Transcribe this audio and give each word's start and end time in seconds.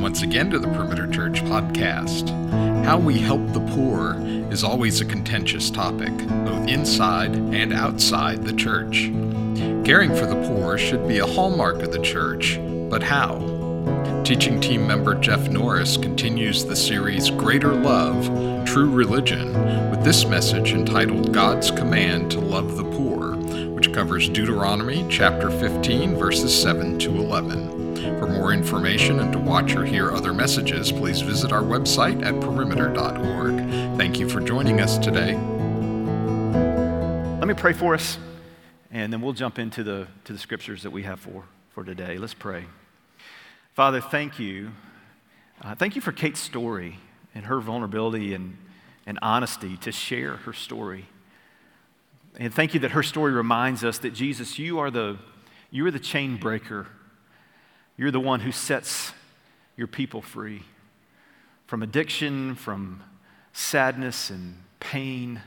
welcome 0.00 0.12
once 0.12 0.22
again 0.22 0.48
to 0.48 0.58
the 0.58 0.68
Perimeter 0.68 1.06
Church 1.06 1.42
podcast. 1.44 2.30
How 2.84 2.98
we 2.98 3.18
help 3.18 3.46
the 3.52 3.60
poor 3.74 4.16
is 4.50 4.64
always 4.64 5.02
a 5.02 5.04
contentious 5.04 5.70
topic, 5.70 6.16
both 6.46 6.68
inside 6.68 7.34
and 7.34 7.74
outside 7.74 8.42
the 8.42 8.54
church. 8.54 9.10
Caring 9.84 10.14
for 10.14 10.24
the 10.24 10.42
poor 10.48 10.78
should 10.78 11.06
be 11.06 11.18
a 11.18 11.26
hallmark 11.26 11.82
of 11.82 11.92
the 11.92 12.00
church, 12.00 12.58
but 12.88 13.02
how? 13.02 13.40
Teaching 14.24 14.58
team 14.58 14.86
member 14.86 15.14
Jeff 15.14 15.50
Norris 15.50 15.98
continues 15.98 16.64
the 16.64 16.76
series 16.76 17.28
Greater 17.28 17.74
Love, 17.74 18.24
True 18.66 18.90
Religion 18.90 19.52
with 19.90 20.02
this 20.02 20.24
message 20.24 20.72
entitled 20.72 21.34
God's 21.34 21.70
Command 21.70 22.30
to 22.30 22.40
Love 22.40 22.78
the 22.78 22.84
Poor, 22.84 23.36
which 23.74 23.92
covers 23.92 24.30
Deuteronomy 24.30 25.04
chapter 25.10 25.50
15, 25.50 26.16
verses 26.16 26.58
7 26.58 26.98
to 27.00 27.10
11. 27.10 27.79
For 28.18 28.26
more 28.26 28.52
information 28.52 29.20
and 29.20 29.32
to 29.32 29.38
watch 29.38 29.74
or 29.76 29.84
hear 29.84 30.10
other 30.10 30.32
messages, 30.32 30.90
please 30.90 31.20
visit 31.20 31.52
our 31.52 31.62
website 31.62 32.24
at 32.24 32.40
perimeter.org. 32.40 33.56
Thank 33.96 34.18
you 34.18 34.28
for 34.28 34.40
joining 34.40 34.80
us 34.80 34.98
today. 34.98 35.34
Let 37.38 37.46
me 37.46 37.54
pray 37.54 37.72
for 37.72 37.94
us, 37.94 38.18
and 38.90 39.12
then 39.12 39.22
we'll 39.22 39.32
jump 39.32 39.58
into 39.58 39.82
the, 39.82 40.08
to 40.24 40.32
the 40.32 40.38
scriptures 40.38 40.82
that 40.82 40.90
we 40.90 41.04
have 41.04 41.20
for, 41.20 41.44
for 41.70 41.84
today. 41.84 42.18
Let's 42.18 42.34
pray. 42.34 42.66
Father, 43.74 44.00
thank 44.00 44.38
you. 44.38 44.72
Uh, 45.62 45.74
thank 45.74 45.94
you 45.94 46.02
for 46.02 46.12
Kate's 46.12 46.40
story 46.40 46.98
and 47.34 47.46
her 47.46 47.60
vulnerability 47.60 48.34
and, 48.34 48.58
and 49.06 49.18
honesty 49.22 49.76
to 49.78 49.92
share 49.92 50.36
her 50.36 50.52
story. 50.52 51.06
And 52.38 52.52
thank 52.52 52.74
you 52.74 52.80
that 52.80 52.90
her 52.90 53.02
story 53.02 53.32
reminds 53.32 53.84
us 53.84 53.98
that 53.98 54.14
Jesus, 54.14 54.58
you 54.58 54.78
are 54.78 54.90
the, 54.90 55.18
you 55.70 55.86
are 55.86 55.90
the 55.90 55.98
chain 55.98 56.36
breaker 56.36 56.86
you're 58.00 58.10
the 58.10 58.18
one 58.18 58.40
who 58.40 58.50
sets 58.50 59.12
your 59.76 59.86
people 59.86 60.22
free 60.22 60.62
from 61.66 61.82
addiction, 61.82 62.54
from 62.54 63.02
sadness 63.52 64.30
and 64.30 64.56
pain, 64.80 65.42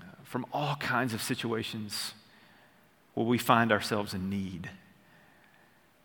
uh, 0.00 0.04
from 0.24 0.44
all 0.52 0.74
kinds 0.74 1.14
of 1.14 1.22
situations 1.22 2.12
where 3.14 3.24
we 3.24 3.38
find 3.38 3.70
ourselves 3.70 4.14
in 4.14 4.28
need. 4.28 4.68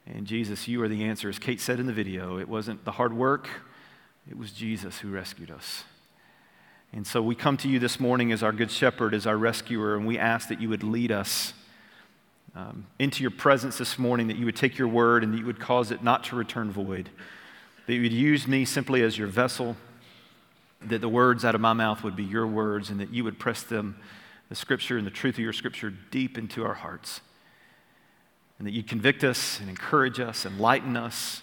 And 0.06 0.28
Jesus, 0.28 0.68
you 0.68 0.84
are 0.84 0.88
the 0.88 1.04
answer. 1.04 1.30
As 1.30 1.40
Kate 1.40 1.60
said 1.60 1.80
in 1.80 1.88
the 1.88 1.94
video, 1.94 2.38
it 2.38 2.48
wasn't 2.48 2.86
the 2.86 2.92
hard 2.92 3.12
work, 3.12 3.50
it 4.30 4.38
was 4.38 4.52
Jesus 4.52 5.00
who 5.00 5.10
rescued 5.10 5.50
us. 5.50 5.84
And 6.94 7.08
so 7.08 7.24
we 7.24 7.34
come 7.34 7.58
to 7.58 7.68
you 7.68 7.80
this 7.80 8.00
morning 8.00 8.32
as 8.32 8.44
our 8.44 8.52
good 8.52 8.70
shepherd, 8.70 9.16
as 9.16 9.26
our 9.26 9.36
rescuer, 9.36 9.96
and 9.96 10.06
we 10.06 10.20
ask 10.20 10.48
that 10.50 10.62
you 10.62 10.70
would 10.70 10.84
lead 10.84 11.12
us 11.12 11.54
um, 12.56 12.86
into 13.00 13.22
your 13.22 13.32
presence 13.32 13.78
this 13.78 13.98
morning, 13.98 14.28
that 14.28 14.38
you 14.38 14.46
would 14.46 14.56
take 14.56 14.78
your 14.78 14.88
word 14.88 15.24
and 15.24 15.34
that 15.34 15.38
you 15.38 15.46
would 15.46 15.60
cause 15.60 15.92
it 15.92 16.04
not 16.04 16.24
to 16.26 16.36
return 16.36 16.72
void, 16.72 17.10
that 17.88 17.94
you 17.94 18.02
would 18.02 18.14
use 18.14 18.48
me 18.48 18.66
simply 18.66 19.02
as 19.04 19.18
your 19.18 19.28
vessel, 19.28 19.78
that 20.82 21.00
the 21.00 21.10
words 21.10 21.46
out 21.46 21.56
of 21.56 21.62
my 21.62 21.74
mouth 21.74 22.04
would 22.04 22.16
be 22.16 22.24
your 22.24 22.48
words, 22.48 22.90
and 22.90 23.00
that 23.00 23.14
you 23.14 23.24
would 23.24 23.40
press 23.40 23.64
them, 23.64 23.96
the 24.50 24.56
scripture 24.56 24.98
and 24.98 25.06
the 25.08 25.12
truth 25.12 25.36
of 25.36 25.40
your 25.40 25.54
scripture, 25.54 25.94
deep 26.12 26.38
into 26.38 26.66
our 26.66 26.74
hearts, 26.74 27.22
and 28.58 28.68
that 28.68 28.72
you'd 28.72 28.88
convict 28.88 29.24
us 29.24 29.60
and 29.60 29.70
encourage 29.70 30.20
us, 30.20 30.46
enlighten 30.46 30.98
us, 30.98 31.42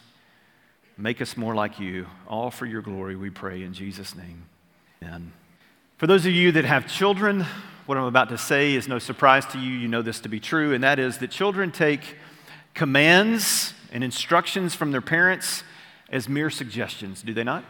make 0.97 1.23
us 1.23 1.37
more 1.37 1.55
like 1.55 1.79
you, 1.79 2.07
all 2.27 2.51
for 2.51 2.67
your 2.67 2.83
glory, 2.83 3.17
we 3.17 3.31
pray 3.31 3.63
in 3.63 3.73
Jesus' 3.73 4.15
name. 4.15 4.45
Amen. 5.03 5.33
For 5.97 6.07
those 6.07 6.27
of 6.27 6.33
you 6.33 6.53
that 6.53 6.65
have 6.65 6.87
children, 6.87 7.47
what 7.89 7.97
I'm 7.97 8.05
about 8.05 8.29
to 8.29 8.37
say 8.37 8.75
is 8.75 8.87
no 8.87 8.99
surprise 8.99 9.47
to 9.47 9.59
you. 9.59 9.73
You 9.73 9.89
know 9.89 10.03
this 10.03 10.21
to 10.21 10.29
be 10.29 10.39
true, 10.39 10.75
and 10.75 10.85
that 10.85 10.99
is 10.99 11.17
that 11.19 11.31
children 11.31 11.73
take 11.73 12.17
commands 12.75 13.73
and 13.91 14.05
instructions 14.05 14.75
from 14.75 14.93
their 14.93 15.01
parents 15.01 15.65
as 16.11 16.29
mere 16.29 16.51
suggestions, 16.51 17.23
do 17.23 17.33
they 17.33 17.45
not? 17.45 17.65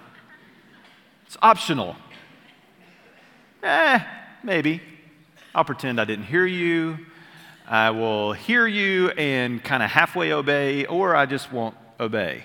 It's 1.24 1.36
optional. 1.40 1.94
Eh, 3.62 4.00
maybe. 4.42 4.82
I'll 5.54 5.64
pretend 5.64 6.00
I 6.00 6.04
didn't 6.04 6.24
hear 6.24 6.46
you. 6.46 6.98
I 7.68 7.90
will 7.90 8.32
hear 8.32 8.66
you 8.66 9.10
and 9.10 9.62
kind 9.62 9.84
of 9.84 9.90
halfway 9.90 10.32
obey, 10.32 10.84
or 10.86 11.14
I 11.14 11.26
just 11.26 11.52
won't 11.52 11.76
obey. 12.00 12.42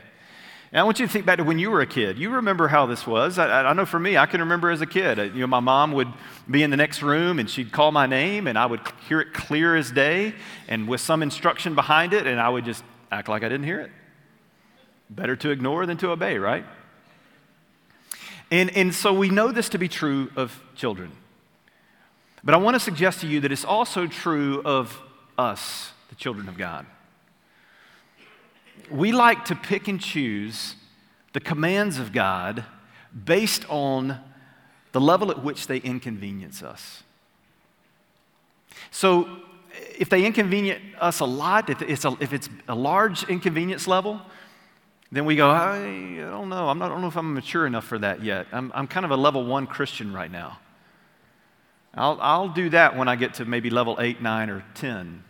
And 0.74 0.80
I 0.80 0.86
want 0.86 1.00
you 1.00 1.06
to 1.06 1.14
think 1.14 1.28
back 1.28 1.38
to 1.38 1.44
when 1.44 1.60
you 1.60 1.70
were 1.70 1.82
a 1.82 1.86
kid. 1.86 2.18
You 2.18 2.32
remember 2.32 2.68
how 2.68 2.88
this 2.88 3.06
was. 3.06 3.38
I, 3.38 3.62
I, 3.62 3.74
know 3.74 3.86
for 3.86 4.00
me, 4.00 4.18
I 4.18 4.26
can 4.26 4.40
remember 4.40 4.72
as 4.72 4.82
a 4.82 4.88
kid. 4.88 5.20
Uh, 5.20 5.24
you 5.24 5.42
know, 5.42 5.48
my 5.48 5.60
mom 5.60 5.92
would 5.92 6.08
be 6.50 6.64
in 6.64 6.72
the 6.72 6.78
next 6.78 7.04
room 7.04 7.38
and 7.38 7.48
she'd 7.48 7.72
call 7.72 7.92
my 7.92 8.08
name 8.08 8.48
and 8.48 8.58
I 8.58 8.66
would 8.66 8.80
hear 9.08 9.22
it 9.22 9.34
clear 9.34 9.76
as 9.76 9.92
day 9.92 10.34
and 10.68 10.88
with 10.88 11.00
some 11.00 11.22
instruction 11.22 11.76
behind 11.76 12.12
it, 12.12 12.26
and 12.26 12.42
I 12.42 12.50
would 12.50 12.66
just 12.66 12.84
act 13.12 13.30
like 13.30 13.44
I 13.44 13.50
didn't 13.50 13.68
hear 13.68 13.82
it. 13.82 13.92
Better 15.12 15.36
to 15.36 15.52
ignore 15.52 15.86
than 15.86 15.98
to 15.98 16.10
obey, 16.10 16.40
right? 16.40 16.66
And, 18.50 18.76
and 18.76 18.96
so 18.96 19.14
we 19.14 19.30
know 19.30 19.52
this 19.52 19.70
to 19.70 19.78
be 19.78 19.88
true 19.88 20.32
of 20.36 20.60
children. 20.76 21.12
But 22.44 22.56
I 22.56 22.58
want 22.58 22.74
to 22.74 22.80
suggest 22.80 23.22
to 23.22 23.28
you 23.28 23.42
that 23.42 23.52
it's 23.52 23.64
also 23.64 24.08
true 24.08 24.64
of 24.66 25.00
us, 25.38 25.92
the 26.10 26.16
children 26.16 26.50
of 26.50 26.58
God 26.58 26.88
we 28.92 29.12
like 29.12 29.46
to 29.46 29.56
pick 29.56 29.88
and 29.88 30.00
choose 30.00 30.76
the 31.34 31.40
commands 31.40 31.98
of 31.98 32.12
God 32.12 32.64
based 33.26 33.66
on 33.70 34.20
the 34.92 35.02
level 35.02 35.32
at 35.32 35.44
which 35.44 35.68
they 35.68 35.78
inconvenience 35.78 36.62
us. 36.62 37.04
So, 38.92 39.28
if 39.98 40.10
they 40.10 40.26
inconvenience 40.26 40.82
us 41.00 41.20
a 41.20 41.26
lot, 41.26 41.70
if 41.70 41.82
it's 41.82 42.06
a, 42.06 42.16
if 42.20 42.32
it's 42.32 42.50
a 42.68 42.76
large 42.76 43.24
inconvenience 43.28 43.88
level, 43.88 44.22
then 45.12 45.26
we 45.26 45.36
go, 45.36 45.50
I, 45.50 45.78
don't 46.18 46.50
know. 46.50 46.70
I'm 46.70 46.80
not, 46.80 46.86
I 46.86 46.90
don't 46.90 47.02
know 47.02 47.08
if 47.08 47.18
I'm 47.18 47.34
mature 47.34 47.68
enough 47.68 47.86
for 47.86 48.00
that 48.00 48.24
yet. 48.24 48.48
I'm, 48.52 48.72
I'm 48.74 48.88
kind 48.88 49.06
of 49.06 49.12
a 49.12 49.16
level 49.16 49.46
one 49.46 49.68
Christian 49.68 50.14
right 50.14 50.32
now. 50.32 50.60
I'll, 51.94 52.18
I'll 52.22 52.50
do 52.50 52.70
that 52.70 52.98
when 52.98 53.08
I 53.08 53.16
get 53.16 53.36
to 53.36 53.46
maybe 53.46 53.70
level 53.70 53.98
eight, 54.00 54.22
nine, 54.22 54.50
or 54.50 54.64
10. 54.74 55.24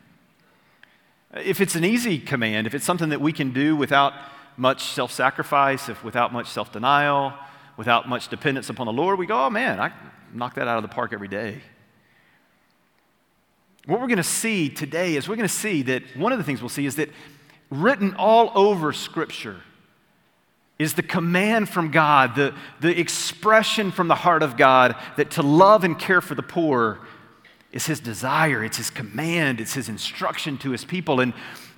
If 1.36 1.62
it's 1.62 1.76
an 1.76 1.84
easy 1.84 2.20
command, 2.20 2.68
if 2.68 2.76
it's 2.76 2.86
something 2.86 3.10
that 3.10 3.22
we 3.22 3.34
can 3.34 3.52
do 3.54 3.76
without 3.76 4.14
much 4.56 4.84
self 4.84 5.12
sacrifice, 5.12 5.90
if 5.90 6.04
without 6.04 6.32
much 6.32 6.48
self 6.48 6.72
denial, 6.72 7.34
without 7.76 8.08
much 8.08 8.28
dependence 8.28 8.70
upon 8.70 8.86
the 8.86 8.94
Lord, 8.94 9.18
we 9.18 9.26
go, 9.26 9.46
oh 9.46 9.50
man, 9.50 9.80
I 9.80 9.92
knock 10.34 10.56
that 10.56 10.68
out 10.68 10.78
of 10.78 10.84
the 10.84 10.94
park 10.94 11.12
every 11.12 11.28
day. 11.28 11.62
What 13.86 14.00
we're 14.00 14.08
going 14.08 14.18
to 14.18 14.24
see 14.24 14.70
today 14.70 15.16
is 15.16 15.28
we're 15.28 15.36
going 15.36 15.48
to 15.48 15.54
see 15.54 15.82
that 15.84 16.04
one 16.16 16.32
of 16.32 16.38
the 16.38 16.44
things 16.44 16.62
we'll 16.62 16.70
see 16.70 16.86
is 16.86 16.96
that 16.96 17.10
written 17.70 18.16
all 18.18 18.52
over 18.56 18.94
Scripture 18.94 19.62
is 20.80 20.94
the 20.94 21.04
command 21.04 21.68
from 21.68 21.92
God, 21.92 22.36
the, 22.36 22.56
the 22.80 22.98
expression 22.98 23.92
from 23.92 24.08
the 24.08 24.16
heart 24.16 24.44
of 24.44 24.56
God 24.56 24.96
that 25.18 25.32
to 25.32 25.42
love 25.42 25.84
and 25.84 25.98
care 25.98 26.22
for 26.22 26.36
the 26.36 26.44
poor 26.44 27.00
is 27.74 27.88
his 27.88 28.00
desire, 28.00 28.64
it's 28.64 28.78
his 28.78 28.90
command, 28.90 29.60
it's 29.60 29.74
his 29.74 29.90
instruction 29.90 30.58
to 30.60 30.70
his 30.70 30.86
people. 30.86 31.20
And, 31.20 31.34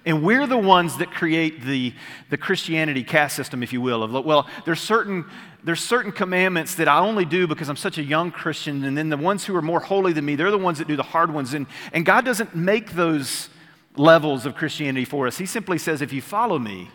and 0.05 0.21
we're 0.21 0.45
the 0.45 0.57
ones 0.57 0.97
that 0.97 1.09
create 1.09 1.63
the, 1.63 1.93
the 2.29 2.37
Christianity 2.37 3.03
caste 3.03 3.35
system, 3.35 3.63
if 3.63 3.73
you 3.73 3.81
will, 3.81 4.03
of, 4.03 4.25
well, 4.25 4.47
there's 4.65 4.81
certain, 4.81 5.25
there's 5.63 5.81
certain 5.81 6.11
commandments 6.11 6.75
that 6.75 6.89
I 6.89 6.99
only 6.99 7.23
do 7.25 7.47
because 7.47 7.69
I'm 7.69 7.77
such 7.77 7.97
a 7.97 8.03
young 8.03 8.29
Christian, 8.29 8.83
and 8.83 8.95
then 8.97 9.09
the 9.09 9.17
ones 9.17 9.45
who 9.45 9.55
are 9.55 9.61
more 9.61 9.79
holy 9.79 10.11
than 10.13 10.25
me, 10.25 10.35
they're 10.35 10.51
the 10.51 10.57
ones 10.57 10.77
that 10.79 10.87
do 10.87 10.97
the 10.97 11.01
hard 11.03 11.33
ones. 11.33 11.53
And, 11.53 11.65
and 11.93 12.05
God 12.05 12.25
doesn't 12.25 12.53
make 12.53 12.91
those 12.91 13.49
levels 13.95 14.45
of 14.45 14.53
Christianity 14.53 15.05
for 15.05 15.27
us. 15.27 15.37
He 15.37 15.45
simply 15.45 15.77
says, 15.77 16.01
if 16.01 16.11
you 16.11 16.21
follow 16.21 16.59
me, 16.59 16.91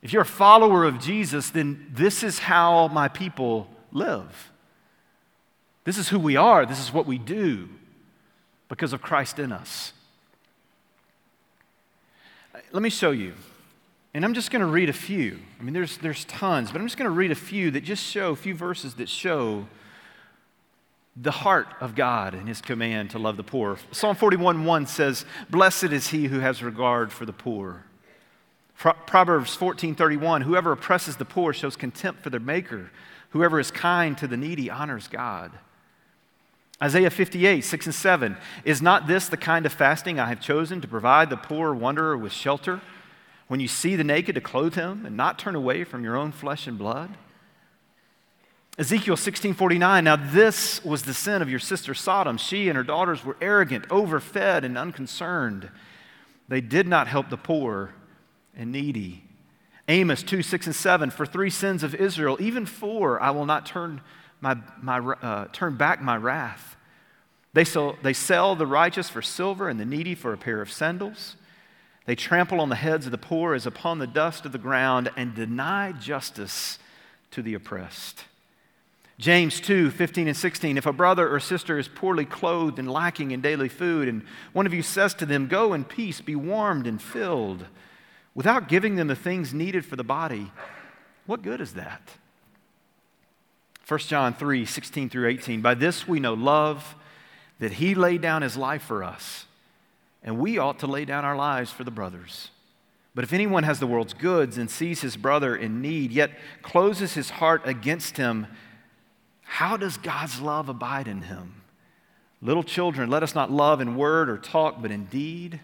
if 0.00 0.12
you're 0.12 0.22
a 0.22 0.26
follower 0.26 0.84
of 0.84 0.98
Jesus, 0.98 1.50
then 1.50 1.90
this 1.92 2.22
is 2.22 2.38
how 2.38 2.88
my 2.88 3.08
people 3.08 3.68
live. 3.92 4.50
This 5.88 5.96
is 5.96 6.10
who 6.10 6.18
we 6.18 6.36
are, 6.36 6.66
this 6.66 6.80
is 6.80 6.92
what 6.92 7.06
we 7.06 7.16
do 7.16 7.66
because 8.68 8.92
of 8.92 9.00
Christ 9.00 9.38
in 9.38 9.52
us. 9.52 9.94
Let 12.72 12.82
me 12.82 12.90
show 12.90 13.10
you. 13.10 13.32
And 14.12 14.22
I'm 14.22 14.34
just 14.34 14.50
going 14.50 14.60
to 14.60 14.66
read 14.66 14.90
a 14.90 14.92
few. 14.92 15.38
I 15.58 15.62
mean, 15.62 15.72
there's, 15.72 15.96
there's 15.96 16.26
tons, 16.26 16.70
but 16.70 16.78
I'm 16.82 16.86
just 16.86 16.98
going 16.98 17.08
to 17.08 17.16
read 17.16 17.30
a 17.30 17.34
few 17.34 17.70
that 17.70 17.84
just 17.84 18.04
show, 18.04 18.32
a 18.32 18.36
few 18.36 18.54
verses 18.54 18.96
that 18.96 19.08
show 19.08 19.66
the 21.16 21.30
heart 21.30 21.68
of 21.80 21.94
God 21.94 22.34
and 22.34 22.46
his 22.46 22.60
command 22.60 23.08
to 23.12 23.18
love 23.18 23.38
the 23.38 23.42
poor. 23.42 23.78
Psalm 23.90 24.14
41 24.14 24.66
1 24.66 24.86
says, 24.86 25.24
Blessed 25.48 25.84
is 25.84 26.08
he 26.08 26.26
who 26.26 26.40
has 26.40 26.62
regard 26.62 27.12
for 27.12 27.24
the 27.24 27.32
poor. 27.32 27.86
Proverbs 28.74 29.54
14 29.54 29.94
31, 29.94 30.42
whoever 30.42 30.70
oppresses 30.70 31.16
the 31.16 31.24
poor 31.24 31.54
shows 31.54 31.76
contempt 31.76 32.22
for 32.22 32.28
their 32.28 32.40
maker. 32.40 32.90
Whoever 33.30 33.58
is 33.58 33.70
kind 33.70 34.18
to 34.18 34.26
the 34.26 34.36
needy 34.36 34.68
honors 34.68 35.08
God. 35.08 35.52
Isaiah 36.82 37.10
58, 37.10 37.62
6 37.62 37.86
and 37.86 37.94
7. 37.94 38.36
Is 38.64 38.80
not 38.80 39.06
this 39.06 39.28
the 39.28 39.36
kind 39.36 39.66
of 39.66 39.72
fasting 39.72 40.20
I 40.20 40.28
have 40.28 40.40
chosen 40.40 40.80
to 40.80 40.88
provide 40.88 41.28
the 41.28 41.36
poor 41.36 41.74
wanderer 41.74 42.16
with 42.16 42.32
shelter? 42.32 42.80
When 43.48 43.60
you 43.60 43.68
see 43.68 43.96
the 43.96 44.04
naked, 44.04 44.34
to 44.36 44.40
clothe 44.40 44.74
him 44.74 45.04
and 45.06 45.16
not 45.16 45.38
turn 45.38 45.54
away 45.54 45.84
from 45.84 46.04
your 46.04 46.16
own 46.16 46.32
flesh 46.32 46.66
and 46.66 46.78
blood? 46.78 47.16
Ezekiel 48.78 49.16
16:49 49.16 50.04
Now 50.04 50.14
this 50.14 50.84
was 50.84 51.02
the 51.02 51.14
sin 51.14 51.42
of 51.42 51.50
your 51.50 51.58
sister 51.58 51.94
Sodom 51.94 52.36
she 52.36 52.68
and 52.68 52.76
her 52.76 52.84
daughters 52.84 53.24
were 53.24 53.36
arrogant 53.40 53.84
overfed 53.90 54.62
and 54.62 54.78
unconcerned 54.78 55.68
they 56.46 56.60
did 56.60 56.86
not 56.86 57.08
help 57.08 57.28
the 57.28 57.36
poor 57.36 57.90
and 58.56 58.70
needy 58.70 59.24
Amos 59.88 60.22
2 60.22 60.42
6 60.42 60.66
and 60.66 60.76
7 60.76 61.10
For 61.10 61.26
three 61.26 61.50
sins 61.50 61.82
of 61.82 61.94
Israel, 61.94 62.36
even 62.40 62.66
four, 62.66 63.20
I 63.20 63.30
will 63.30 63.46
not 63.46 63.64
turn, 63.64 64.02
my, 64.40 64.56
my, 64.80 64.98
uh, 64.98 65.46
turn 65.52 65.76
back 65.76 66.00
my 66.00 66.16
wrath. 66.16 66.76
They 67.52 67.64
sell, 67.64 67.96
they 68.02 68.12
sell 68.12 68.54
the 68.54 68.66
righteous 68.66 69.08
for 69.08 69.22
silver 69.22 69.68
and 69.68 69.80
the 69.80 69.84
needy 69.84 70.14
for 70.14 70.32
a 70.32 70.38
pair 70.38 70.60
of 70.60 70.70
sandals. 70.70 71.36
They 72.06 72.14
trample 72.14 72.60
on 72.60 72.68
the 72.68 72.76
heads 72.76 73.06
of 73.06 73.12
the 73.12 73.18
poor 73.18 73.54
as 73.54 73.66
upon 73.66 73.98
the 73.98 74.06
dust 74.06 74.46
of 74.46 74.52
the 74.52 74.58
ground 74.58 75.10
and 75.16 75.34
deny 75.34 75.92
justice 75.92 76.78
to 77.32 77.42
the 77.42 77.54
oppressed. 77.54 78.24
James 79.18 79.60
2 79.60 79.90
15 79.90 80.28
and 80.28 80.36
16. 80.36 80.78
If 80.78 80.86
a 80.86 80.92
brother 80.92 81.28
or 81.28 81.40
sister 81.40 81.78
is 81.78 81.88
poorly 81.88 82.24
clothed 82.24 82.78
and 82.78 82.90
lacking 82.90 83.32
in 83.32 83.40
daily 83.40 83.68
food, 83.68 84.08
and 84.08 84.22
one 84.52 84.64
of 84.64 84.72
you 84.72 84.82
says 84.82 85.12
to 85.14 85.26
them, 85.26 85.48
Go 85.48 85.74
in 85.74 85.84
peace, 85.84 86.20
be 86.20 86.36
warmed 86.36 86.86
and 86.86 87.02
filled, 87.02 87.66
without 88.34 88.68
giving 88.68 88.94
them 88.94 89.08
the 89.08 89.16
things 89.16 89.52
needed 89.52 89.84
for 89.84 89.96
the 89.96 90.04
body, 90.04 90.52
what 91.26 91.42
good 91.42 91.60
is 91.60 91.74
that? 91.74 92.00
1 93.88 94.00
John 94.00 94.34
3 94.34 94.66
16 94.66 95.08
through 95.08 95.28
18. 95.28 95.62
By 95.62 95.72
this 95.72 96.06
we 96.06 96.20
know 96.20 96.34
love, 96.34 96.94
that 97.58 97.72
he 97.72 97.94
laid 97.94 98.20
down 98.20 98.42
his 98.42 98.56
life 98.56 98.82
for 98.82 99.02
us, 99.02 99.46
and 100.22 100.38
we 100.38 100.58
ought 100.58 100.78
to 100.80 100.86
lay 100.86 101.06
down 101.06 101.24
our 101.24 101.36
lives 101.36 101.70
for 101.70 101.84
the 101.84 101.90
brothers. 101.90 102.50
But 103.14 103.24
if 103.24 103.32
anyone 103.32 103.64
has 103.64 103.80
the 103.80 103.86
world's 103.86 104.12
goods 104.12 104.58
and 104.58 104.70
sees 104.70 105.00
his 105.00 105.16
brother 105.16 105.56
in 105.56 105.80
need, 105.80 106.12
yet 106.12 106.30
closes 106.62 107.14
his 107.14 107.30
heart 107.30 107.62
against 107.64 108.18
him, 108.18 108.46
how 109.42 109.76
does 109.78 109.96
God's 109.96 110.40
love 110.40 110.68
abide 110.68 111.08
in 111.08 111.22
him? 111.22 111.62
Little 112.42 112.62
children, 112.62 113.10
let 113.10 113.22
us 113.22 113.34
not 113.34 113.50
love 113.50 113.80
in 113.80 113.96
word 113.96 114.28
or 114.28 114.36
talk, 114.36 114.80
but 114.80 114.92
in 114.92 115.06
deed 115.06 115.60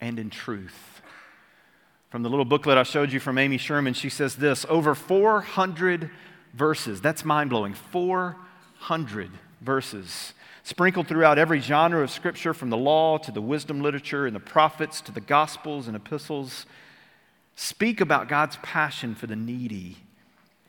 and 0.00 0.18
in 0.18 0.28
truth. 0.28 1.00
From 2.10 2.22
the 2.22 2.28
little 2.28 2.44
booklet 2.44 2.76
I 2.76 2.82
showed 2.82 3.12
you 3.12 3.20
from 3.20 3.38
Amy 3.38 3.56
Sherman, 3.56 3.94
she 3.94 4.10
says 4.10 4.36
this 4.36 4.66
over 4.68 4.94
400 4.94 6.10
verses. 6.56 7.00
That's 7.00 7.24
mind 7.24 7.50
blowing. 7.50 7.74
400 7.74 9.30
verses. 9.60 10.32
Sprinkled 10.64 11.06
throughout 11.06 11.38
every 11.38 11.60
genre 11.60 12.02
of 12.02 12.10
Scripture, 12.10 12.52
from 12.52 12.70
the 12.70 12.76
law 12.76 13.18
to 13.18 13.30
the 13.30 13.40
wisdom 13.40 13.80
literature 13.80 14.26
and 14.26 14.34
the 14.34 14.40
prophets 14.40 15.00
to 15.02 15.12
the 15.12 15.20
Gospels 15.20 15.86
and 15.86 15.94
epistles, 15.94 16.66
speak 17.54 18.00
about 18.00 18.28
God's 18.28 18.56
passion 18.62 19.14
for 19.14 19.26
the 19.26 19.36
needy 19.36 19.98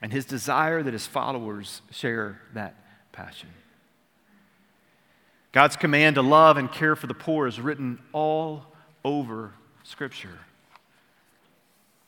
and 0.01 0.13
his 0.13 0.25
desire 0.25 0.83
that 0.83 0.93
his 0.93 1.07
followers 1.07 1.81
share 1.89 2.39
that 2.53 2.75
passion. 3.11 3.49
God's 5.51 5.75
command 5.75 6.15
to 6.15 6.21
love 6.21 6.57
and 6.57 6.71
care 6.71 6.95
for 6.95 7.07
the 7.07 7.15
poor 7.15 7.47
is 7.47 7.59
written 7.59 7.99
all 8.13 8.65
over 9.03 9.53
Scripture. 9.83 10.37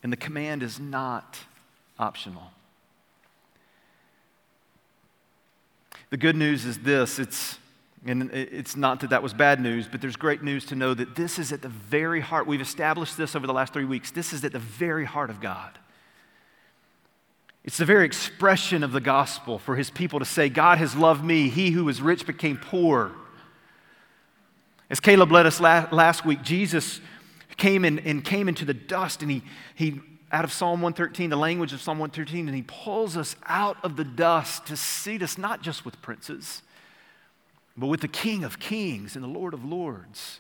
And 0.04 0.14
the 0.14 0.18
command 0.18 0.62
is 0.62 0.80
not 0.80 1.40
optional. 1.98 2.52
The 6.10 6.18
good 6.18 6.36
news 6.36 6.66
is 6.66 6.80
this 6.80 7.20
it's, 7.20 7.58
and 8.06 8.32
it's 8.34 8.76
not 8.76 9.02
that 9.02 9.12
that 9.12 9.22
was 9.22 9.34
bad 9.34 9.60
news, 9.60 9.88
but 9.88 10.02
there's 10.02 10.16
great 10.16 10.42
news 10.42 10.66
to 10.68 10.76
know 10.76 10.94
that 10.94 11.16
this 11.16 11.38
is 11.38 11.52
at 11.52 11.62
the 11.62 11.70
very 11.70 12.22
heart. 12.22 12.48
We've 12.48 12.62
established 12.62 13.16
this 13.16 13.36
over 13.36 13.46
the 13.46 13.54
last 13.54 13.74
three 13.74 13.86
weeks. 13.86 14.10
This 14.10 14.34
is 14.34 14.44
at 14.44 14.52
the 14.52 14.60
very 14.60 15.06
heart 15.06 15.30
of 15.30 15.40
God. 15.40 15.78
It's 17.64 17.78
the 17.78 17.86
very 17.86 18.06
expression 18.06 18.84
of 18.84 18.92
the 18.92 19.02
gospel 19.02 19.60
for 19.60 19.76
his 19.76 19.92
people 19.92 20.18
to 20.20 20.26
say, 20.26 20.50
God 20.50 20.80
has 20.80 20.96
loved 20.96 21.24
me. 21.24 21.50
He 21.50 21.72
who 21.72 21.86
was 21.86 22.02
rich 22.02 22.26
became 22.26 22.58
poor. 22.58 23.12
As 24.90 25.00
Caleb 25.00 25.32
led 25.32 25.46
us 25.46 25.60
last 25.60 26.26
week, 26.26 26.42
Jesus 26.42 27.02
came 27.58 27.86
in, 27.86 28.00
and 28.00 28.24
came 28.24 28.48
into 28.48 28.66
the 28.66 28.74
dust 28.74 29.22
and 29.22 29.30
he, 29.30 29.44
he 29.76 30.02
out 30.32 30.44
of 30.44 30.52
Psalm 30.52 30.82
113, 30.82 31.30
the 31.30 31.36
language 31.36 31.74
of 31.74 31.82
Psalm 31.82 31.98
113, 31.98 32.48
and 32.48 32.56
he 32.56 32.62
pulls 32.62 33.18
us 33.18 33.36
out 33.48 33.78
of 33.84 33.96
the 33.96 34.04
dust 34.04 34.68
to 34.68 34.78
seat 34.78 35.24
us 35.24 35.38
not 35.38 35.62
just 35.62 35.86
with 35.86 36.02
princes, 36.02 36.62
but 37.76 37.88
with 37.88 38.02
the 38.02 38.08
King 38.08 38.44
of 38.44 38.60
kings 38.60 39.16
and 39.16 39.24
the 39.24 39.30
Lord 39.30 39.54
of 39.54 39.66
lords. 39.66 40.40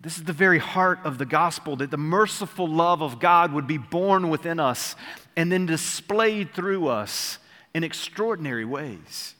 This 0.00 0.16
is 0.16 0.24
the 0.24 0.32
very 0.32 0.58
heart 0.58 1.00
of 1.04 1.18
the 1.18 1.26
gospel 1.26 1.76
that 1.76 1.90
the 1.90 1.96
merciful 1.96 2.68
love 2.68 3.02
of 3.02 3.18
God 3.18 3.52
would 3.52 3.66
be 3.66 3.78
born 3.78 4.30
within 4.30 4.60
us 4.60 4.94
and 5.36 5.50
then 5.50 5.66
displayed 5.66 6.54
through 6.54 6.86
us 6.86 7.38
in 7.74 7.82
extraordinary 7.82 8.64
ways. 8.64 9.34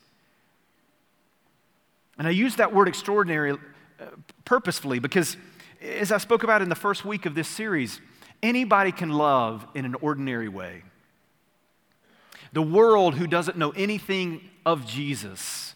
And 2.19 2.27
I 2.27 2.31
use 2.31 2.57
that 2.57 2.75
word 2.75 2.89
extraordinary 2.89 3.53
uh, 3.53 4.05
purposefully 4.45 4.99
because, 4.99 5.37
as 5.81 6.11
I 6.11 6.19
spoke 6.19 6.43
about 6.43 6.61
in 6.61 6.69
the 6.69 6.75
first 6.75 7.05
week 7.05 7.25
of 7.25 7.37
this 7.37 7.47
series, 7.47 8.01
anybody 8.43 8.93
can 8.93 9.11
love 9.11 9.67
in 9.75 9.85
an 9.85 9.95
ordinary 9.97 10.49
way. 10.49 10.83
The 12.53 12.63
world 12.63 13.15
who 13.15 13.27
doesn't 13.27 13.57
know 13.59 13.71
anything 13.71 14.41
of 14.65 14.87
Jesus 14.87 15.75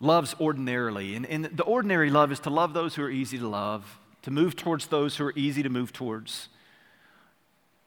loves 0.00 0.34
ordinarily. 0.40 1.14
And, 1.14 1.26
and 1.26 1.44
the 1.46 1.64
ordinary 1.64 2.10
love 2.10 2.32
is 2.32 2.40
to 2.40 2.50
love 2.50 2.74
those 2.74 2.94
who 2.94 3.02
are 3.02 3.10
easy 3.10 3.38
to 3.38 3.48
love, 3.48 3.98
to 4.22 4.30
move 4.30 4.56
towards 4.56 4.86
those 4.86 5.16
who 5.16 5.24
are 5.24 5.32
easy 5.36 5.62
to 5.62 5.68
move 5.68 5.92
towards, 5.92 6.48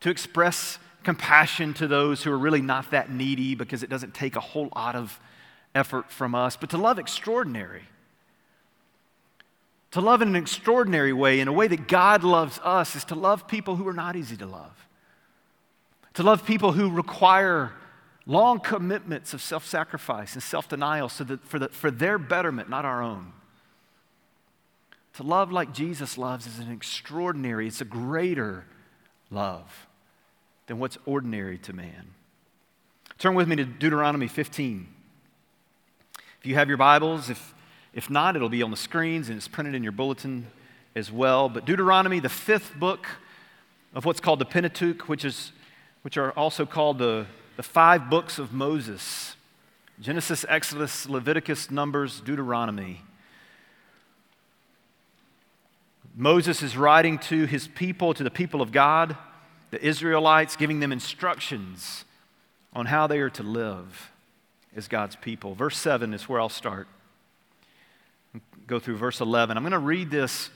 to 0.02 0.10
express 0.10 0.80
compassion 1.04 1.74
to 1.76 1.88
those 1.88 2.24
who 2.24 2.32
are 2.32 2.38
really 2.38 2.62
not 2.62 2.92
that 2.92 3.12
needy 3.12 3.56
because 3.56 3.84
it 3.84 3.90
doesn't 3.90 4.14
take 4.14 4.36
a 4.36 4.40
whole 4.40 4.70
lot 4.76 4.96
of 4.96 5.20
effort 5.74 6.12
from 6.12 6.36
us, 6.36 6.58
but 6.58 6.70
to 6.72 6.78
love 6.78 7.00
extraordinary. 7.00 7.84
To 9.98 10.02
love 10.02 10.22
in 10.22 10.28
an 10.28 10.36
extraordinary 10.36 11.12
way, 11.12 11.40
in 11.40 11.48
a 11.48 11.52
way 11.52 11.68
that 11.68 11.88
God 11.88 12.24
loves 12.24 12.60
us, 12.64 12.96
is 12.96 13.04
to 13.06 13.16
love 13.16 13.48
people 13.48 13.78
who 13.78 13.88
are 13.88 13.94
not 13.94 14.16
easy 14.16 14.38
to 14.38 14.46
love. 14.46 14.88
To 16.14 16.22
love 16.22 16.46
people 16.46 16.74
who 16.74 16.92
require 16.92 17.72
long 18.28 18.60
commitments 18.60 19.34
of 19.34 19.42
self 19.42 19.66
sacrifice 19.66 20.36
and 20.36 20.44
self 20.44 20.70
denial 20.70 21.10
so 21.10 21.24
that 21.24 21.44
for, 21.44 21.58
the, 21.58 21.70
for 21.70 21.90
their 21.90 22.20
betterment, 22.20 22.70
not 22.70 22.86
our 22.86 23.02
own. 23.02 23.34
To 25.16 25.24
love 25.24 25.52
like 25.52 25.74
Jesus 25.74 26.16
loves 26.16 26.46
is 26.46 26.60
an 26.60 26.72
extraordinary, 26.72 27.66
it's 27.66 27.82
a 27.82 27.86
greater 27.86 28.66
love 29.32 29.88
than 30.68 30.78
what's 30.78 31.00
ordinary 31.08 31.58
to 31.58 31.74
man. 31.74 32.14
Turn 33.18 33.34
with 33.34 33.48
me 33.48 33.56
to 33.56 33.66
Deuteronomy 33.66 34.28
15. 34.28 34.90
If 36.40 36.46
you 36.46 36.54
have 36.54 36.68
your 36.68 36.78
Bibles, 36.78 37.32
if, 37.32 37.56
if 37.98 38.10
not, 38.10 38.38
it'll 38.38 38.48
be 38.48 38.64
on 38.64 38.72
the 38.72 38.78
screens 38.78 39.28
and 39.28 39.38
it's 39.38 39.50
printed 39.50 39.76
in 39.76 39.84
your 39.84 39.92
bulletin 39.92 40.48
as 40.96 41.12
well. 41.12 41.50
But 41.50 41.66
Deuteronomy, 41.66 42.22
the 42.22 42.30
fifth 42.30 42.74
book 42.80 43.06
of 43.94 44.06
what's 44.06 44.22
called 44.22 44.40
the 44.40 44.46
Pentateuch, 44.46 45.10
which, 45.10 45.26
is, 45.26 45.52
which 46.04 46.16
are 46.16 46.32
also 46.32 46.66
called 46.66 47.00
the 47.00 47.26
the 47.58 47.64
five 47.64 48.10
books 48.10 48.40
of 48.40 48.54
Moses 48.54 49.36
Genesis, 50.00 50.46
Exodus, 50.48 51.10
Leviticus, 51.10 51.72
Numbers, 51.72 52.22
Deuteronomy. 52.22 53.02
Moses 56.16 56.62
is 56.62 56.78
writing 56.78 57.18
to 57.18 57.46
his 57.46 57.68
people, 57.68 58.14
to 58.14 58.24
the 58.24 58.30
people 58.30 58.62
of 58.62 58.72
God, 58.72 59.18
the 59.72 59.84
Israelites, 59.84 60.56
giving 60.56 60.82
them 60.82 60.92
instructions 60.92 62.06
on 62.74 62.86
how 62.86 63.08
they 63.08 63.18
are 63.18 63.32
to 63.32 63.42
live 63.42 64.12
as 64.76 64.88
God's 64.88 65.16
people. 65.16 65.56
Verse 65.56 65.80
7 65.80 66.14
is 66.14 66.30
where 66.30 66.40
I'll 66.40 66.48
start. 66.48 66.88
Go 68.66 68.80
through 68.80 68.98
verse 68.98 69.22
11. 69.22 69.56
I'm 69.56 69.64
going 69.64 69.72
to 69.72 69.80
read 69.80 70.12
this 70.12 70.50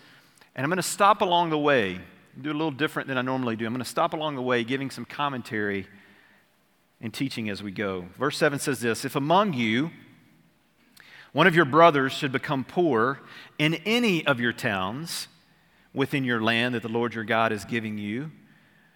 and 0.55 0.65
I'm 0.65 0.69
going 0.69 0.77
to 0.77 0.83
stop 0.83 1.21
along 1.21 1.49
the 1.49 1.57
way, 1.57 1.99
do 2.39 2.51
a 2.51 2.53
little 2.53 2.71
different 2.71 3.07
than 3.07 3.17
I 3.17 3.21
normally 3.21 3.55
do. 3.55 3.65
I'm 3.65 3.73
going 3.73 3.83
to 3.83 3.89
stop 3.89 4.13
along 4.13 4.35
the 4.35 4.41
way 4.41 4.63
giving 4.63 4.89
some 4.89 5.05
commentary 5.05 5.87
and 6.99 7.13
teaching 7.13 7.49
as 7.49 7.63
we 7.63 7.71
go. 7.71 8.05
Verse 8.17 8.37
7 8.37 8.59
says 8.59 8.79
this 8.79 9.05
If 9.05 9.15
among 9.15 9.53
you 9.53 9.91
one 11.33 11.47
of 11.47 11.55
your 11.55 11.65
brothers 11.65 12.11
should 12.11 12.31
become 12.31 12.65
poor 12.65 13.21
in 13.57 13.75
any 13.85 14.25
of 14.25 14.39
your 14.39 14.51
towns 14.51 15.29
within 15.93 16.25
your 16.25 16.41
land 16.41 16.75
that 16.75 16.81
the 16.81 16.89
Lord 16.89 17.15
your 17.15 17.23
God 17.23 17.53
is 17.53 17.63
giving 17.63 17.97
you, 17.97 18.31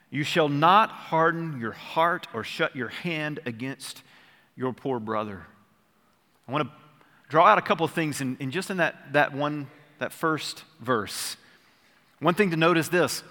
you 0.09 0.23
shall 0.23 0.49
not 0.49 0.89
harden 0.89 1.59
your 1.59 1.71
heart 1.71 2.27
or 2.33 2.43
shut 2.43 2.75
your 2.75 2.89
hand 2.89 3.39
against 3.45 4.01
your 4.55 4.73
poor 4.73 4.99
brother. 4.99 5.45
I 6.47 6.51
want 6.51 6.65
to 6.65 6.73
draw 7.29 7.45
out 7.45 7.57
a 7.57 7.61
couple 7.61 7.85
of 7.85 7.91
things 7.91 8.21
in, 8.21 8.37
in 8.39 8.51
just 8.51 8.69
in 8.69 8.77
that, 8.77 9.13
that 9.13 9.33
one, 9.33 9.67
that 9.99 10.11
first 10.11 10.63
verse. 10.79 11.37
One 12.19 12.33
thing 12.33 12.51
to 12.51 12.57
note 12.57 12.77
is 12.77 12.89
this 12.89 13.23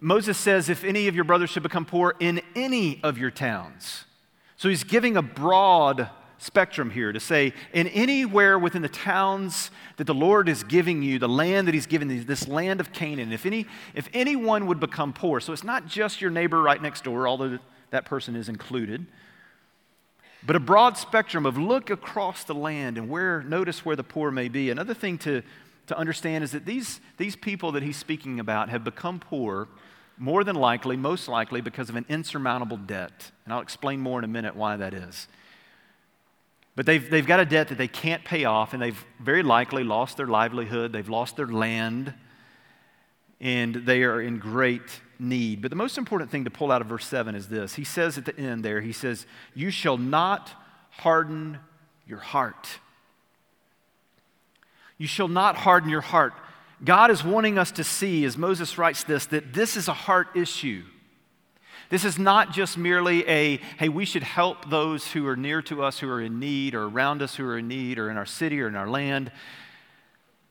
Moses 0.00 0.36
says, 0.36 0.68
if 0.68 0.84
any 0.84 1.08
of 1.08 1.14
your 1.14 1.24
brothers 1.24 1.50
should 1.50 1.62
become 1.62 1.86
poor 1.86 2.14
in 2.20 2.42
any 2.54 3.00
of 3.02 3.16
your 3.16 3.30
towns. 3.30 4.04
So 4.56 4.68
he's 4.68 4.84
giving 4.84 5.16
a 5.16 5.22
broad 5.22 6.10
spectrum 6.38 6.90
here 6.90 7.10
to 7.10 7.20
say, 7.20 7.54
in 7.72 7.88
anywhere 7.88 8.58
within 8.58 8.82
the 8.82 8.88
towns 8.88 9.70
that 9.96 10.06
the 10.06 10.14
Lord 10.14 10.48
is 10.48 10.62
giving 10.62 11.02
you, 11.02 11.18
the 11.18 11.28
land 11.28 11.66
that 11.68 11.74
he's 11.74 11.86
given 11.86 12.10
you, 12.10 12.22
this 12.22 12.46
land 12.46 12.80
of 12.80 12.92
Canaan, 12.92 13.32
if, 13.32 13.46
any, 13.46 13.66
if 13.94 14.08
anyone 14.12 14.66
would 14.66 14.78
become 14.78 15.12
poor, 15.12 15.40
so 15.40 15.52
it's 15.52 15.64
not 15.64 15.86
just 15.86 16.20
your 16.20 16.30
neighbor 16.30 16.60
right 16.60 16.80
next 16.82 17.04
door, 17.04 17.26
although 17.26 17.58
that 17.90 18.04
person 18.04 18.36
is 18.36 18.48
included, 18.48 19.06
but 20.46 20.56
a 20.56 20.60
broad 20.60 20.98
spectrum 20.98 21.46
of 21.46 21.56
look 21.56 21.90
across 21.90 22.44
the 22.44 22.54
land 22.54 22.98
and 22.98 23.08
where, 23.08 23.42
notice 23.42 23.84
where 23.84 23.96
the 23.96 24.04
poor 24.04 24.30
may 24.30 24.48
be. 24.48 24.70
Another 24.70 24.94
thing 24.94 25.16
to, 25.18 25.42
to 25.86 25.98
understand 25.98 26.44
is 26.44 26.52
that 26.52 26.66
these, 26.66 27.00
these 27.16 27.34
people 27.34 27.72
that 27.72 27.82
he's 27.82 27.96
speaking 27.96 28.40
about 28.40 28.68
have 28.68 28.84
become 28.84 29.18
poor 29.18 29.68
more 30.18 30.44
than 30.44 30.56
likely, 30.56 30.96
most 30.96 31.28
likely, 31.28 31.60
because 31.60 31.88
of 31.88 31.96
an 31.96 32.04
insurmountable 32.08 32.76
debt. 32.76 33.30
And 33.44 33.54
I'll 33.54 33.62
explain 33.62 34.00
more 34.00 34.18
in 34.18 34.24
a 34.24 34.28
minute 34.28 34.54
why 34.54 34.76
that 34.76 34.94
is. 34.94 35.26
But 36.76 36.86
they've, 36.86 37.08
they've 37.08 37.26
got 37.26 37.40
a 37.40 37.44
debt 37.44 37.68
that 37.68 37.78
they 37.78 37.88
can't 37.88 38.24
pay 38.24 38.44
off, 38.44 38.72
and 38.72 38.82
they've 38.82 39.04
very 39.20 39.42
likely 39.42 39.84
lost 39.84 40.16
their 40.16 40.26
livelihood, 40.26 40.92
they've 40.92 41.08
lost 41.08 41.36
their 41.36 41.46
land, 41.46 42.14
and 43.40 43.74
they 43.74 44.02
are 44.02 44.20
in 44.20 44.38
great 44.38 44.82
need. 45.18 45.62
But 45.62 45.70
the 45.70 45.76
most 45.76 45.98
important 45.98 46.30
thing 46.30 46.44
to 46.44 46.50
pull 46.50 46.72
out 46.72 46.80
of 46.80 46.88
verse 46.88 47.06
7 47.06 47.34
is 47.34 47.48
this 47.48 47.74
He 47.74 47.84
says 47.84 48.18
at 48.18 48.24
the 48.24 48.38
end 48.38 48.64
there, 48.64 48.80
He 48.80 48.92
says, 48.92 49.26
You 49.54 49.70
shall 49.70 49.98
not 49.98 50.52
harden 50.90 51.58
your 52.06 52.18
heart. 52.18 52.78
You 54.98 55.06
shall 55.06 55.28
not 55.28 55.56
harden 55.56 55.90
your 55.90 56.00
heart. 56.00 56.34
God 56.84 57.10
is 57.10 57.24
wanting 57.24 57.58
us 57.58 57.72
to 57.72 57.84
see, 57.84 58.24
as 58.24 58.36
Moses 58.36 58.78
writes 58.78 59.04
this, 59.04 59.26
that 59.26 59.52
this 59.52 59.76
is 59.76 59.88
a 59.88 59.92
heart 59.92 60.28
issue. 60.36 60.84
This 61.90 62.04
is 62.04 62.18
not 62.18 62.52
just 62.52 62.76
merely 62.78 63.26
a, 63.28 63.58
hey, 63.78 63.88
we 63.88 64.04
should 64.04 64.22
help 64.22 64.70
those 64.70 65.12
who 65.12 65.26
are 65.26 65.36
near 65.36 65.62
to 65.62 65.82
us, 65.82 65.98
who 65.98 66.10
are 66.10 66.20
in 66.20 66.38
need, 66.38 66.74
or 66.74 66.84
around 66.84 67.22
us 67.22 67.36
who 67.36 67.46
are 67.46 67.58
in 67.58 67.68
need, 67.68 67.98
or 67.98 68.10
in 68.10 68.16
our 68.16 68.26
city 68.26 68.60
or 68.60 68.68
in 68.68 68.76
our 68.76 68.88
land. 68.88 69.30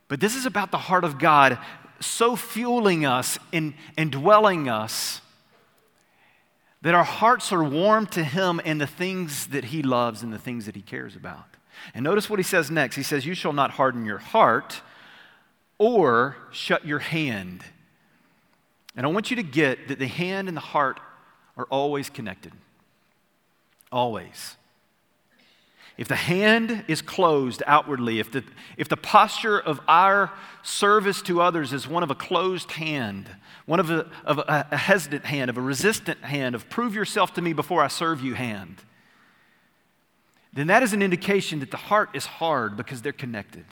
But 0.07 0.19
this 0.19 0.35
is 0.35 0.45
about 0.45 0.71
the 0.71 0.77
heart 0.77 1.03
of 1.03 1.17
God 1.17 1.57
so 2.05 2.35
fueling 2.35 3.05
us 3.05 3.37
and, 3.51 3.73
and 3.97 4.11
dwelling 4.11 4.69
us 4.69 5.21
that 6.81 6.93
our 6.93 7.03
hearts 7.03 7.51
are 7.51 7.63
warm 7.63 8.05
to 8.07 8.23
Him 8.23 8.59
and 8.65 8.79
the 8.79 8.87
things 8.87 9.47
that 9.47 9.65
He 9.65 9.81
loves 9.81 10.21
and 10.21 10.33
the 10.33 10.39
things 10.39 10.65
that 10.65 10.75
He 10.75 10.81
cares 10.81 11.15
about. 11.15 11.45
And 11.93 12.03
notice 12.03 12.29
what 12.29 12.39
He 12.39 12.43
says 12.43 12.69
next. 12.69 12.95
He 12.95 13.03
says, 13.03 13.25
You 13.25 13.33
shall 13.33 13.53
not 13.53 13.71
harden 13.71 14.05
your 14.05 14.17
heart 14.17 14.81
or 15.77 16.35
shut 16.51 16.85
your 16.85 16.99
hand. 16.99 17.63
And 18.95 19.05
I 19.05 19.09
want 19.09 19.29
you 19.31 19.37
to 19.37 19.43
get 19.43 19.87
that 19.87 19.97
the 19.97 20.07
hand 20.07 20.47
and 20.47 20.55
the 20.55 20.61
heart 20.61 20.99
are 21.57 21.65
always 21.65 22.09
connected. 22.09 22.51
Always. 23.91 24.57
If 25.95 26.07
the 26.07 26.15
hand 26.15 26.85
is 26.87 27.01
closed 27.01 27.61
outwardly, 27.67 28.19
if 28.19 28.31
the, 28.31 28.43
if 28.77 28.89
the 28.89 28.97
posture 28.97 29.59
of 29.59 29.79
our 29.87 30.31
service 30.63 31.21
to 31.23 31.41
others 31.41 31.71
is 31.71 31.87
one 31.87 32.01
of 32.01 32.09
a 32.09 32.15
closed 32.15 32.71
hand, 32.71 33.29
one 33.65 33.79
of, 33.79 33.91
a, 33.91 34.09
of 34.25 34.39
a, 34.39 34.67
a 34.71 34.77
hesitant 34.77 35.25
hand, 35.25 35.49
of 35.49 35.57
a 35.57 35.61
resistant 35.61 36.19
hand, 36.21 36.55
of 36.55 36.69
prove 36.69 36.95
yourself 36.95 37.33
to 37.35 37.41
me 37.41 37.53
before 37.53 37.83
I 37.83 37.89
serve 37.89 38.21
you 38.21 38.33
hand, 38.33 38.77
then 40.51 40.67
that 40.67 40.83
is 40.83 40.93
an 40.93 41.01
indication 41.01 41.59
that 41.59 41.71
the 41.71 41.77
heart 41.77 42.09
is 42.13 42.25
hard 42.25 42.75
because 42.75 43.01
they're 43.01 43.11
connected. 43.11 43.65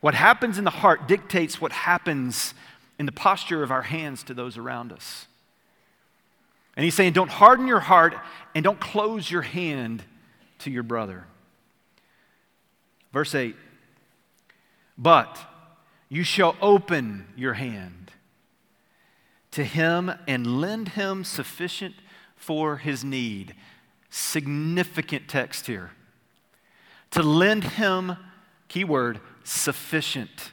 What 0.00 0.14
happens 0.14 0.58
in 0.58 0.64
the 0.64 0.70
heart 0.70 1.08
dictates 1.08 1.60
what 1.60 1.72
happens 1.72 2.54
in 2.98 3.06
the 3.06 3.12
posture 3.12 3.62
of 3.62 3.70
our 3.70 3.82
hands 3.82 4.22
to 4.24 4.34
those 4.34 4.56
around 4.56 4.92
us. 4.92 5.26
And 6.76 6.84
he's 6.84 6.94
saying, 6.94 7.14
don't 7.14 7.30
harden 7.30 7.66
your 7.66 7.80
heart 7.80 8.14
and 8.54 8.62
don't 8.62 8.78
close 8.78 9.30
your 9.30 9.42
hand 9.42 10.04
to 10.60 10.70
your 10.70 10.82
brother. 10.82 11.24
Verse 13.12 13.34
8 13.34 13.56
But 14.96 15.38
you 16.08 16.22
shall 16.24 16.56
open 16.60 17.26
your 17.36 17.54
hand 17.54 18.12
to 19.50 19.64
him 19.64 20.12
and 20.26 20.60
lend 20.60 20.90
him 20.90 21.24
sufficient 21.24 21.94
for 22.36 22.76
his 22.76 23.04
need. 23.04 23.54
Significant 24.10 25.28
text 25.28 25.66
here. 25.66 25.90
To 27.12 27.22
lend 27.22 27.64
him, 27.64 28.16
keyword, 28.68 29.20
sufficient 29.44 30.52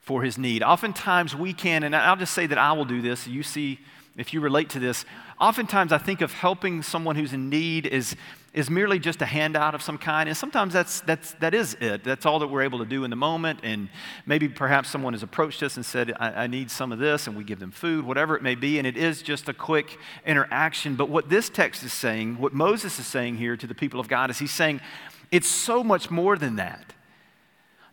for 0.00 0.22
his 0.22 0.36
need. 0.36 0.62
Oftentimes 0.62 1.34
we 1.36 1.52
can, 1.52 1.84
and 1.84 1.94
I'll 1.94 2.16
just 2.16 2.34
say 2.34 2.46
that 2.46 2.58
I 2.58 2.72
will 2.72 2.84
do 2.84 3.00
this. 3.00 3.26
You 3.26 3.42
see, 3.42 3.78
if 4.16 4.34
you 4.34 4.40
relate 4.40 4.70
to 4.70 4.78
this, 4.78 5.04
oftentimes 5.40 5.92
I 5.92 5.98
think 5.98 6.20
of 6.20 6.32
helping 6.32 6.82
someone 6.82 7.16
who's 7.16 7.32
in 7.32 7.48
need 7.48 7.86
is, 7.86 8.16
is 8.54 8.68
merely 8.68 8.98
just 8.98 9.22
a 9.22 9.26
handout 9.26 9.74
of 9.74 9.80
some 9.80 9.96
kind. 9.96 10.28
And 10.28 10.36
sometimes 10.36 10.74
that's, 10.74 11.00
that's, 11.00 11.32
that 11.34 11.54
is 11.54 11.74
it. 11.80 12.04
That's 12.04 12.26
all 12.26 12.38
that 12.40 12.48
we're 12.48 12.62
able 12.62 12.80
to 12.80 12.84
do 12.84 13.04
in 13.04 13.10
the 13.10 13.16
moment. 13.16 13.60
And 13.62 13.88
maybe 14.26 14.46
perhaps 14.46 14.90
someone 14.90 15.14
has 15.14 15.22
approached 15.22 15.62
us 15.62 15.76
and 15.76 15.86
said, 15.86 16.12
I, 16.20 16.44
I 16.44 16.46
need 16.48 16.70
some 16.70 16.92
of 16.92 16.98
this, 16.98 17.26
and 17.26 17.34
we 17.34 17.44
give 17.44 17.60
them 17.60 17.70
food, 17.70 18.04
whatever 18.04 18.36
it 18.36 18.42
may 18.42 18.54
be. 18.54 18.76
And 18.76 18.86
it 18.86 18.98
is 18.98 19.22
just 19.22 19.48
a 19.48 19.54
quick 19.54 19.98
interaction. 20.26 20.96
But 20.96 21.08
what 21.08 21.30
this 21.30 21.48
text 21.48 21.82
is 21.82 21.94
saying, 21.94 22.38
what 22.38 22.52
Moses 22.52 22.98
is 22.98 23.06
saying 23.06 23.36
here 23.36 23.56
to 23.56 23.66
the 23.66 23.74
people 23.74 24.00
of 24.00 24.08
God, 24.08 24.28
is 24.28 24.38
he's 24.38 24.52
saying, 24.52 24.82
it's 25.30 25.48
so 25.48 25.82
much 25.82 26.10
more 26.10 26.36
than 26.36 26.56
that. 26.56 26.92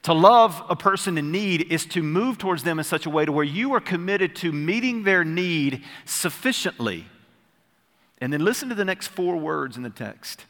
To 0.04 0.14
love 0.14 0.62
a 0.70 0.76
person 0.76 1.18
in 1.18 1.32
need 1.32 1.72
is 1.72 1.86
to 1.88 2.04
move 2.04 2.38
towards 2.38 2.64
them 2.64 2.80
in 2.80 2.86
such 2.86 3.06
a 3.06 3.10
way 3.10 3.24
to 3.26 3.32
where 3.32 3.46
you 3.46 3.74
are 3.76 3.82
committed 3.82 4.36
to 4.38 4.52
meeting 4.52 5.04
their 5.04 5.24
need 5.24 5.84
sufficiently. 6.04 7.06
And 8.20 8.34
then 8.34 8.44
listen 8.44 8.68
to 8.68 8.76
the 8.76 8.86
next 8.86 9.08
four 9.08 9.38
words 9.38 9.78
in 9.78 9.84
the 9.84 9.90
text. 9.90 10.46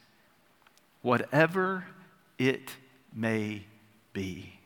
Whatever 1.01 1.86
it 2.38 2.75
may 3.13 3.63
be. 4.13 4.60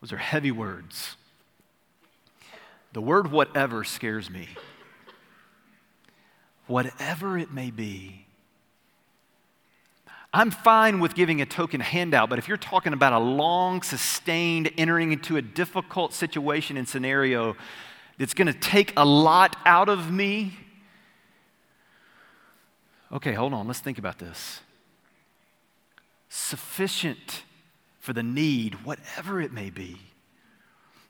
Those 0.00 0.12
are 0.12 0.18
heavy 0.18 0.50
words. 0.50 1.16
The 2.92 3.00
word 3.00 3.30
whatever 3.30 3.84
scares 3.84 4.30
me. 4.30 4.48
Whatever 6.66 7.38
it 7.38 7.52
may 7.52 7.70
be. 7.70 8.26
I'm 10.32 10.50
fine 10.50 11.00
with 11.00 11.14
giving 11.14 11.40
a 11.40 11.46
token 11.46 11.80
handout, 11.80 12.28
but 12.28 12.38
if 12.38 12.46
you're 12.46 12.56
talking 12.56 12.92
about 12.92 13.12
a 13.12 13.18
long, 13.18 13.82
sustained 13.82 14.70
entering 14.76 15.12
into 15.12 15.38
a 15.38 15.42
difficult 15.42 16.12
situation 16.12 16.76
and 16.76 16.86
scenario 16.86 17.56
that's 18.18 18.34
going 18.34 18.46
to 18.46 18.58
take 18.58 18.92
a 18.96 19.04
lot 19.04 19.56
out 19.64 19.88
of 19.88 20.10
me, 20.12 20.52
okay, 23.12 23.32
hold 23.32 23.52
on, 23.52 23.66
let's 23.66 23.80
think 23.80 23.98
about 23.98 24.18
this. 24.18 24.60
Sufficient 26.28 27.44
for 28.00 28.12
the 28.12 28.22
need, 28.22 28.84
whatever 28.84 29.40
it 29.40 29.52
may 29.52 29.70
be. 29.70 29.98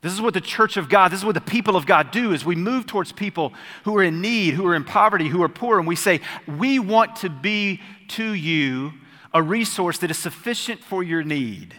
This 0.02 0.12
is 0.12 0.20
what 0.20 0.34
the 0.34 0.40
church 0.40 0.76
of 0.76 0.88
God, 0.88 1.10
this 1.10 1.20
is 1.20 1.24
what 1.24 1.34
the 1.34 1.40
people 1.40 1.74
of 1.74 1.86
God 1.86 2.10
do 2.10 2.32
is 2.32 2.44
we 2.44 2.54
move 2.54 2.86
towards 2.86 3.12
people 3.12 3.52
who 3.84 3.96
are 3.96 4.02
in 4.02 4.20
need, 4.20 4.54
who 4.54 4.66
are 4.66 4.74
in 4.74 4.84
poverty, 4.84 5.28
who 5.28 5.42
are 5.42 5.48
poor, 5.48 5.78
and 5.78 5.88
we 5.88 5.96
say, 5.96 6.20
we 6.46 6.78
want 6.78 7.16
to 7.16 7.30
be 7.30 7.80
to 8.08 8.32
you 8.32 8.92
a 9.34 9.42
resource 9.42 9.98
that 9.98 10.10
is 10.10 10.18
sufficient 10.18 10.82
for 10.82 11.02
your 11.02 11.22
need, 11.22 11.74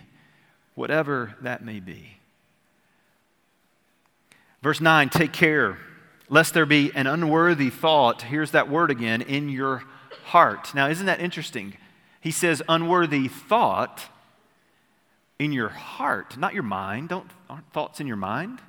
whatever 0.76 1.36
that 1.42 1.64
may 1.64 1.80
be. 1.80 2.18
Verse 4.62 4.82
9, 4.82 5.10
take 5.10 5.32
care 5.32 5.78
lest 6.30 6.54
there 6.54 6.66
be 6.66 6.92
an 6.94 7.08
unworthy 7.08 7.70
thought, 7.70 8.24
here's 8.24 8.52
that 8.52 8.70
word 8.70 8.92
again, 8.92 9.22
in 9.22 9.50
your 9.50 9.84
heart. 10.26 10.74
Now, 10.74 10.88
isn't 10.88 11.06
that 11.06 11.20
interesting? 11.20 11.78
He 12.22 12.32
says, 12.32 12.62
unworthy 12.68 13.28
thought 13.28 14.04
in 15.40 15.52
your 15.52 15.70
heart, 15.70 16.38
not 16.38 16.54
your 16.54 16.64
mind. 16.64 17.10
Don't, 17.10 17.30
aren't 17.50 17.72
thoughts 17.72 18.00
in 18.00 18.08
your 18.08 18.18
mind? 18.18 18.60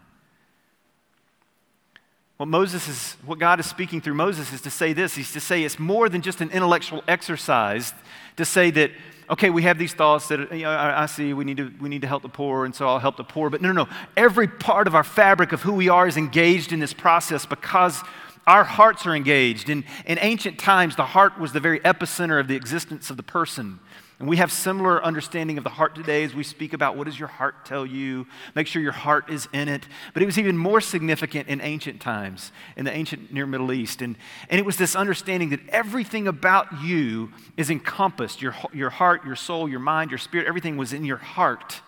What 2.36 2.46
Moses 2.46 2.86
is, 2.86 3.16
what 3.26 3.40
God 3.40 3.58
is 3.58 3.66
speaking 3.66 4.00
through 4.00 4.14
Moses 4.14 4.52
is 4.52 4.60
to 4.60 4.70
say 4.70 4.92
this. 4.92 5.16
He's 5.16 5.32
to 5.32 5.40
say 5.40 5.64
it's 5.64 5.78
more 5.78 6.08
than 6.08 6.22
just 6.22 6.40
an 6.40 6.50
intellectual 6.50 7.02
exercise 7.08 7.92
to 8.36 8.44
say 8.44 8.70
that, 8.70 8.92
okay, 9.28 9.50
we 9.50 9.62
have 9.62 9.76
these 9.76 9.92
thoughts 9.92 10.28
that 10.28 10.52
you 10.52 10.62
know, 10.62 10.70
I, 10.70 11.02
I, 11.02 11.06
see 11.06 11.32
we 11.32 11.44
need, 11.44 11.56
to, 11.56 11.72
we 11.80 11.88
need 11.88 12.02
to 12.02 12.06
help 12.06 12.22
the 12.22 12.28
poor, 12.28 12.64
and 12.64 12.72
so 12.72 12.86
I'll 12.86 13.00
help 13.00 13.16
the 13.16 13.24
poor. 13.24 13.50
But 13.50 13.60
no, 13.60 13.72
no, 13.72 13.84
no. 13.84 13.90
Every 14.16 14.46
part 14.46 14.86
of 14.86 14.94
our 14.94 15.02
fabric 15.02 15.50
of 15.50 15.62
who 15.62 15.72
we 15.72 15.88
are 15.88 16.06
is 16.06 16.16
engaged 16.16 16.72
in 16.72 16.78
this 16.78 16.92
process 16.92 17.44
because 17.44 18.04
our 18.48 18.64
hearts 18.64 19.06
are 19.06 19.14
engaged. 19.14 19.68
In, 19.68 19.84
in 20.06 20.18
ancient 20.20 20.58
times, 20.58 20.96
the 20.96 21.04
heart 21.04 21.38
was 21.38 21.52
the 21.52 21.60
very 21.60 21.80
epicenter 21.80 22.40
of 22.40 22.48
the 22.48 22.56
existence 22.56 23.10
of 23.10 23.18
the 23.18 23.22
person. 23.22 23.78
And 24.18 24.28
we 24.28 24.38
have 24.38 24.50
similar 24.50 25.04
understanding 25.04 25.58
of 25.58 25.64
the 25.64 25.70
heart 25.70 25.94
today 25.94 26.24
as 26.24 26.34
we 26.34 26.42
speak 26.42 26.72
about 26.72 26.96
what 26.96 27.04
does 27.04 27.18
your 27.18 27.28
heart 27.28 27.64
tell 27.64 27.86
you? 27.86 28.26
Make 28.56 28.66
sure 28.66 28.82
your 28.82 28.90
heart 28.90 29.30
is 29.30 29.48
in 29.52 29.68
it. 29.68 29.86
But 30.12 30.22
it 30.22 30.26
was 30.26 30.38
even 30.38 30.56
more 30.56 30.80
significant 30.80 31.48
in 31.48 31.60
ancient 31.60 32.00
times, 32.00 32.50
in 32.76 32.84
the 32.84 32.90
ancient 32.90 33.32
Near 33.32 33.46
Middle 33.46 33.70
East. 33.70 34.02
And, 34.02 34.16
and 34.48 34.58
it 34.58 34.64
was 34.64 34.76
this 34.76 34.96
understanding 34.96 35.50
that 35.50 35.60
everything 35.68 36.26
about 36.26 36.82
you 36.82 37.30
is 37.56 37.70
encompassed 37.70 38.42
your, 38.42 38.56
your 38.72 38.90
heart, 38.90 39.24
your 39.24 39.36
soul, 39.36 39.68
your 39.68 39.78
mind, 39.78 40.10
your 40.10 40.18
spirit, 40.18 40.48
everything 40.48 40.76
was 40.76 40.92
in 40.92 41.04
your 41.04 41.18
heart. 41.18 41.82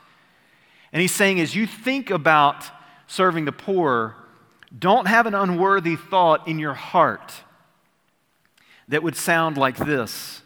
And 0.93 1.01
he's 1.01 1.15
saying, 1.15 1.41
as 1.41 1.57
you 1.57 1.67
think 1.67 2.11
about 2.11 2.65
serving 3.09 3.45
the 3.47 3.53
poor, 3.53 4.15
don't 4.77 5.07
have 5.07 5.27
an 5.27 5.35
unworthy 5.35 5.97
thought 5.97 6.47
in 6.47 6.59
your 6.59 6.75
heart 6.75 7.33
that 8.89 9.03
would 9.03 9.17
sound 9.17 9.57
like 9.57 9.77
this 9.77 10.43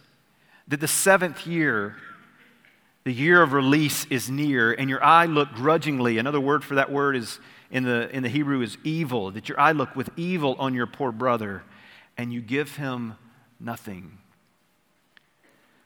that 0.69 0.81
the 0.81 0.89
seventh 0.89 1.47
year, 1.47 1.97
the 3.05 3.13
year 3.13 3.43
of 3.43 3.53
release, 3.53 4.07
is 4.07 4.31
near, 4.31 4.73
and 4.73 4.89
your 4.89 5.03
eye 5.05 5.27
look 5.27 5.53
grudgingly. 5.53 6.17
Another 6.17 6.41
word 6.41 6.65
for 6.65 6.77
that 6.77 6.91
word 6.91 7.17
is 7.17 7.39
in 7.71 7.85
the, 7.85 8.09
in 8.15 8.23
the 8.23 8.31
Hebrew 8.31 8.63
is 8.63 8.79
evil, 8.83 9.31
that 9.33 9.49
your 9.49 9.61
eye 9.61 9.73
look 9.73 9.95
with 9.95 10.09
evil 10.17 10.57
on 10.59 10.73
your 10.73 10.87
poor 10.87 11.13
brother, 11.13 11.65
and 12.17 12.33
you 12.33 12.41
give 12.41 12.77
him 12.77 13.17
nothing. 13.61 14.19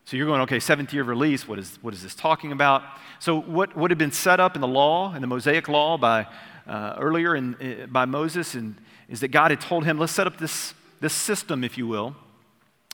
So 0.08 0.16
you're 0.16 0.24
going, 0.24 0.40
okay, 0.40 0.58
seventh 0.58 0.94
year 0.94 1.02
of 1.02 1.08
release, 1.08 1.46
what 1.46 1.58
is, 1.58 1.78
what 1.82 1.92
is 1.92 2.02
this 2.02 2.14
talking 2.14 2.50
about? 2.50 2.82
So, 3.18 3.42
what, 3.42 3.76
what 3.76 3.90
had 3.90 3.98
been 3.98 4.10
set 4.10 4.40
up 4.40 4.54
in 4.54 4.62
the 4.62 4.66
law, 4.66 5.14
in 5.14 5.20
the 5.20 5.26
Mosaic 5.26 5.68
law 5.68 5.98
by 5.98 6.26
uh, 6.66 6.94
earlier 6.98 7.36
in, 7.36 7.54
uh, 7.56 7.88
by 7.88 8.06
Moses, 8.06 8.54
and, 8.54 8.76
is 9.10 9.20
that 9.20 9.28
God 9.28 9.50
had 9.50 9.60
told 9.60 9.84
him, 9.84 9.98
let's 9.98 10.12
set 10.12 10.26
up 10.26 10.38
this, 10.38 10.72
this 11.00 11.12
system, 11.12 11.62
if 11.62 11.76
you 11.76 11.86
will, 11.86 12.16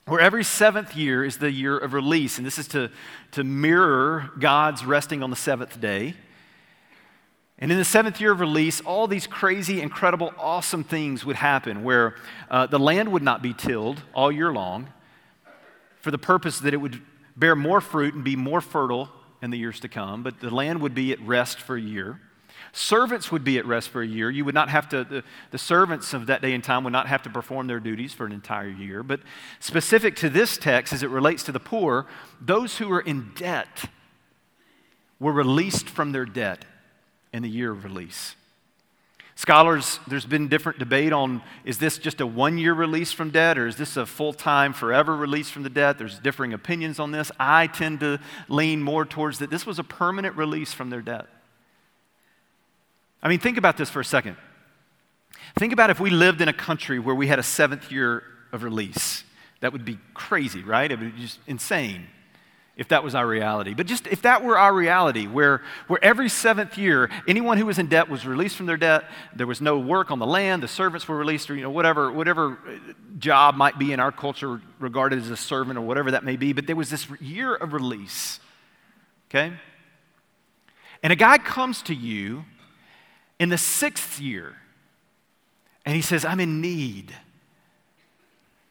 where 0.07 0.19
every 0.19 0.43
seventh 0.43 0.93
year 0.97 1.23
is 1.23 1.37
the 1.37 1.49
year 1.49 1.77
of 1.77 1.93
release. 1.93 2.37
And 2.37 2.45
this 2.45 2.57
is 2.57 2.67
to, 2.69 2.91
to 3.31 3.45
mirror 3.45 4.31
God's 4.37 4.83
resting 4.83 5.23
on 5.23 5.29
the 5.29 5.37
seventh 5.37 5.79
day. 5.79 6.15
And 7.59 7.71
in 7.71 7.77
the 7.77 7.85
seventh 7.85 8.19
year 8.19 8.33
of 8.33 8.41
release, 8.41 8.81
all 8.81 9.07
these 9.07 9.25
crazy, 9.25 9.79
incredible, 9.79 10.33
awesome 10.37 10.83
things 10.83 11.23
would 11.23 11.37
happen 11.37 11.85
where 11.85 12.15
uh, 12.51 12.65
the 12.65 12.77
land 12.77 13.13
would 13.13 13.23
not 13.23 13.41
be 13.41 13.53
tilled 13.53 14.01
all 14.13 14.33
year 14.33 14.51
long 14.51 14.89
for 16.05 16.11
the 16.11 16.19
purpose 16.19 16.59
that 16.59 16.71
it 16.71 16.77
would 16.77 17.01
bear 17.35 17.55
more 17.55 17.81
fruit 17.81 18.13
and 18.13 18.23
be 18.23 18.35
more 18.35 18.61
fertile 18.61 19.09
in 19.41 19.49
the 19.49 19.57
years 19.57 19.79
to 19.79 19.87
come, 19.87 20.21
but 20.21 20.39
the 20.39 20.53
land 20.53 20.79
would 20.79 20.93
be 20.93 21.11
at 21.11 21.19
rest 21.19 21.59
for 21.59 21.75
a 21.75 21.81
year. 21.81 22.21
Servants 22.73 23.31
would 23.31 23.43
be 23.43 23.57
at 23.57 23.65
rest 23.65 23.89
for 23.89 24.03
a 24.03 24.05
year. 24.05 24.29
You 24.29 24.45
would 24.45 24.53
not 24.53 24.69
have 24.69 24.87
to, 24.89 25.03
the, 25.03 25.23
the, 25.49 25.57
servants 25.57 26.13
of 26.13 26.27
that 26.27 26.43
day 26.43 26.53
and 26.53 26.63
time 26.63 26.83
would 26.83 26.93
not 26.93 27.07
have 27.07 27.23
to 27.23 27.29
perform 27.31 27.65
their 27.65 27.79
duties 27.79 28.13
for 28.13 28.27
an 28.27 28.31
entire 28.33 28.69
year. 28.69 29.01
But 29.01 29.21
specific 29.59 30.15
to 30.17 30.29
this 30.29 30.59
text, 30.59 30.93
as 30.93 31.01
it 31.01 31.09
relates 31.09 31.41
to 31.45 31.51
the 31.51 31.59
poor, 31.59 32.05
those 32.39 32.77
who 32.77 32.89
were 32.89 33.01
in 33.01 33.31
debt 33.35 33.85
were 35.19 35.33
released 35.33 35.89
from 35.89 36.11
their 36.11 36.25
debt 36.25 36.65
in 37.33 37.41
the 37.41 37.49
year 37.49 37.71
of 37.71 37.83
release. 37.83 38.35
Scholars, 39.37 39.99
there's 40.07 40.25
been 40.25 40.47
different 40.47 40.79
debate 40.79 41.11
on 41.11 41.41
is 41.65 41.77
this 41.77 41.97
just 41.97 42.21
a 42.21 42.25
one 42.25 42.57
year 42.57 42.73
release 42.73 43.11
from 43.11 43.31
debt 43.31 43.57
or 43.57 43.67
is 43.67 43.75
this 43.75 43.97
a 43.97 44.05
full 44.05 44.31
time, 44.31 44.71
forever 44.71 45.15
release 45.15 45.49
from 45.49 45.63
the 45.63 45.69
debt? 45.69 45.97
There's 45.97 46.19
differing 46.19 46.53
opinions 46.53 46.99
on 46.99 47.11
this. 47.11 47.31
I 47.37 47.67
tend 47.67 47.99
to 47.99 48.19
lean 48.47 48.81
more 48.81 49.03
towards 49.03 49.39
that 49.39 49.49
this 49.49 49.65
was 49.65 49.77
a 49.77 49.83
permanent 49.83 50.37
release 50.37 50.73
from 50.73 50.89
their 50.89 51.01
debt. 51.01 51.27
I 53.21 53.27
mean, 53.27 53.39
think 53.39 53.57
about 53.57 53.75
this 53.75 53.89
for 53.89 53.99
a 53.99 54.05
second. 54.05 54.37
Think 55.59 55.73
about 55.73 55.89
if 55.89 55.99
we 55.99 56.09
lived 56.09 56.39
in 56.39 56.47
a 56.47 56.53
country 56.53 56.97
where 56.97 57.15
we 57.15 57.27
had 57.27 57.39
a 57.39 57.43
seventh 57.43 57.91
year 57.91 58.23
of 58.53 58.63
release. 58.63 59.25
That 59.59 59.73
would 59.73 59.83
be 59.83 59.99
crazy, 60.13 60.63
right? 60.63 60.89
It 60.89 60.97
would 60.97 61.13
be 61.13 61.21
just 61.21 61.39
insane 61.45 62.07
if 62.77 62.89
that 62.89 63.03
was 63.03 63.15
our 63.15 63.25
reality. 63.25 63.73
But 63.73 63.87
just 63.87 64.05
if 64.07 64.23
that 64.23 64.43
were 64.43 64.57
our 64.57 64.73
reality, 64.73 65.27
where, 65.27 65.61
where 65.87 66.03
every 66.03 66.27
seventh 66.27 66.77
year, 66.77 67.09
anyone 67.27 67.57
who 67.57 67.65
was 67.65 67.79
in 67.79 67.87
debt 67.87 68.09
was 68.09 68.25
released 68.25 68.57
from 68.57 68.65
their 68.65 68.77
debt, 68.77 69.05
there 69.33 69.47
was 69.47 69.61
no 69.61 69.79
work 69.79 70.11
on 70.11 70.19
the 70.19 70.25
land, 70.25 70.61
the 70.61 70.67
servants 70.67 71.07
were 71.07 71.15
released, 71.15 71.49
or 71.49 71.55
you 71.55 71.61
know, 71.61 71.69
whatever, 71.69 72.11
whatever 72.11 72.57
uh, 72.67 72.93
job 73.17 73.55
might 73.55 73.79
be 73.79 73.93
in 73.93 73.99
our 73.99 74.11
culture 74.11 74.61
regarded 74.79 75.19
as 75.19 75.29
a 75.29 75.37
servant 75.37 75.77
or 75.77 75.81
whatever 75.81 76.11
that 76.11 76.25
may 76.25 76.35
be, 76.35 76.51
but 76.51 76.67
there 76.67 76.75
was 76.75 76.89
this 76.89 77.07
year 77.21 77.55
of 77.55 77.71
release. 77.71 78.39
Okay? 79.29 79.53
And 81.01 81.13
a 81.13 81.15
guy 81.15 81.37
comes 81.37 81.81
to 81.83 81.95
you 81.95 82.43
in 83.39 83.49
the 83.49 83.57
sixth 83.57 84.19
year, 84.19 84.57
and 85.85 85.95
he 85.95 86.01
says, 86.01 86.25
I'm 86.25 86.39
in 86.41 86.59
need. 86.59 87.15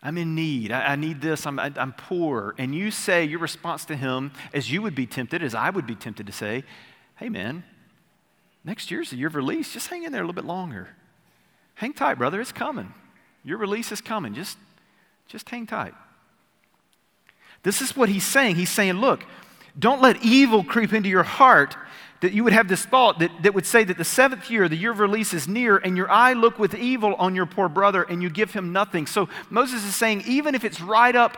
I'm 0.05 0.19
in 0.19 0.35
need. 0.35 0.71
I, 0.71 0.93
I 0.93 0.97
need 0.97 1.23
this. 1.23 1.47
I'm, 1.47 1.59
I, 1.59 1.73
i 1.77 1.83
am 1.83 1.95
poor. 1.95 2.55
And 2.59 2.75
you 2.75 2.91
say, 2.91 3.25
your 3.25 3.39
response 3.39 3.87
to 3.87 3.97
him, 3.97 4.33
as 4.53 4.71
you 4.71 4.83
would 4.83 4.95
be 4.95 5.07
tempted, 5.07 5.43
as 5.43 5.55
I 5.55 5.71
would 5.71 5.87
be 5.87 5.95
tempted 5.95 6.27
to 6.27 6.33
say, 6.33 6.63
hey, 7.17 7.31
man, 7.31 7.65
next 8.65 8.91
year's 8.91 9.11
the 9.11 9.17
year 9.17 9.29
of 9.29 9.35
release. 9.35 9.73
Just 9.73 9.89
hang 9.89 10.05
in 10.05 10.13
there 10.13 10.21
a 10.21 10.25
little 10.25 10.35
bit 10.35 10.45
longer. 10.45 10.91
Hang 11.77 11.95
tight, 11.95 12.19
brother. 12.19 12.41
It's 12.41 12.53
coming. 12.53 12.93
Your 13.45 13.57
release 13.57 13.91
is 13.93 14.03
coming. 14.03 14.35
Just, 14.35 14.59
just 15.27 15.49
hang 15.49 15.67
tight. 15.67 15.95
This 17.63 17.81
is 17.81 17.97
what 17.97 18.11
he's 18.11 18.27
saying. 18.27 18.57
He's 18.57 18.71
saying, 18.71 18.95
look, 18.95 19.25
don't 19.79 20.03
let 20.03 20.23
evil 20.23 20.63
creep 20.63 20.93
into 20.93 21.09
your 21.09 21.23
heart 21.23 21.77
that 22.25 22.33
you 22.33 22.43
would 22.43 22.55
have 22.55 22.69
this 22.69 22.87
thought 22.87 23.19
that, 23.19 23.31
that 23.43 23.53
would 23.53 23.67
say 23.67 23.85
that 23.85 23.99
the 23.99 24.05
seventh 24.05 24.51
year, 24.51 24.67
the 24.67 24.77
year 24.77 24.93
of 24.93 24.99
release, 24.99 25.35
is 25.35 25.47
near, 25.47 25.77
and 25.77 25.95
your 25.95 26.11
eye 26.11 26.33
look 26.33 26.59
with 26.59 26.75
evil 26.75 27.15
on 27.17 27.35
your 27.35 27.45
poor 27.45 27.69
brother, 27.69 28.03
and 28.03 28.23
you 28.23 28.31
give 28.31 28.55
him 28.55 28.73
nothing. 28.73 29.07
So 29.07 29.29
Moses 29.51 29.85
is 29.85 29.95
saying, 29.95 30.23
even 30.27 30.55
if 30.55 30.65
it's 30.65 30.81
right 30.81 31.15
up 31.15 31.37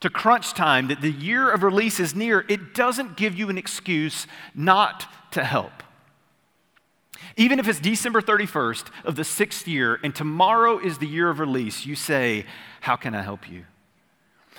to 0.00 0.10
crunch 0.10 0.52
time, 0.52 0.88
that 0.88 1.00
the 1.00 1.10
year 1.10 1.50
of 1.50 1.62
release 1.62 1.98
is 1.98 2.14
near, 2.14 2.44
it 2.50 2.74
doesn't 2.74 3.16
give 3.16 3.34
you 3.34 3.48
an 3.48 3.56
excuse 3.56 4.26
not 4.54 5.06
to 5.30 5.42
help. 5.42 5.82
Even 7.38 7.58
if 7.58 7.66
it's 7.66 7.80
December 7.80 8.20
31st 8.20 8.88
of 9.04 9.16
the 9.16 9.24
sixth 9.24 9.66
year 9.66 9.98
and 10.02 10.14
tomorrow 10.14 10.78
is 10.78 10.98
the 10.98 11.06
year 11.06 11.30
of 11.30 11.40
release, 11.40 11.86
you 11.86 11.94
say, 11.94 12.44
How 12.82 12.96
can 12.96 13.14
I 13.14 13.22
help 13.22 13.50
you? 13.50 13.64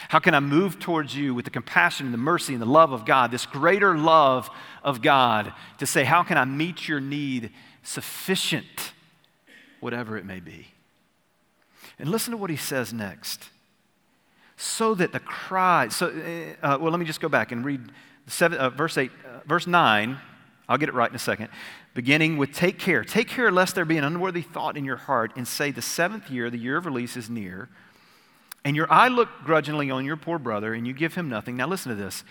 How 0.09 0.19
can 0.19 0.33
I 0.33 0.39
move 0.39 0.79
towards 0.79 1.15
you 1.15 1.33
with 1.33 1.45
the 1.45 1.51
compassion 1.51 2.07
and 2.07 2.13
the 2.13 2.17
mercy 2.17 2.53
and 2.53 2.61
the 2.61 2.67
love 2.67 2.91
of 2.91 3.05
God, 3.05 3.31
this 3.31 3.45
greater 3.45 3.97
love 3.97 4.49
of 4.83 5.01
God, 5.01 5.53
to 5.77 5.85
say, 5.85 6.03
How 6.03 6.23
can 6.23 6.37
I 6.37 6.45
meet 6.45 6.87
your 6.87 6.99
need 6.99 7.51
sufficient, 7.83 8.93
whatever 9.79 10.17
it 10.17 10.25
may 10.25 10.39
be? 10.39 10.67
And 11.99 12.09
listen 12.09 12.31
to 12.31 12.37
what 12.37 12.49
he 12.49 12.55
says 12.55 12.93
next. 12.93 13.49
So 14.57 14.93
that 14.95 15.11
the 15.11 15.19
cry, 15.19 15.87
so, 15.89 16.07
uh, 16.07 16.65
uh 16.65 16.77
well, 16.79 16.91
let 16.91 16.99
me 16.99 17.05
just 17.05 17.21
go 17.21 17.29
back 17.29 17.51
and 17.51 17.65
read 17.65 17.91
seven, 18.27 18.57
uh, 18.57 18.69
verse, 18.69 18.97
eight, 18.97 19.11
uh, 19.25 19.39
verse 19.45 19.67
9. 19.67 20.17
I'll 20.69 20.77
get 20.77 20.89
it 20.89 20.95
right 20.95 21.09
in 21.09 21.15
a 21.15 21.19
second. 21.19 21.49
Beginning 21.93 22.37
with 22.37 22.53
take 22.53 22.79
care. 22.79 23.03
Take 23.03 23.27
care 23.27 23.51
lest 23.51 23.75
there 23.75 23.85
be 23.85 23.97
an 23.97 24.03
unworthy 24.03 24.41
thought 24.41 24.77
in 24.77 24.85
your 24.85 24.95
heart, 24.95 25.33
and 25.35 25.47
say, 25.47 25.71
The 25.71 25.81
seventh 25.81 26.29
year, 26.29 26.49
the 26.49 26.57
year 26.57 26.77
of 26.77 26.85
release, 26.85 27.17
is 27.17 27.29
near 27.29 27.69
and 28.63 28.75
your 28.75 28.91
eye 28.91 29.07
look 29.07 29.29
grudgingly 29.43 29.89
on 29.89 30.05
your 30.05 30.17
poor 30.17 30.37
brother, 30.37 30.73
and 30.73 30.85
you 30.85 30.93
give 30.93 31.15
him 31.15 31.29
nothing. 31.29 31.57
Now 31.57 31.67
listen 31.67 31.89
to 31.89 31.95
this. 31.95 32.23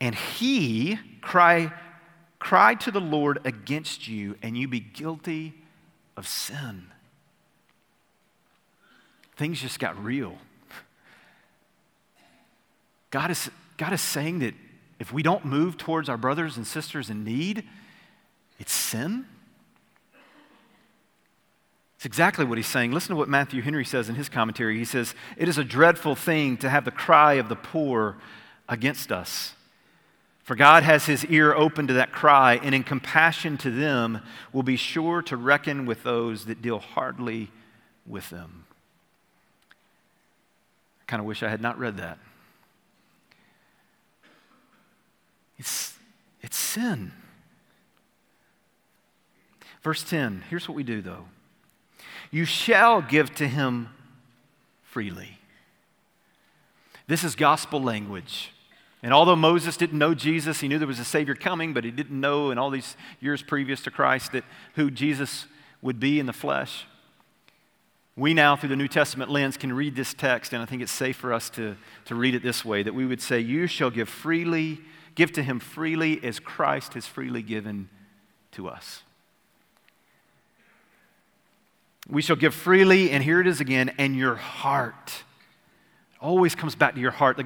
And 0.00 0.14
he 0.14 0.98
cry, 1.20 1.72
cry 2.38 2.74
to 2.76 2.90
the 2.90 3.00
Lord 3.00 3.40
against 3.44 4.08
you, 4.08 4.36
and 4.42 4.56
you 4.56 4.68
be 4.68 4.80
guilty 4.80 5.54
of 6.16 6.26
sin. 6.26 6.86
Things 9.36 9.60
just 9.60 9.78
got 9.78 10.02
real. 10.02 10.38
God 13.10 13.30
is, 13.30 13.50
God 13.76 13.92
is 13.92 14.00
saying 14.00 14.38
that 14.40 14.54
if 14.98 15.12
we 15.12 15.22
don't 15.22 15.44
move 15.44 15.76
towards 15.76 16.08
our 16.08 16.16
brothers 16.16 16.56
and 16.56 16.66
sisters 16.66 17.10
in 17.10 17.22
need, 17.22 17.64
it's 18.58 18.72
sin. 18.72 19.26
It's 22.06 22.12
exactly 22.12 22.44
what 22.44 22.56
he's 22.56 22.68
saying. 22.68 22.92
Listen 22.92 23.08
to 23.08 23.16
what 23.16 23.28
Matthew 23.28 23.62
Henry 23.62 23.84
says 23.84 24.08
in 24.08 24.14
his 24.14 24.28
commentary. 24.28 24.78
He 24.78 24.84
says, 24.84 25.12
It 25.36 25.48
is 25.48 25.58
a 25.58 25.64
dreadful 25.64 26.14
thing 26.14 26.56
to 26.58 26.70
have 26.70 26.84
the 26.84 26.92
cry 26.92 27.32
of 27.32 27.48
the 27.48 27.56
poor 27.56 28.16
against 28.68 29.10
us. 29.10 29.54
For 30.44 30.54
God 30.54 30.84
has 30.84 31.06
his 31.06 31.24
ear 31.24 31.52
open 31.52 31.88
to 31.88 31.94
that 31.94 32.12
cry, 32.12 32.60
and 32.62 32.76
in 32.76 32.84
compassion 32.84 33.58
to 33.58 33.72
them, 33.72 34.20
will 34.52 34.62
be 34.62 34.76
sure 34.76 35.20
to 35.22 35.36
reckon 35.36 35.84
with 35.84 36.04
those 36.04 36.44
that 36.44 36.62
deal 36.62 36.78
hardly 36.78 37.50
with 38.06 38.30
them. 38.30 38.66
I 41.00 41.04
kind 41.08 41.18
of 41.18 41.26
wish 41.26 41.42
I 41.42 41.48
had 41.48 41.60
not 41.60 41.76
read 41.76 41.96
that. 41.96 42.18
It's, 45.58 45.94
it's 46.40 46.56
sin. 46.56 47.10
Verse 49.82 50.04
10 50.04 50.44
here's 50.48 50.68
what 50.68 50.76
we 50.76 50.84
do, 50.84 51.02
though. 51.02 51.24
You 52.30 52.44
shall 52.44 53.02
give 53.02 53.34
to 53.36 53.46
him 53.46 53.88
freely. 54.82 55.38
This 57.06 57.24
is 57.24 57.36
gospel 57.36 57.80
language. 57.80 58.52
And 59.02 59.12
although 59.14 59.36
Moses 59.36 59.76
didn't 59.76 59.98
know 59.98 60.14
Jesus, 60.14 60.60
he 60.60 60.68
knew 60.68 60.78
there 60.78 60.88
was 60.88 60.98
a 60.98 61.04
Savior 61.04 61.34
coming, 61.34 61.72
but 61.72 61.84
he 61.84 61.90
didn't 61.90 62.20
know 62.20 62.50
in 62.50 62.58
all 62.58 62.70
these 62.70 62.96
years 63.20 63.42
previous 63.42 63.82
to 63.82 63.90
Christ 63.90 64.32
that 64.32 64.44
who 64.74 64.90
Jesus 64.90 65.46
would 65.82 66.00
be 66.00 66.18
in 66.18 66.26
the 66.26 66.32
flesh. 66.32 66.86
We 68.16 68.32
now, 68.32 68.56
through 68.56 68.70
the 68.70 68.76
New 68.76 68.88
Testament 68.88 69.30
lens, 69.30 69.58
can 69.58 69.72
read 69.72 69.94
this 69.94 70.14
text, 70.14 70.54
and 70.54 70.62
I 70.62 70.66
think 70.66 70.80
it's 70.80 70.90
safe 70.90 71.16
for 71.16 71.32
us 71.32 71.50
to, 71.50 71.76
to 72.06 72.14
read 72.14 72.34
it 72.34 72.42
this 72.42 72.64
way 72.64 72.82
that 72.82 72.94
we 72.94 73.04
would 73.04 73.20
say, 73.20 73.38
You 73.38 73.66
shall 73.66 73.90
give 73.90 74.08
freely, 74.08 74.80
give 75.14 75.32
to 75.32 75.42
him 75.42 75.60
freely 75.60 76.24
as 76.24 76.40
Christ 76.40 76.94
has 76.94 77.06
freely 77.06 77.42
given 77.42 77.90
to 78.52 78.68
us. 78.68 79.02
We 82.08 82.22
shall 82.22 82.36
give 82.36 82.54
freely, 82.54 83.10
and 83.10 83.22
here 83.22 83.40
it 83.40 83.46
is 83.46 83.60
again, 83.60 83.92
and 83.98 84.14
your 84.14 84.36
heart. 84.36 85.24
always 86.20 86.54
comes 86.54 86.74
back 86.74 86.94
to 86.94 87.00
your 87.00 87.10
heart. 87.10 87.40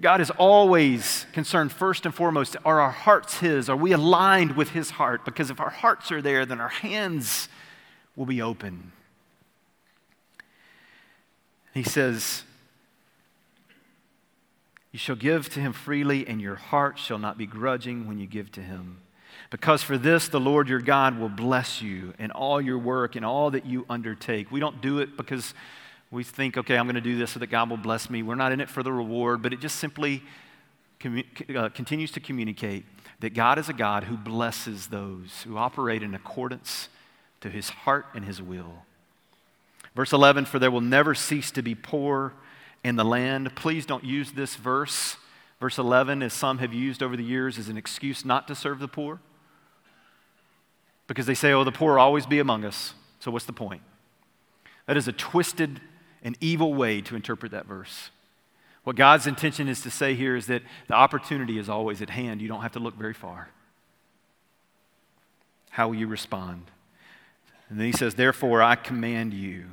God 0.00 0.20
is 0.20 0.30
always 0.30 1.26
concerned, 1.32 1.72
first 1.72 2.04
and 2.06 2.14
foremost, 2.14 2.56
are 2.64 2.80
our 2.80 2.90
hearts 2.90 3.38
His? 3.38 3.68
Are 3.68 3.76
we 3.76 3.92
aligned 3.92 4.56
with 4.56 4.70
His 4.70 4.90
heart? 4.90 5.24
Because 5.24 5.50
if 5.50 5.60
our 5.60 5.70
hearts 5.70 6.12
are 6.12 6.22
there, 6.22 6.46
then 6.46 6.60
our 6.60 6.68
hands 6.68 7.48
will 8.14 8.26
be 8.26 8.40
open. 8.40 8.92
He 11.74 11.82
says, 11.82 12.44
You 14.92 14.98
shall 14.98 15.16
give 15.16 15.48
to 15.50 15.60
Him 15.60 15.72
freely, 15.72 16.26
and 16.26 16.40
your 16.40 16.56
heart 16.56 16.98
shall 16.98 17.18
not 17.18 17.36
be 17.36 17.46
grudging 17.46 18.06
when 18.06 18.18
you 18.18 18.26
give 18.26 18.52
to 18.52 18.60
Him. 18.60 18.98
Because 19.50 19.82
for 19.82 19.96
this, 19.96 20.28
the 20.28 20.40
Lord 20.40 20.68
your 20.68 20.80
God 20.80 21.18
will 21.18 21.28
bless 21.28 21.80
you 21.80 22.14
in 22.18 22.30
all 22.30 22.60
your 22.60 22.78
work 22.78 23.16
and 23.16 23.24
all 23.24 23.50
that 23.50 23.64
you 23.64 23.86
undertake. 23.88 24.50
We 24.50 24.60
don't 24.60 24.80
do 24.80 24.98
it 24.98 25.16
because 25.16 25.54
we 26.10 26.24
think, 26.24 26.56
okay, 26.56 26.76
I'm 26.76 26.86
going 26.86 26.94
to 26.94 27.00
do 27.00 27.18
this 27.18 27.32
so 27.32 27.40
that 27.40 27.48
God 27.48 27.70
will 27.70 27.76
bless 27.76 28.08
me. 28.08 28.22
We're 28.22 28.34
not 28.34 28.52
in 28.52 28.60
it 28.60 28.68
for 28.68 28.82
the 28.82 28.92
reward, 28.92 29.42
but 29.42 29.52
it 29.52 29.60
just 29.60 29.76
simply 29.76 30.22
commu- 31.00 31.56
uh, 31.56 31.68
continues 31.70 32.12
to 32.12 32.20
communicate 32.20 32.84
that 33.20 33.34
God 33.34 33.58
is 33.58 33.68
a 33.68 33.72
God 33.72 34.04
who 34.04 34.16
blesses 34.16 34.88
those 34.88 35.42
who 35.42 35.56
operate 35.56 36.02
in 36.02 36.14
accordance 36.14 36.88
to 37.40 37.50
his 37.50 37.70
heart 37.70 38.06
and 38.14 38.24
his 38.24 38.40
will. 38.40 38.84
Verse 39.94 40.12
11 40.12 40.44
For 40.44 40.58
there 40.58 40.70
will 40.70 40.80
never 40.80 41.14
cease 41.14 41.50
to 41.52 41.62
be 41.62 41.74
poor 41.74 42.32
in 42.84 42.96
the 42.96 43.04
land. 43.04 43.54
Please 43.56 43.84
don't 43.84 44.04
use 44.04 44.32
this 44.32 44.54
verse, 44.56 45.16
verse 45.60 45.78
11, 45.78 46.22
as 46.22 46.32
some 46.32 46.58
have 46.58 46.72
used 46.72 47.02
over 47.02 47.16
the 47.16 47.24
years, 47.24 47.58
as 47.58 47.68
an 47.68 47.76
excuse 47.76 48.24
not 48.24 48.46
to 48.48 48.54
serve 48.54 48.78
the 48.78 48.88
poor. 48.88 49.20
Because 51.08 51.26
they 51.26 51.34
say, 51.34 51.52
oh, 51.52 51.64
the 51.64 51.72
poor 51.72 51.94
will 51.94 52.00
always 52.00 52.26
be 52.26 52.38
among 52.38 52.64
us. 52.64 52.94
So 53.18 53.32
what's 53.32 53.46
the 53.46 53.52
point? 53.52 53.82
That 54.86 54.96
is 54.96 55.08
a 55.08 55.12
twisted 55.12 55.80
and 56.22 56.36
evil 56.40 56.74
way 56.74 57.00
to 57.02 57.16
interpret 57.16 57.50
that 57.50 57.66
verse. 57.66 58.10
What 58.84 58.96
God's 58.96 59.26
intention 59.26 59.68
is 59.68 59.82
to 59.82 59.90
say 59.90 60.14
here 60.14 60.36
is 60.36 60.46
that 60.46 60.62
the 60.86 60.94
opportunity 60.94 61.58
is 61.58 61.68
always 61.68 62.00
at 62.00 62.10
hand. 62.10 62.40
You 62.40 62.48
don't 62.48 62.62
have 62.62 62.72
to 62.72 62.78
look 62.78 62.96
very 62.96 63.12
far. 63.12 63.48
How 65.70 65.88
will 65.88 65.96
you 65.96 66.06
respond? 66.06 66.70
And 67.68 67.78
then 67.78 67.86
he 67.86 67.92
says, 67.92 68.14
Therefore, 68.14 68.62
I 68.62 68.76
command 68.76 69.34
you. 69.34 69.66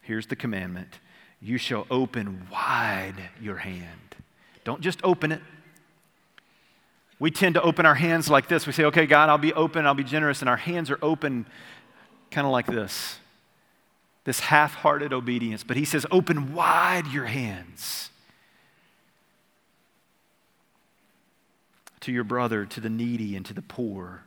Here's 0.00 0.26
the 0.26 0.36
commandment 0.36 0.98
you 1.40 1.58
shall 1.58 1.86
open 1.90 2.46
wide 2.52 3.30
your 3.40 3.56
hand. 3.56 4.14
Don't 4.62 4.80
just 4.80 5.00
open 5.02 5.32
it. 5.32 5.40
We 7.22 7.30
tend 7.30 7.54
to 7.54 7.62
open 7.62 7.86
our 7.86 7.94
hands 7.94 8.28
like 8.28 8.48
this. 8.48 8.66
We 8.66 8.72
say, 8.72 8.82
okay, 8.86 9.06
God, 9.06 9.28
I'll 9.28 9.38
be 9.38 9.52
open, 9.52 9.86
I'll 9.86 9.94
be 9.94 10.02
generous, 10.02 10.40
and 10.40 10.48
our 10.48 10.56
hands 10.56 10.90
are 10.90 10.98
open 11.00 11.46
kind 12.32 12.44
of 12.44 12.52
like 12.52 12.66
this 12.66 13.20
this 14.24 14.40
half 14.40 14.74
hearted 14.74 15.12
obedience. 15.12 15.62
But 15.62 15.76
he 15.76 15.84
says, 15.84 16.04
open 16.10 16.52
wide 16.52 17.06
your 17.06 17.26
hands 17.26 18.10
to 22.00 22.10
your 22.10 22.24
brother, 22.24 22.66
to 22.66 22.80
the 22.80 22.90
needy, 22.90 23.36
and 23.36 23.46
to 23.46 23.54
the 23.54 23.62
poor 23.62 24.24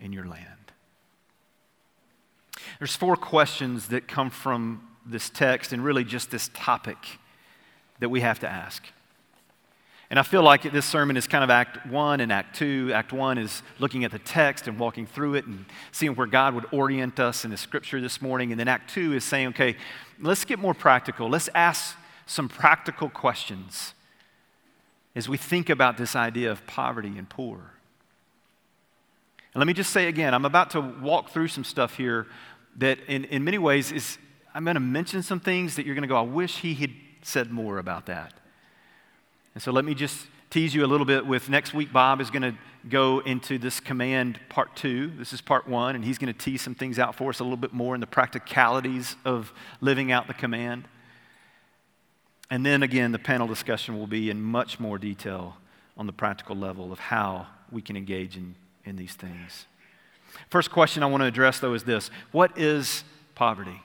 in 0.00 0.12
your 0.12 0.26
land. 0.26 0.72
There's 2.80 2.96
four 2.96 3.14
questions 3.14 3.86
that 3.88 4.08
come 4.08 4.30
from 4.30 4.88
this 5.06 5.30
text 5.30 5.72
and 5.72 5.84
really 5.84 6.02
just 6.02 6.32
this 6.32 6.50
topic 6.54 6.98
that 8.00 8.08
we 8.08 8.20
have 8.20 8.40
to 8.40 8.48
ask. 8.48 8.84
And 10.12 10.18
I 10.18 10.24
feel 10.24 10.42
like 10.42 10.70
this 10.70 10.84
sermon 10.84 11.16
is 11.16 11.26
kind 11.26 11.42
of 11.42 11.48
Act 11.48 11.86
1 11.86 12.20
and 12.20 12.30
Act 12.30 12.54
2. 12.56 12.90
Act 12.92 13.14
1 13.14 13.38
is 13.38 13.62
looking 13.78 14.04
at 14.04 14.10
the 14.10 14.18
text 14.18 14.68
and 14.68 14.78
walking 14.78 15.06
through 15.06 15.36
it 15.36 15.46
and 15.46 15.64
seeing 15.90 16.14
where 16.16 16.26
God 16.26 16.54
would 16.54 16.66
orient 16.70 17.18
us 17.18 17.46
in 17.46 17.50
the 17.50 17.56
scripture 17.56 17.98
this 17.98 18.20
morning. 18.20 18.50
And 18.50 18.60
then 18.60 18.68
Act 18.68 18.92
2 18.92 19.14
is 19.14 19.24
saying, 19.24 19.48
okay, 19.48 19.74
let's 20.20 20.44
get 20.44 20.58
more 20.58 20.74
practical. 20.74 21.30
Let's 21.30 21.48
ask 21.54 21.96
some 22.26 22.46
practical 22.50 23.08
questions 23.08 23.94
as 25.16 25.30
we 25.30 25.38
think 25.38 25.70
about 25.70 25.96
this 25.96 26.14
idea 26.14 26.50
of 26.50 26.66
poverty 26.66 27.16
and 27.16 27.26
poor. 27.26 27.72
And 29.54 29.60
let 29.60 29.66
me 29.66 29.72
just 29.72 29.94
say 29.94 30.08
again, 30.08 30.34
I'm 30.34 30.44
about 30.44 30.68
to 30.72 30.82
walk 30.82 31.30
through 31.30 31.48
some 31.48 31.64
stuff 31.64 31.96
here 31.96 32.26
that 32.76 32.98
in, 33.08 33.24
in 33.24 33.44
many 33.44 33.56
ways 33.56 33.90
is 33.90 34.18
I'm 34.54 34.64
going 34.64 34.74
to 34.74 34.80
mention 34.80 35.22
some 35.22 35.40
things 35.40 35.76
that 35.76 35.86
you're 35.86 35.94
going 35.94 36.02
to 36.02 36.06
go, 36.06 36.16
I 36.16 36.20
wish 36.20 36.58
he 36.58 36.74
had 36.74 36.90
said 37.22 37.50
more 37.50 37.78
about 37.78 38.04
that. 38.06 38.34
And 39.54 39.62
so 39.62 39.70
let 39.72 39.84
me 39.84 39.94
just 39.94 40.26
tease 40.50 40.74
you 40.74 40.84
a 40.84 40.86
little 40.86 41.06
bit 41.06 41.26
with 41.26 41.48
next 41.48 41.74
week, 41.74 41.92
Bob 41.92 42.20
is 42.20 42.30
going 42.30 42.42
to 42.42 42.54
go 42.88 43.20
into 43.20 43.58
this 43.58 43.80
command 43.80 44.40
part 44.48 44.74
two. 44.76 45.10
This 45.16 45.32
is 45.32 45.40
part 45.40 45.68
one, 45.68 45.94
and 45.94 46.04
he's 46.04 46.18
going 46.18 46.32
to 46.32 46.38
tease 46.38 46.62
some 46.62 46.74
things 46.74 46.98
out 46.98 47.14
for 47.14 47.30
us 47.30 47.40
a 47.40 47.42
little 47.42 47.56
bit 47.56 47.72
more 47.72 47.94
in 47.94 48.00
the 48.00 48.06
practicalities 48.06 49.16
of 49.24 49.52
living 49.80 50.10
out 50.10 50.26
the 50.26 50.34
command. 50.34 50.88
And 52.50 52.66
then 52.66 52.82
again, 52.82 53.12
the 53.12 53.18
panel 53.18 53.46
discussion 53.46 53.98
will 53.98 54.06
be 54.06 54.30
in 54.30 54.42
much 54.42 54.78
more 54.78 54.98
detail 54.98 55.56
on 55.96 56.06
the 56.06 56.12
practical 56.12 56.56
level 56.56 56.92
of 56.92 56.98
how 56.98 57.46
we 57.70 57.80
can 57.80 57.96
engage 57.96 58.36
in, 58.36 58.54
in 58.84 58.96
these 58.96 59.14
things. 59.14 59.66
First 60.50 60.70
question 60.70 61.02
I 61.02 61.06
want 61.06 61.22
to 61.22 61.26
address, 61.26 61.60
though, 61.60 61.74
is 61.74 61.84
this 61.84 62.10
What 62.30 62.58
is 62.58 63.04
poverty? 63.34 63.82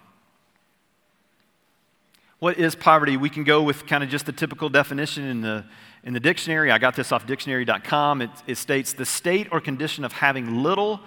What 2.40 2.60
is 2.60 2.76
poverty? 2.76 3.18
We 3.18 3.32
can 3.32 3.44
go 3.44 3.64
with 3.64 3.88
kind 3.88 4.04
of 4.04 4.10
just 4.10 4.28
the 4.28 4.32
typical 4.32 4.70
definition 4.70 5.24
in 5.24 5.42
the, 5.42 5.66
in 6.04 6.14
the 6.14 6.20
dictionary. 6.20 6.72
I 6.72 6.78
got 6.78 6.96
this 6.96 7.12
off 7.12 7.26
dictionary.com. 7.26 8.22
It, 8.22 8.30
it 8.46 8.56
states 8.56 8.94
the 8.94 9.06
state 9.06 9.48
or 9.52 9.60
condition 9.60 10.06
of 10.06 10.14
having 10.14 10.62
little 10.62 11.00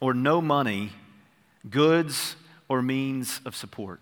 or 0.00 0.12
no 0.12 0.42
money, 0.42 0.90
goods, 1.70 2.36
or 2.68 2.82
means 2.82 3.40
of 3.46 3.56
support. 3.56 4.00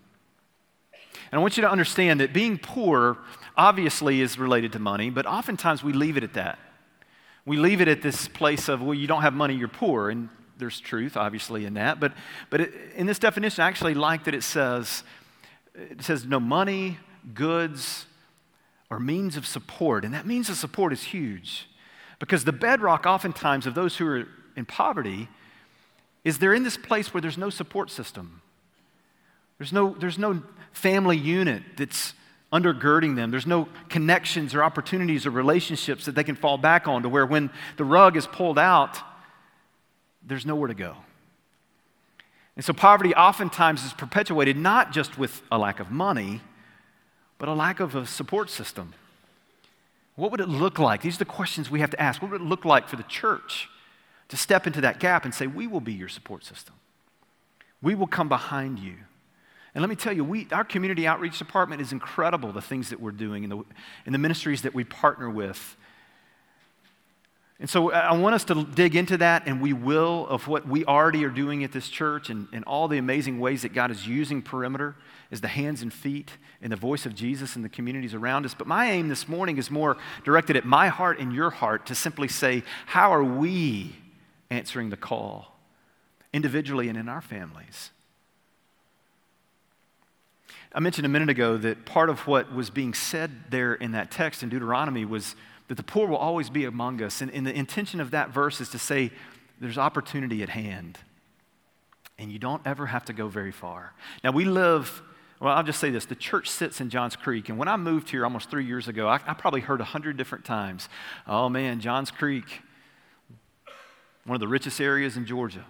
And 1.30 1.38
I 1.38 1.40
want 1.40 1.56
you 1.56 1.60
to 1.62 1.70
understand 1.70 2.18
that 2.18 2.32
being 2.32 2.58
poor 2.58 3.16
obviously 3.56 4.20
is 4.20 4.36
related 4.36 4.72
to 4.72 4.80
money, 4.80 5.08
but 5.08 5.24
oftentimes 5.24 5.84
we 5.84 5.92
leave 5.92 6.16
it 6.16 6.24
at 6.24 6.34
that. 6.34 6.58
We 7.46 7.56
leave 7.58 7.80
it 7.80 7.86
at 7.86 8.02
this 8.02 8.26
place 8.26 8.68
of, 8.68 8.82
well, 8.82 8.94
you 8.94 9.06
don't 9.06 9.22
have 9.22 9.34
money, 9.34 9.54
you're 9.54 9.68
poor. 9.68 10.10
And 10.10 10.28
there's 10.58 10.80
truth, 10.80 11.16
obviously, 11.16 11.64
in 11.64 11.74
that. 11.74 12.00
But, 12.00 12.12
but 12.50 12.60
it, 12.62 12.74
in 12.96 13.06
this 13.06 13.18
definition, 13.20 13.62
I 13.62 13.68
actually 13.68 13.94
like 13.94 14.24
that 14.24 14.34
it 14.34 14.42
says 14.42 15.04
it 15.74 16.02
says 16.02 16.24
no 16.24 16.40
money, 16.40 16.98
goods, 17.34 18.06
or 18.90 19.00
means 19.00 19.36
of 19.36 19.46
support. 19.46 20.04
And 20.04 20.12
that 20.14 20.26
means 20.26 20.48
of 20.48 20.56
support 20.56 20.92
is 20.92 21.02
huge 21.02 21.68
because 22.18 22.44
the 22.44 22.52
bedrock, 22.52 23.06
oftentimes, 23.06 23.66
of 23.66 23.74
those 23.74 23.96
who 23.96 24.06
are 24.06 24.28
in 24.56 24.64
poverty 24.66 25.28
is 26.24 26.38
they're 26.38 26.54
in 26.54 26.62
this 26.62 26.76
place 26.76 27.12
where 27.12 27.20
there's 27.20 27.38
no 27.38 27.50
support 27.50 27.90
system. 27.90 28.42
There's 29.58 29.72
no, 29.72 29.96
there's 29.98 30.18
no 30.18 30.42
family 30.72 31.16
unit 31.16 31.62
that's 31.76 32.14
undergirding 32.52 33.16
them. 33.16 33.30
There's 33.30 33.46
no 33.46 33.68
connections 33.88 34.54
or 34.54 34.62
opportunities 34.62 35.24
or 35.24 35.30
relationships 35.30 36.04
that 36.04 36.14
they 36.14 36.24
can 36.24 36.36
fall 36.36 36.58
back 36.58 36.86
on 36.86 37.02
to 37.02 37.08
where 37.08 37.24
when 37.24 37.50
the 37.76 37.84
rug 37.84 38.16
is 38.16 38.26
pulled 38.26 38.58
out, 38.58 38.98
there's 40.22 40.44
nowhere 40.44 40.68
to 40.68 40.74
go. 40.74 40.96
And 42.56 42.64
so 42.64 42.72
poverty 42.72 43.14
oftentimes 43.14 43.84
is 43.84 43.92
perpetuated 43.92 44.56
not 44.56 44.92
just 44.92 45.18
with 45.18 45.42
a 45.50 45.58
lack 45.58 45.80
of 45.80 45.90
money, 45.90 46.42
but 47.38 47.48
a 47.48 47.54
lack 47.54 47.80
of 47.80 47.94
a 47.94 48.06
support 48.06 48.50
system. 48.50 48.94
What 50.16 50.30
would 50.30 50.40
it 50.40 50.48
look 50.48 50.78
like? 50.78 51.00
These 51.00 51.16
are 51.16 51.20
the 51.20 51.24
questions 51.24 51.70
we 51.70 51.80
have 51.80 51.90
to 51.90 52.00
ask. 52.00 52.20
What 52.20 52.30
would 52.30 52.42
it 52.42 52.44
look 52.44 52.64
like 52.64 52.88
for 52.88 52.96
the 52.96 53.02
church 53.04 53.68
to 54.28 54.36
step 54.36 54.66
into 54.66 54.82
that 54.82 55.00
gap 55.00 55.24
and 55.24 55.34
say, 55.34 55.46
We 55.46 55.66
will 55.66 55.80
be 55.80 55.94
your 55.94 56.08
support 56.08 56.44
system? 56.44 56.74
We 57.80 57.94
will 57.94 58.06
come 58.06 58.28
behind 58.28 58.78
you. 58.78 58.94
And 59.74 59.80
let 59.80 59.88
me 59.88 59.96
tell 59.96 60.12
you, 60.12 60.22
we, 60.22 60.46
our 60.52 60.64
community 60.64 61.06
outreach 61.06 61.38
department 61.38 61.80
is 61.80 61.92
incredible, 61.92 62.52
the 62.52 62.60
things 62.60 62.90
that 62.90 63.00
we're 63.00 63.10
doing 63.10 63.44
and 63.44 63.52
the, 63.52 63.64
and 64.04 64.14
the 64.14 64.18
ministries 64.18 64.62
that 64.62 64.74
we 64.74 64.84
partner 64.84 65.30
with 65.30 65.76
and 67.62 67.70
so 67.70 67.92
uh, 67.92 67.94
I 67.94 68.16
want 68.16 68.34
us 68.34 68.42
to 68.46 68.64
dig 68.64 68.96
into 68.96 69.16
that, 69.18 69.44
and 69.46 69.62
we 69.62 69.72
will, 69.72 70.26
of 70.26 70.48
what 70.48 70.66
we 70.66 70.84
already 70.84 71.24
are 71.24 71.30
doing 71.30 71.62
at 71.62 71.70
this 71.70 71.88
church 71.88 72.28
and, 72.28 72.48
and 72.52 72.64
all 72.64 72.88
the 72.88 72.98
amazing 72.98 73.38
ways 73.38 73.62
that 73.62 73.72
God 73.72 73.92
is 73.92 74.04
using 74.04 74.42
perimeter 74.42 74.96
as 75.30 75.40
the 75.40 75.46
hands 75.46 75.80
and 75.80 75.92
feet 75.92 76.32
and 76.60 76.72
the 76.72 76.76
voice 76.76 77.06
of 77.06 77.14
Jesus 77.14 77.54
in 77.54 77.62
the 77.62 77.68
communities 77.68 78.14
around 78.14 78.46
us. 78.46 78.52
But 78.52 78.66
my 78.66 78.90
aim 78.90 79.06
this 79.06 79.28
morning 79.28 79.58
is 79.58 79.70
more 79.70 79.96
directed 80.24 80.56
at 80.56 80.64
my 80.64 80.88
heart 80.88 81.20
and 81.20 81.32
your 81.32 81.50
heart 81.50 81.86
to 81.86 81.94
simply 81.94 82.26
say, 82.26 82.64
how 82.86 83.14
are 83.14 83.22
we 83.22 83.94
answering 84.50 84.90
the 84.90 84.96
call 84.96 85.56
individually 86.32 86.88
and 86.88 86.98
in 86.98 87.08
our 87.08 87.20
families? 87.20 87.92
I 90.74 90.80
mentioned 90.80 91.06
a 91.06 91.10
minute 91.10 91.28
ago 91.28 91.58
that 91.58 91.84
part 91.84 92.10
of 92.10 92.26
what 92.26 92.52
was 92.52 92.70
being 92.70 92.92
said 92.92 93.30
there 93.50 93.74
in 93.74 93.92
that 93.92 94.10
text 94.10 94.42
in 94.42 94.48
Deuteronomy 94.48 95.04
was 95.04 95.36
that 95.72 95.76
the 95.76 95.82
poor 95.82 96.06
will 96.06 96.18
always 96.18 96.50
be 96.50 96.66
among 96.66 97.00
us. 97.00 97.22
And, 97.22 97.30
and 97.30 97.46
the 97.46 97.54
intention 97.58 97.98
of 97.98 98.10
that 98.10 98.28
verse 98.28 98.60
is 98.60 98.68
to 98.68 98.78
say 98.78 99.10
there's 99.58 99.78
opportunity 99.78 100.42
at 100.42 100.50
hand. 100.50 100.98
And 102.18 102.30
you 102.30 102.38
don't 102.38 102.60
ever 102.66 102.84
have 102.84 103.06
to 103.06 103.14
go 103.14 103.26
very 103.28 103.52
far. 103.52 103.94
Now, 104.22 104.32
we 104.32 104.44
live, 104.44 105.00
well, 105.40 105.54
I'll 105.54 105.62
just 105.62 105.80
say 105.80 105.88
this 105.88 106.04
the 106.04 106.14
church 106.14 106.50
sits 106.50 106.82
in 106.82 106.90
Johns 106.90 107.16
Creek. 107.16 107.48
And 107.48 107.56
when 107.56 107.68
I 107.68 107.78
moved 107.78 108.10
here 108.10 108.24
almost 108.24 108.50
three 108.50 108.66
years 108.66 108.86
ago, 108.86 109.08
I, 109.08 109.14
I 109.26 109.32
probably 109.32 109.62
heard 109.62 109.80
a 109.80 109.84
hundred 109.84 110.18
different 110.18 110.44
times 110.44 110.90
oh 111.26 111.48
man, 111.48 111.80
Johns 111.80 112.10
Creek, 112.10 112.60
one 114.26 114.34
of 114.34 114.40
the 114.40 114.48
richest 114.48 114.78
areas 114.78 115.16
in 115.16 115.24
Georgia. 115.24 115.64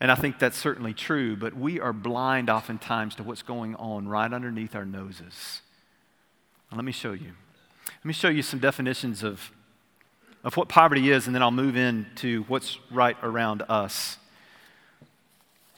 And 0.00 0.10
I 0.10 0.16
think 0.16 0.40
that's 0.40 0.58
certainly 0.58 0.92
true, 0.92 1.36
but 1.36 1.54
we 1.54 1.78
are 1.78 1.92
blind 1.92 2.50
oftentimes 2.50 3.14
to 3.14 3.22
what's 3.22 3.42
going 3.42 3.76
on 3.76 4.08
right 4.08 4.32
underneath 4.32 4.74
our 4.74 4.84
noses. 4.84 5.62
Let 6.72 6.84
me 6.84 6.90
show 6.90 7.12
you. 7.12 7.34
Let 8.06 8.10
me 8.10 8.14
show 8.14 8.28
you 8.28 8.42
some 8.42 8.60
definitions 8.60 9.24
of, 9.24 9.50
of 10.44 10.56
what 10.56 10.68
poverty 10.68 11.10
is, 11.10 11.26
and 11.26 11.34
then 11.34 11.42
I'll 11.42 11.50
move 11.50 11.76
into 11.76 12.44
what's 12.44 12.78
right 12.88 13.16
around 13.20 13.64
us. 13.68 14.18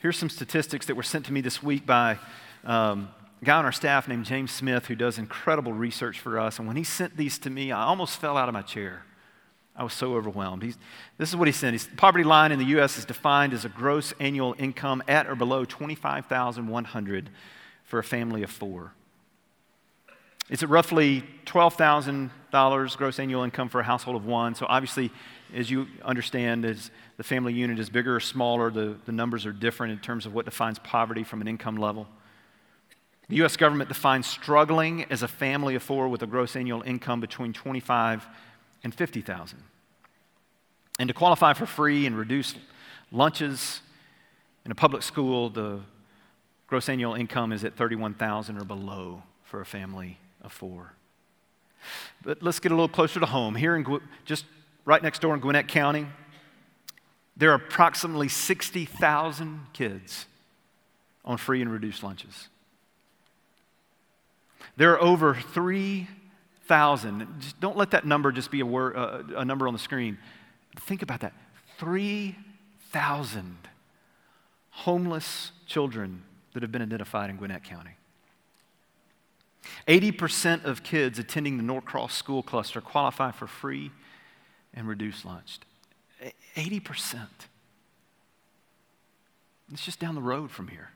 Here's 0.01 0.19
some 0.19 0.29
statistics 0.29 0.85
that 0.85 0.95
were 0.95 1.03
sent 1.03 1.25
to 1.25 1.33
me 1.33 1.41
this 1.41 1.63
week 1.63 1.87
by 1.87 2.19
um, 2.65 3.09
a 3.41 3.47
guy 3.47 3.57
on 3.57 3.65
our 3.65 3.73
staff 3.73 4.09
named 4.09 4.27
James 4.27 4.51
Smith 4.51 4.89
who 4.89 4.95
does 4.95 5.17
incredible 5.17 5.73
research 5.73 6.21
for 6.21 6.39
us. 6.39 6.59
And 6.59 6.69
when 6.69 6.77
he 6.77 6.85
sent 6.85 7.17
these 7.17 7.39
to 7.39 7.49
me, 7.49 7.73
I 7.73 7.85
almost 7.85 8.19
fell 8.19 8.37
out 8.37 8.47
of 8.47 8.53
my 8.53 8.61
chair. 8.61 9.07
I 9.75 9.83
was 9.83 9.95
so 9.95 10.15
overwhelmed. 10.15 10.63
He's, 10.63 10.77
this 11.17 11.31
is 11.31 11.37
what 11.37 11.49
he 11.49 11.53
said. 11.53 11.73
He's, 11.73 11.89
poverty 11.97 12.25
line 12.25 12.53
in 12.53 12.59
the 12.59 12.67
U.S. 12.67 12.99
is 12.99 13.07
defined 13.07 13.55
as 13.55 13.65
a 13.65 13.71
gross 13.71 14.13
annual 14.21 14.55
income 14.59 15.03
at 15.09 15.29
or 15.29 15.35
below 15.35 15.65
25100 15.65 17.31
for 17.85 17.99
a 17.99 18.05
family 18.05 18.43
of 18.43 18.51
four. 18.51 18.93
It's 20.51 20.63
at 20.63 20.71
roughly 20.71 21.25
$12,000 21.45 22.97
gross 22.97 23.19
annual 23.19 23.43
income 23.43 23.69
for 23.69 23.81
a 23.81 23.85
household 23.85 24.17
of 24.17 24.25
one. 24.25 24.55
So, 24.55 24.65
obviously, 24.69 25.11
as 25.55 25.71
you 25.71 25.87
understand, 26.03 26.65
as 26.65 26.91
the 27.19 27.23
family 27.23 27.53
unit 27.53 27.79
is 27.79 27.91
bigger 27.91 28.17
or 28.17 28.21
smaller, 28.21 28.71
the, 28.71 28.97
the 29.05 29.13
numbers 29.13 29.45
are 29.45 29.53
different 29.53 29.93
in 29.93 29.99
terms 29.99 30.25
of 30.25 30.35
what 30.35 30.47
defines 30.47 30.79
poverty 30.79 31.23
from 31.23 31.43
an 31.43 31.49
income 31.49 31.77
level. 31.77 32.07
The 33.29 33.37
U.S. 33.37 33.59
government 33.59 33.89
defines 33.89 34.27
struggling 34.27 35.05
as 35.11 35.23
a 35.23 35.29
family 35.29 35.75
of 35.75 35.83
four 35.83 36.09
with 36.09 36.23
a 36.23 36.27
gross 36.27 36.57
annual 36.57 36.81
income 36.81 37.21
between 37.21 37.53
25 37.53 38.27
and 38.85 38.95
50,000. 38.95 39.63
And 40.99 41.09
to 41.09 41.15
qualify 41.15 41.53
for 41.53 41.67
free 41.67 42.07
and 42.07 42.17
reduced 42.17 42.57
lunches 43.13 43.83
in 44.65 44.73
a 44.73 44.75
public 44.75 45.03
school, 45.03 45.51
the 45.51 45.81
gross 46.67 46.89
annual 46.89 47.15
income 47.15 47.53
is 47.53 47.65
at 47.65 47.77
31,000 47.77 48.57
or 48.57 48.65
below 48.65 49.23
for 49.45 49.61
a 49.61 49.67
family 49.67 50.19
of 50.43 50.53
four. 50.53 50.95
But 52.23 52.43
let's 52.43 52.61
get 52.61 52.73
a 52.73 52.75
little 52.75 52.89
closer 52.89 53.21
to 53.21 53.27
home. 53.27 53.55
Here 53.55 53.77
in 53.77 54.01
just 54.25 54.45
right 54.85 55.03
next 55.03 55.21
door 55.21 55.35
in 55.35 55.41
Gwinnett 55.41 55.69
County, 55.69 56.07
there 57.37 57.51
are 57.53 57.55
approximately 57.55 58.29
60,000 58.29 59.67
kids 59.73 60.27
on 61.25 61.37
free 61.37 61.63
and 61.63 61.73
reduced 61.73 62.03
lunches. 62.03 62.49
There 64.77 64.93
are 64.93 65.01
over 65.01 65.35
3,000. 65.35 67.27
Don't 67.61 67.77
let 67.77 67.93
that 67.93 68.07
number 68.07 68.33
just 68.33 68.51
be 68.51 68.61
a, 68.61 68.67
word, 68.67 68.97
uh, 68.97 69.23
a 69.37 69.45
number 69.45 69.67
on 69.67 69.73
the 69.73 69.79
screen. 69.79 70.19
Think 70.81 71.03
about 71.03 71.21
that 71.21 71.33
3,000 71.79 73.57
homeless 74.71 75.53
children 75.67 76.23
that 76.55 76.63
have 76.63 76.73
been 76.73 76.83
identified 76.83 77.31
in 77.31 77.37
Gwinnett 77.37 77.65
County. 77.65 77.93
80% 79.87 80.65
of 80.65 80.83
kids 80.83 81.19
attending 81.19 81.57
the 81.57 81.63
Norcross 81.63 82.13
School 82.13 82.43
Cluster 82.43 82.81
qualify 82.81 83.31
for 83.31 83.47
free 83.47 83.91
and 84.75 84.89
reduced 84.89 85.25
lunch. 85.25 85.59
80%. 86.57 87.27
It's 89.73 89.85
just 89.85 90.01
down 90.01 90.15
the 90.15 90.21
road 90.21 90.51
from 90.51 90.69
here. 90.69 90.91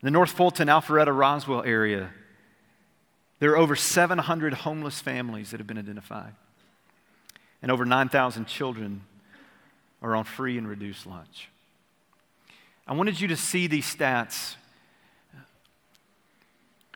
In 0.00 0.06
the 0.06 0.10
North 0.10 0.30
Fulton, 0.30 0.68
Alpharetta, 0.68 1.16
Roswell 1.16 1.62
area, 1.62 2.10
there 3.38 3.52
are 3.52 3.56
over 3.56 3.74
700 3.74 4.54
homeless 4.54 5.00
families 5.00 5.50
that 5.50 5.58
have 5.58 5.66
been 5.66 5.78
identified. 5.78 6.34
And 7.62 7.70
over 7.70 7.84
9,000 7.84 8.46
children 8.46 9.02
are 10.02 10.16
on 10.16 10.24
free 10.24 10.58
and 10.58 10.68
reduced 10.68 11.06
lunch. 11.06 11.48
I 12.86 12.94
wanted 12.94 13.20
you 13.20 13.28
to 13.28 13.36
see 13.36 13.68
these 13.68 13.86
stats. 13.86 14.56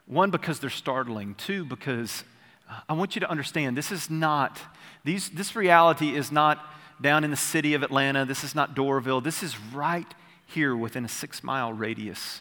One, 0.07 0.31
because 0.31 0.61
they're 0.61 0.71
startling. 0.71 1.35
Two, 1.35 1.65
because 1.65 2.25
uh, 2.71 2.81
I 2.89 2.93
want 2.93 3.17
you 3.17 3.21
to 3.21 3.31
understand 3.31 3.77
this 3.77 3.93
is 3.93 4.09
not, 4.09 4.61
these, 5.05 5.29
this 5.31 5.57
reality 5.57 6.15
is 6.15 6.31
not 6.31 6.65
down 7.01 7.25
in 7.25 7.31
the 7.31 7.37
city 7.37 7.75
of 7.75 7.83
Atlanta. 7.83 8.25
This 8.25 8.45
is 8.45 8.55
not 8.55 8.75
Doraville. 8.75 9.23
This 9.23 9.43
is 9.43 9.59
right 9.73 10.07
here 10.47 10.77
within 10.77 11.05
a 11.05 11.09
six 11.09 11.43
mile 11.43 11.73
radius 11.73 12.41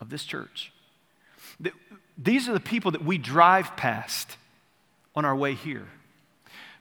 of 0.00 0.08
this 0.08 0.24
church. 0.24 0.72
These 2.16 2.48
are 2.48 2.52
the 2.52 2.60
people 2.60 2.92
that 2.92 3.04
we 3.04 3.18
drive 3.18 3.76
past 3.76 4.36
on 5.14 5.24
our 5.24 5.34
way 5.34 5.54
here. 5.54 5.86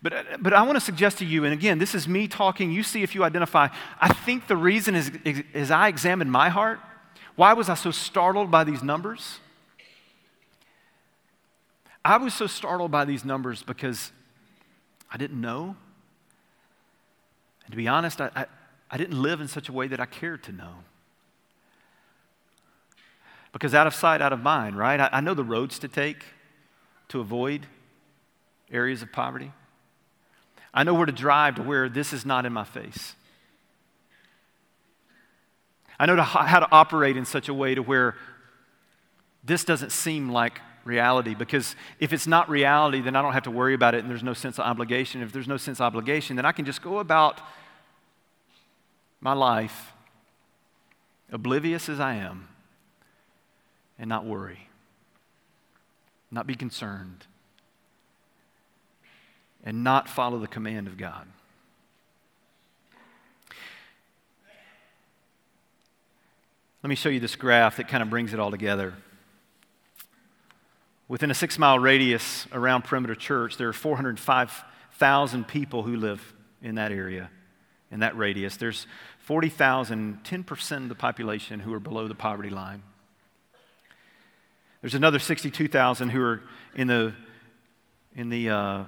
But, 0.01 0.13
uh, 0.13 0.23
but 0.39 0.53
I 0.53 0.61
want 0.61 0.77
to 0.77 0.81
suggest 0.81 1.17
to 1.17 1.25
you, 1.25 1.43
and 1.43 1.53
again, 1.53 1.77
this 1.77 1.93
is 1.93 2.07
me 2.07 2.27
talking, 2.27 2.71
you 2.71 2.83
see 2.83 3.03
if 3.03 3.15
you 3.15 3.23
identify. 3.23 3.67
I 3.99 4.13
think 4.13 4.47
the 4.47 4.55
reason 4.55 4.95
is, 4.95 5.11
as 5.53 5.71
I 5.71 5.87
examined 5.89 6.31
my 6.31 6.49
heart, 6.49 6.79
why 7.35 7.53
was 7.53 7.67
I 7.67 7.73
so 7.73 7.91
startled 7.91 8.51
by 8.51 8.63
these 8.63 8.81
numbers? 8.81 9.39
I 12.03 12.17
was 12.17 12.33
so 12.33 12.47
startled 12.47 12.91
by 12.91 13.05
these 13.05 13.25
numbers 13.25 13.63
because 13.63 14.11
I 15.11 15.17
didn't 15.17 15.39
know. 15.39 15.75
And 17.65 17.71
to 17.71 17.77
be 17.77 17.87
honest, 17.87 18.21
I, 18.21 18.29
I, 18.35 18.45
I 18.89 18.97
didn't 18.97 19.21
live 19.21 19.41
in 19.41 19.47
such 19.47 19.69
a 19.69 19.73
way 19.73 19.87
that 19.87 19.99
I 19.99 20.05
cared 20.05 20.43
to 20.43 20.51
know. 20.51 20.75
Because 23.51 23.73
out 23.73 23.87
of 23.87 23.93
sight, 23.93 24.21
out 24.21 24.31
of 24.31 24.41
mind, 24.41 24.77
right? 24.77 24.99
I, 24.99 25.09
I 25.13 25.21
know 25.21 25.33
the 25.33 25.43
roads 25.43 25.79
to 25.79 25.87
take 25.87 26.23
to 27.09 27.19
avoid 27.19 27.65
areas 28.71 29.01
of 29.01 29.11
poverty. 29.11 29.51
I 30.73 30.83
know 30.83 30.93
where 30.93 31.07
to 31.07 31.11
drive 31.11 31.55
to 31.55 31.63
where 31.63 31.89
this 31.89 32.13
is 32.13 32.25
not 32.25 32.45
in 32.45 32.53
my 32.53 32.63
face. 32.63 33.15
I 35.99 36.05
know 36.05 36.15
to, 36.15 36.23
how 36.23 36.59
to 36.59 36.67
operate 36.71 37.17
in 37.17 37.25
such 37.25 37.49
a 37.49 37.53
way 37.53 37.75
to 37.75 37.81
where 37.81 38.15
this 39.43 39.65
doesn't 39.65 39.91
seem 39.91 40.29
like 40.29 40.61
reality 40.85 41.35
because 41.35 41.75
if 41.99 42.13
it's 42.13 42.27
not 42.27 42.49
reality, 42.49 43.01
then 43.01 43.15
I 43.15 43.21
don't 43.21 43.33
have 43.33 43.43
to 43.43 43.51
worry 43.51 43.73
about 43.73 43.95
it 43.95 43.99
and 43.99 44.09
there's 44.09 44.23
no 44.23 44.33
sense 44.33 44.59
of 44.59 44.65
obligation. 44.65 45.21
If 45.21 45.31
there's 45.31 45.47
no 45.47 45.57
sense 45.57 45.79
of 45.79 45.85
obligation, 45.85 46.35
then 46.35 46.45
I 46.45 46.51
can 46.51 46.65
just 46.65 46.81
go 46.81 46.99
about 46.99 47.41
my 49.21 49.33
life, 49.33 49.93
oblivious 51.31 51.89
as 51.89 51.99
I 51.99 52.15
am, 52.15 52.47
and 53.97 54.07
not 54.07 54.25
worry, 54.25 54.69
not 56.31 56.47
be 56.47 56.55
concerned 56.55 57.25
and 59.63 59.83
not 59.83 60.07
follow 60.07 60.39
the 60.39 60.47
command 60.47 60.87
of 60.87 60.97
God. 60.97 61.27
Let 66.81 66.87
me 66.89 66.95
show 66.95 67.09
you 67.09 67.19
this 67.19 67.35
graph 67.35 67.75
that 67.77 67.89
kind 67.89 68.01
of 68.01 68.09
brings 68.09 68.33
it 68.33 68.39
all 68.39 68.51
together. 68.51 68.93
Within 71.09 71.31
a 71.31 71.33
six 71.33 71.57
mile 71.57 71.79
radius 71.79 72.45
around 72.53 72.83
Perimeter 72.83 73.15
Church, 73.15 73.57
there 73.57 73.67
are 73.67 73.73
405,000 73.73 75.47
people 75.47 75.81
who 75.81 75.95
live 75.95 76.35
in 76.61 76.75
that 76.75 76.91
area, 76.91 77.31
in 77.91 78.01
that 78.01 78.15
radius. 78.15 78.57
There's 78.57 78.85
40,000, 79.17 80.19
10% 80.23 80.77
of 80.77 80.87
the 80.87 80.93
population 80.93 81.61
who 81.61 81.73
are 81.73 81.79
below 81.79 82.07
the 82.07 82.13
poverty 82.13 82.51
line. 82.51 82.83
There's 84.81 84.93
another 84.93 85.17
62,000 85.17 86.09
who 86.09 86.21
are 86.21 86.43
in 86.75 86.85
the, 86.85 87.13
in 88.15 88.29
the 88.29 88.49
uh, 88.51 88.83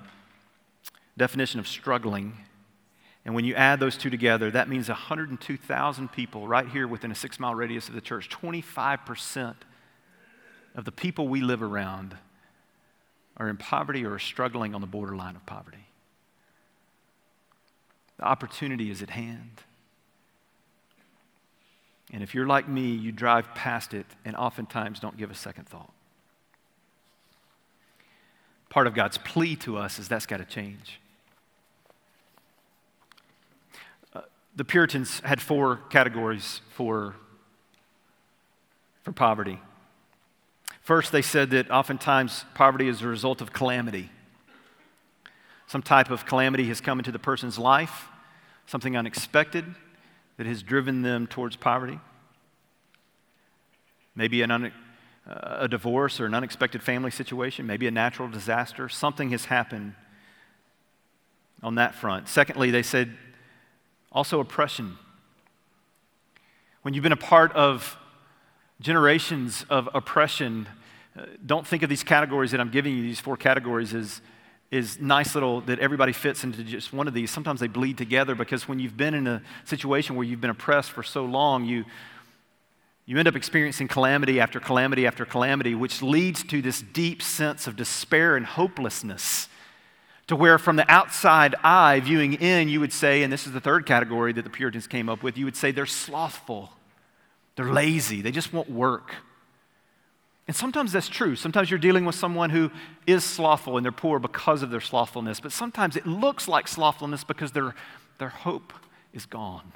definition 1.17 1.59
of 1.59 1.67
struggling. 1.67 2.37
And 3.25 3.33
when 3.33 3.45
you 3.45 3.55
add 3.55 3.79
those 3.79 3.97
two 3.97 4.11
together, 4.11 4.51
that 4.51 4.69
means 4.69 4.89
102,000 4.89 6.11
people 6.11 6.47
right 6.47 6.67
here 6.67 6.87
within 6.87 7.11
a 7.11 7.15
six 7.15 7.39
mile 7.39 7.55
radius 7.55 7.89
of 7.89 7.95
the 7.95 8.01
church. 8.01 8.29
25% 8.29 9.55
of 10.75 10.85
the 10.85 10.91
people 10.91 11.27
we 11.27 11.41
live 11.41 11.61
around 11.61 12.15
are 13.37 13.49
in 13.49 13.57
poverty 13.57 14.05
or 14.05 14.13
are 14.13 14.19
struggling 14.19 14.75
on 14.75 14.81
the 14.81 14.87
borderline 14.87 15.35
of 15.35 15.45
poverty. 15.45 15.85
The 18.17 18.23
opportunity 18.23 18.91
is 18.91 19.01
at 19.01 19.09
hand. 19.09 19.63
And 22.13 22.21
if 22.21 22.35
you're 22.35 22.45
like 22.45 22.67
me, 22.67 22.91
you 22.91 23.11
drive 23.11 23.53
past 23.55 23.93
it 23.93 24.05
and 24.25 24.35
oftentimes 24.35 24.99
don't 24.99 25.17
give 25.17 25.31
a 25.31 25.35
second 25.35 25.67
thought. 25.67 25.91
Part 28.69 28.87
of 28.87 28.93
God's 28.93 29.17
plea 29.17 29.55
to 29.57 29.77
us 29.77 29.97
is 29.97 30.07
that's 30.07 30.25
got 30.25 30.37
to 30.37 30.45
change. 30.45 30.99
Uh, 34.13 34.21
the 34.55 34.63
Puritans 34.63 35.19
had 35.21 35.41
four 35.41 35.77
categories 35.89 36.61
for, 36.69 37.15
for 39.03 39.11
poverty. 39.11 39.59
First, 40.81 41.11
they 41.11 41.21
said 41.21 41.51
that 41.51 41.69
oftentimes 41.69 42.45
poverty 42.55 42.87
is 42.87 43.01
a 43.01 43.07
result 43.07 43.39
of 43.39 43.53
calamity. 43.53 44.09
Some 45.67 45.83
type 45.83 46.09
of 46.09 46.25
calamity 46.25 46.65
has 46.65 46.81
come 46.81 46.99
into 46.99 47.11
the 47.11 47.19
person's 47.19 47.57
life, 47.57 48.07
something 48.65 48.97
unexpected 48.97 49.63
that 50.37 50.47
has 50.47 50.63
driven 50.63 51.03
them 51.03 51.27
towards 51.27 51.55
poverty. 51.55 51.99
Maybe 54.15 54.41
an 54.41 54.51
un, 54.51 54.73
uh, 55.29 55.57
a 55.59 55.67
divorce 55.67 56.19
or 56.19 56.25
an 56.25 56.33
unexpected 56.33 56.81
family 56.81 57.11
situation, 57.11 57.67
maybe 57.67 57.87
a 57.87 57.91
natural 57.91 58.27
disaster. 58.27 58.89
Something 58.89 59.29
has 59.29 59.45
happened 59.45 59.93
on 61.61 61.75
that 61.75 61.93
front. 61.93 62.27
Secondly, 62.27 62.71
they 62.71 62.83
said 62.83 63.15
also 64.11 64.39
oppression. 64.39 64.97
When 66.81 66.95
you've 66.95 67.03
been 67.03 67.11
a 67.11 67.17
part 67.17 67.53
of 67.53 67.95
generations 68.81 69.65
of 69.69 69.87
oppression, 69.93 70.67
uh, 71.17 71.25
don't 71.45 71.65
think 71.65 71.83
of 71.83 71.89
these 71.89 72.03
categories 72.03 72.51
that 72.51 72.59
I'm 72.59 72.71
giving 72.71 72.95
you, 72.95 73.03
these 73.03 73.19
four 73.19 73.37
categories, 73.37 73.93
as 73.93 74.21
is 74.71 74.99
nice 75.01 75.35
little 75.35 75.59
that 75.61 75.79
everybody 75.79 76.13
fits 76.13 76.45
into 76.45 76.63
just 76.63 76.93
one 76.93 77.07
of 77.07 77.13
these. 77.13 77.29
Sometimes 77.29 77.59
they 77.59 77.67
bleed 77.67 77.97
together 77.97 78.35
because 78.35 78.67
when 78.69 78.79
you've 78.79 78.95
been 78.95 79.13
in 79.13 79.27
a 79.27 79.41
situation 79.65 80.15
where 80.15 80.25
you've 80.25 80.39
been 80.39 80.49
oppressed 80.49 80.91
for 80.91 81.03
so 81.03 81.25
long, 81.25 81.65
you, 81.65 81.83
you 83.05 83.17
end 83.17 83.27
up 83.27 83.35
experiencing 83.35 83.89
calamity 83.89 84.39
after 84.39 84.61
calamity 84.61 85.05
after 85.05 85.25
calamity, 85.25 85.75
which 85.75 86.01
leads 86.01 86.41
to 86.43 86.61
this 86.61 86.81
deep 86.81 87.21
sense 87.21 87.67
of 87.67 87.75
despair 87.75 88.37
and 88.37 88.45
hopelessness 88.45 89.49
to 90.27 90.37
where 90.37 90.57
from 90.57 90.77
the 90.77 90.89
outside 90.89 91.55
eye 91.61 91.99
viewing 91.99 92.35
in, 92.35 92.69
you 92.69 92.79
would 92.79 92.93
say, 92.93 93.23
and 93.23 93.33
this 93.33 93.45
is 93.45 93.51
the 93.51 93.59
third 93.59 93.85
category 93.85 94.31
that 94.31 94.43
the 94.43 94.49
Puritans 94.49 94.87
came 94.87 95.09
up 95.09 95.21
with, 95.21 95.37
you 95.37 95.43
would 95.43 95.57
say 95.57 95.71
they're 95.71 95.85
slothful, 95.85 96.69
they're 97.55 97.71
lazy, 97.71 98.21
they 98.21 98.31
just 98.31 98.53
won't 98.53 98.69
work. 98.69 99.13
And 100.47 100.55
sometimes 100.55 100.91
that's 100.91 101.07
true. 101.07 101.35
Sometimes 101.35 101.69
you're 101.69 101.79
dealing 101.79 102.03
with 102.03 102.15
someone 102.15 102.49
who 102.49 102.71
is 103.07 103.23
slothful 103.23 103.77
and 103.77 103.85
they're 103.85 103.91
poor 103.91 104.19
because 104.19 104.63
of 104.63 104.69
their 104.69 104.81
slothfulness. 104.81 105.39
But 105.39 105.51
sometimes 105.51 105.95
it 105.95 106.05
looks 106.05 106.47
like 106.47 106.67
slothfulness 106.67 107.23
because 107.23 107.51
their, 107.51 107.75
their 108.17 108.29
hope 108.29 108.73
is 109.13 109.25
gone. 109.25 109.71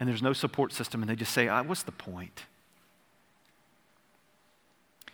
And 0.00 0.08
there's 0.08 0.22
no 0.22 0.32
support 0.32 0.72
system, 0.72 1.00
and 1.00 1.08
they 1.08 1.14
just 1.14 1.32
say, 1.32 1.46
ah, 1.46 1.62
What's 1.62 1.84
the 1.84 1.92
point? 1.92 2.46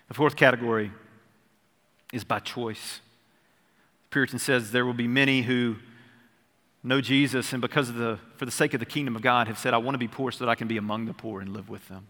The 0.09 0.15
fourth 0.15 0.35
category 0.35 0.91
is 2.13 2.25
by 2.25 2.39
choice. 2.39 3.01
The 4.05 4.09
Puritan 4.11 4.39
says 4.39 4.71
there 4.71 4.87
will 4.87 4.95
be 4.95 5.07
many 5.07 5.43
who 5.43 5.77
know 6.89 7.01
Jesus 7.01 7.53
and 7.53 7.61
because 7.61 7.89
of 7.89 7.95
the 7.97 8.19
for 8.37 8.45
the 8.45 8.51
sake 8.51 8.75
of 8.75 8.81
the 8.81 8.87
kingdom 8.87 9.15
of 9.15 9.23
God 9.23 9.47
have 9.47 9.59
said 9.59 9.75
I 9.75 9.79
want 9.79 9.95
to 9.95 9.99
be 9.99 10.09
poor 10.09 10.33
so 10.33 10.45
that 10.45 10.51
I 10.51 10.55
can 10.55 10.69
be 10.69 10.77
among 10.77 11.07
the 11.07 11.13
poor 11.13 11.41
and 11.41 11.53
live 11.53 11.69
with 11.69 11.87
them. 11.89 12.07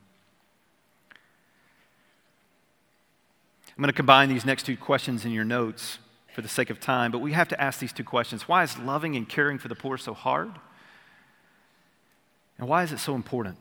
I'm 3.76 3.82
going 3.82 3.92
to 3.92 3.96
combine 3.96 4.28
these 4.28 4.44
next 4.44 4.64
two 4.64 4.76
questions 4.76 5.24
in 5.24 5.30
your 5.30 5.44
notes 5.44 5.98
for 6.34 6.42
the 6.42 6.48
sake 6.48 6.68
of 6.68 6.80
time, 6.80 7.12
but 7.12 7.20
we 7.20 7.32
have 7.32 7.48
to 7.48 7.60
ask 7.60 7.78
these 7.78 7.92
two 7.92 8.02
questions. 8.02 8.48
Why 8.48 8.64
is 8.64 8.76
loving 8.78 9.14
and 9.14 9.28
caring 9.28 9.58
for 9.58 9.68
the 9.68 9.76
poor 9.76 9.96
so 9.96 10.14
hard? 10.14 10.50
And 12.58 12.68
why 12.68 12.82
is 12.82 12.90
it 12.90 12.98
so 12.98 13.14
important? 13.14 13.56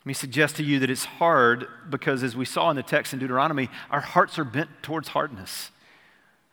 Let 0.00 0.06
me 0.06 0.14
suggest 0.14 0.56
to 0.56 0.64
you 0.64 0.80
that 0.80 0.90
it's 0.90 1.04
hard 1.04 1.66
because, 1.90 2.22
as 2.22 2.36
we 2.36 2.44
saw 2.44 2.70
in 2.70 2.76
the 2.76 2.82
text 2.82 3.12
in 3.12 3.18
Deuteronomy, 3.18 3.68
our 3.90 4.00
hearts 4.00 4.38
are 4.38 4.44
bent 4.44 4.70
towards 4.82 5.08
hardness. 5.08 5.70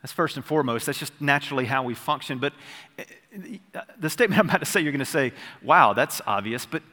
That's 0.03 0.13
first 0.13 0.35
and 0.35 0.45
foremost. 0.45 0.85
That's 0.85 0.99
just 0.99 1.19
naturally 1.19 1.65
how 1.65 1.81
we 1.83 1.95
function. 1.95 2.37
But 2.37 2.53
eh, 2.99 3.05
the 3.97 4.09
statement 4.09 4.37
I'm 4.37 4.49
about 4.49 4.59
to 4.59 4.65
say, 4.65 4.81
you're 4.81 4.91
going 4.91 4.99
to 4.99 5.05
say, 5.05 5.31
wow, 5.63 5.93
that's 5.93 6.21
obvious. 6.27 6.65
But, 6.65 6.83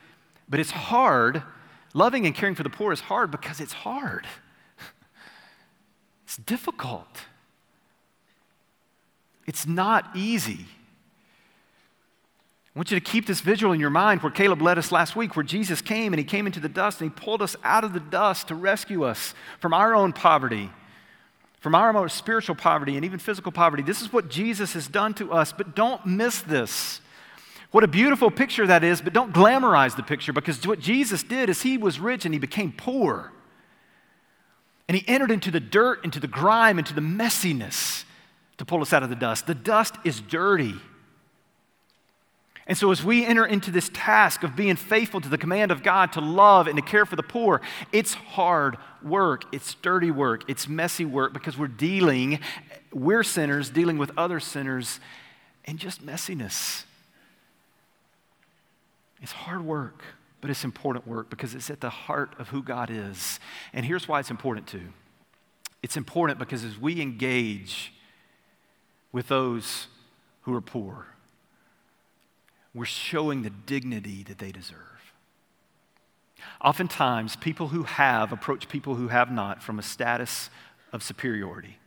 but 0.49 0.61
it's 0.61 0.71
hard. 0.71 1.43
Loving 1.93 2.25
and 2.25 2.35
caring 2.35 2.55
for 2.55 2.63
the 2.63 2.71
poor 2.71 2.93
is 2.93 3.01
hard 3.01 3.31
because 3.31 3.61
it's 3.61 3.73
hard. 3.73 4.27
It's 6.25 6.37
difficult. 6.37 7.09
It's 9.49 9.67
not 9.67 10.09
easy. 10.15 10.67
I 12.73 12.79
want 12.79 12.93
you 12.93 13.01
to 13.01 13.05
keep 13.05 13.27
this 13.27 13.41
visual 13.41 13.73
in 13.73 13.81
your 13.81 13.91
mind 13.91 14.23
where 14.23 14.31
Caleb 14.31 14.63
led 14.63 14.79
us 14.79 14.93
last 14.93 15.17
week, 15.17 15.35
where 15.35 15.43
Jesus 15.43 15.83
came 15.83 16.13
and 16.13 16.21
he 16.21 16.25
came 16.25 16.47
into 16.47 16.61
the 16.61 16.69
dust 16.69 17.01
and 17.01 17.11
he 17.11 17.21
pulled 17.21 17.43
us 17.43 17.57
out 17.65 17.83
of 17.83 17.93
the 17.93 17.99
dust 17.99 18.47
to 18.47 18.55
rescue 18.55 19.03
us 19.03 19.35
from 19.59 19.75
our 19.75 19.93
own 19.93 20.13
poverty, 20.13 20.71
from 21.61 21.75
our 21.75 21.95
own 21.95 22.09
spiritual 22.09 22.57
poverty 22.57 22.97
and 22.97 23.05
even 23.05 23.19
physical 23.19 23.53
poverty. 23.53 23.83
This 23.83 24.03
is 24.03 24.13
what 24.13 24.29
Jesus 24.29 24.73
has 24.73 24.89
done 24.89 25.15
to 25.15 25.33
us, 25.33 25.53
but 25.53 25.77
don't 25.77 26.05
miss 26.05 26.41
this. 26.41 27.01
What 27.71 27.85
a 27.85 27.89
beautiful 27.89 28.31
picture 28.31 28.67
that 28.67 28.83
is, 28.83 29.01
but 29.01 29.13
don't 29.13 29.33
glamorize 29.33 29.95
the 29.95 30.03
picture 30.03 30.33
because 30.33 30.67
what 30.67 30.81
Jesus 30.81 31.23
did 31.23 31.49
is 31.49 31.63
he 31.63 31.79
was 31.79 32.01
rich 32.01 32.25
and 32.25 32.35
he 32.35 32.41
became 32.41 32.73
poor. 32.73 33.31
And 34.89 34.97
he 34.97 35.05
entered 35.07 35.31
into 35.31 35.53
the 35.53 35.61
dirt, 35.61 36.05
into 36.05 36.19
the 36.19 36.27
grime, 36.27 36.79
into 36.79 36.95
the 36.95 37.01
messiness 37.01 38.05
to 38.57 38.65
pull 38.65 38.81
us 38.83 38.93
out 38.93 39.05
of 39.05 39.09
the 39.09 39.15
dust. 39.15 39.47
The 39.47 39.55
dust 39.55 39.95
is 40.03 40.21
dirty. 40.21 40.75
And 42.71 42.79
so, 42.79 42.93
as 42.93 43.03
we 43.03 43.27
enter 43.27 43.45
into 43.45 43.73
this 43.73 43.91
task 43.93 44.45
of 44.45 44.55
being 44.55 44.77
faithful 44.77 45.21
to 45.21 45.29
the 45.29 45.37
command 45.37 45.73
of 45.73 45.83
God 45.83 46.13
to 46.13 46.21
love 46.21 46.69
and 46.69 46.77
to 46.77 46.83
care 46.83 47.05
for 47.05 47.17
the 47.17 47.23
poor, 47.25 47.61
it's 47.91 48.15
hard 48.15 48.77
work, 49.03 49.45
it's 49.53 49.75
dirty 49.75 50.13
work, 50.13 50.45
it's 50.47 50.69
messy 50.69 51.05
work 51.05 51.33
because 51.33 51.59
we're 51.59 51.67
dealing, 51.67 52.39
we're 52.93 53.25
sinners 53.25 53.71
dealing 53.71 53.99
with 53.99 54.13
other 54.17 54.39
sinners 54.39 55.01
and 55.65 55.81
just 55.81 56.07
messiness. 56.07 56.85
It's 59.21 59.33
hard 59.33 59.65
work. 59.65 60.05
But 60.41 60.51
it's 60.51 60.63
important 60.63 61.09
work 61.09 61.29
because 61.29 61.57
it's 61.57 61.71
at 61.71 61.81
the 61.81 61.91
heart 61.91 62.35
of 62.39 62.51
who 62.51 62.63
God 62.63 62.89
is. 62.89 63.41
And 63.73 63.85
here's 63.85 64.07
why 64.07 64.21
it's 64.21 64.31
important 64.31 64.69
too 64.69 64.93
it's 65.83 65.97
important 65.97 66.39
because 66.39 66.63
as 66.63 66.79
we 66.79 67.01
engage 67.01 67.93
with 69.11 69.27
those 69.27 69.89
who 70.43 70.55
are 70.55 70.61
poor, 70.61 71.09
we're 72.75 72.85
showing 72.85 73.43
the 73.43 73.51
dignity 73.51 74.23
that 74.25 74.39
they 74.39 74.53
deserve. 74.53 74.79
Oftentimes, 76.63 77.37
people 77.37 77.69
who 77.69 77.83
have 77.85 78.33
approach 78.33 78.69
people 78.69 78.95
who 78.95 79.09
have 79.09 79.31
not 79.31 79.63
from 79.63 79.79
a 79.79 79.83
status 79.83 80.51
of 80.93 81.03
superiority, 81.03 81.79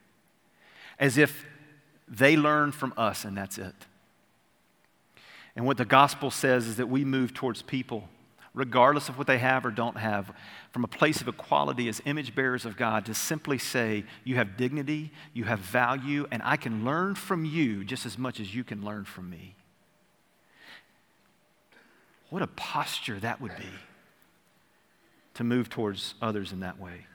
as 0.99 1.17
if 1.17 1.45
they 2.07 2.35
learn 2.35 2.71
from 2.71 2.93
us 2.97 3.25
and 3.25 3.37
that's 3.37 3.57
it. 3.57 3.75
And 5.55 5.65
what 5.65 5.77
the 5.77 5.85
gospel 5.85 6.31
says 6.31 6.67
is 6.67 6.77
that 6.77 6.89
we 6.89 7.05
move 7.05 7.33
towards 7.33 7.61
people 7.61 8.09
regardless 8.53 9.09
of 9.09 9.17
what 9.17 9.27
they 9.27 9.39
have 9.39 9.65
or 9.65 9.71
don't 9.71 9.97
have, 9.97 10.31
from 10.71 10.83
a 10.83 10.87
place 10.87 11.21
of 11.21 11.27
equality 11.27 11.87
as 11.87 12.01
image 12.05 12.35
bearers 12.35 12.65
of 12.65 12.77
God, 12.77 13.05
to 13.05 13.13
simply 13.13 13.57
say, 13.57 14.03
You 14.23 14.35
have 14.35 14.57
dignity, 14.57 15.11
you 15.33 15.45
have 15.45 15.59
value, 15.59 16.27
and 16.31 16.41
I 16.43 16.57
can 16.57 16.85
learn 16.85 17.15
from 17.15 17.45
you 17.45 17.83
just 17.83 18.05
as 18.05 18.17
much 18.17 18.39
as 18.39 18.53
you 18.53 18.63
can 18.63 18.83
learn 18.83 19.05
from 19.05 19.29
me. 19.29 19.55
What 22.33 22.41
a 22.41 22.47
posture 22.47 23.19
that 23.19 23.41
would 23.41 23.55
be 23.57 23.69
to 25.35 25.43
move 25.43 25.69
towards 25.69 26.15
others 26.19 26.51
in 26.51 26.61
that 26.61 26.79
way. 26.79 27.05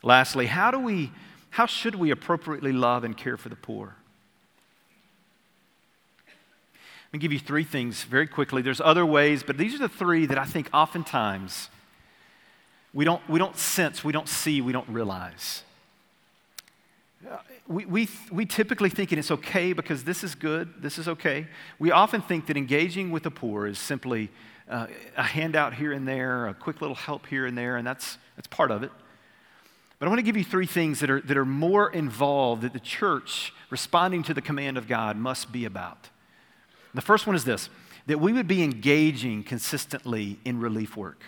Lastly, 0.00 0.46
how 0.46 0.70
do 0.70 0.78
we 0.78 1.10
how 1.50 1.66
should 1.66 1.96
we 1.96 2.12
appropriately 2.12 2.70
love 2.70 3.02
and 3.02 3.16
care 3.16 3.36
for 3.36 3.48
the 3.48 3.56
poor? 3.56 3.96
Let 6.28 7.14
me 7.14 7.18
give 7.18 7.32
you 7.32 7.40
three 7.40 7.64
things 7.64 8.04
very 8.04 8.28
quickly. 8.28 8.62
There's 8.62 8.80
other 8.80 9.04
ways, 9.04 9.42
but 9.42 9.58
these 9.58 9.74
are 9.74 9.78
the 9.78 9.88
three 9.88 10.24
that 10.26 10.38
I 10.38 10.44
think 10.44 10.70
oftentimes 10.72 11.68
we 12.94 13.04
don't, 13.04 13.28
we 13.28 13.40
don't 13.40 13.56
sense, 13.56 14.04
we 14.04 14.12
don't 14.12 14.28
see, 14.28 14.60
we 14.60 14.72
don't 14.72 14.88
realize. 14.88 15.64
We, 17.68 17.84
we, 17.84 18.08
we 18.32 18.46
typically 18.46 18.88
think 18.88 19.12
it's 19.12 19.30
okay 19.30 19.74
because 19.74 20.02
this 20.02 20.24
is 20.24 20.34
good, 20.34 20.82
this 20.82 20.98
is 20.98 21.06
okay. 21.06 21.46
We 21.78 21.90
often 21.90 22.22
think 22.22 22.46
that 22.46 22.56
engaging 22.56 23.10
with 23.10 23.24
the 23.24 23.30
poor 23.30 23.66
is 23.66 23.78
simply 23.78 24.30
uh, 24.70 24.86
a 25.16 25.22
handout 25.22 25.74
here 25.74 25.92
and 25.92 26.08
there, 26.08 26.48
a 26.48 26.54
quick 26.54 26.80
little 26.80 26.96
help 26.96 27.26
here 27.26 27.44
and 27.44 27.56
there, 27.56 27.76
and 27.76 27.86
that's, 27.86 28.16
that's 28.36 28.48
part 28.48 28.70
of 28.70 28.82
it. 28.82 28.90
But 29.98 30.06
I 30.06 30.08
want 30.08 30.18
to 30.18 30.22
give 30.22 30.36
you 30.36 30.44
three 30.44 30.66
things 30.66 31.00
that 31.00 31.10
are, 31.10 31.20
that 31.20 31.36
are 31.36 31.44
more 31.44 31.90
involved 31.90 32.62
that 32.62 32.72
the 32.72 32.80
church, 32.80 33.52
responding 33.68 34.22
to 34.24 34.34
the 34.34 34.42
command 34.42 34.78
of 34.78 34.88
God, 34.88 35.16
must 35.16 35.52
be 35.52 35.64
about. 35.64 36.08
The 36.94 37.02
first 37.02 37.26
one 37.26 37.36
is 37.36 37.44
this 37.44 37.68
that 38.06 38.18
we 38.18 38.32
would 38.32 38.48
be 38.48 38.62
engaging 38.62 39.42
consistently 39.42 40.38
in 40.46 40.58
relief 40.58 40.96
work. 40.96 41.22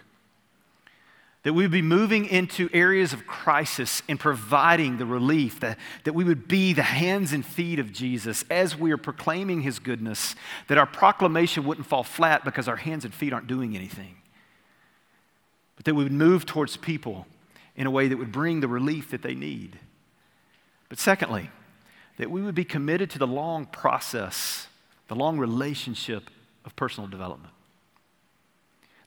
That 1.43 1.55
we 1.55 1.65
would 1.65 1.71
be 1.71 1.81
moving 1.81 2.27
into 2.27 2.69
areas 2.73 3.15
of 3.15 3.27
crisis 3.27 4.03
and 4.09 4.21
providing 4.21 4.99
the 4.99 5.07
relief, 5.07 5.61
that, 5.61 5.79
that 6.05 6.13
we 6.13 6.23
would 6.23 6.47
be 6.47 6.75
the 6.75 6.83
hands 6.83 7.33
and 7.33 7.45
feet 7.45 7.79
of 7.79 7.93
Jesus 7.93 8.45
as 8.51 8.77
we 8.77 8.93
are 8.93 8.99
proclaiming 8.99 9.63
his 9.63 9.79
goodness, 9.79 10.35
that 10.69 10.77
our 10.77 10.87
proclamation 10.87 11.65
wouldn't 11.65 11.87
fall 11.87 12.05
flat 12.05 12.45
because 12.45 12.69
our 12.69 12.77
hands 12.77 13.07
and 13.07 13.15
feet 13.15 13.33
aren't 13.33 13.47
doing 13.47 13.75
anything. 13.75 14.17
But 15.77 15.87
that 15.87 15.95
we 15.95 16.03
would 16.03 16.13
move 16.13 16.45
towards 16.45 16.77
people 16.77 17.27
in 17.75 17.87
a 17.87 17.91
way 17.91 18.09
that 18.09 18.19
would 18.19 18.33
bring 18.33 18.61
the 18.61 18.69
relief 18.69 19.11
that 19.11 19.23
they 19.23 19.35
need. 19.35 19.79
But 20.91 20.99
secondly, 20.99 21.51
that 22.19 22.31
we 22.31 22.43
would 22.43 22.55
be 22.55 22.65
committed 22.65 23.09
to 23.11 23.19
the 23.19 23.27
long 23.27 23.65
process 23.65 24.67
the 25.11 25.17
long 25.17 25.39
relationship 25.39 26.31
of 26.65 26.77
personal 26.77 27.09
development. 27.09 27.53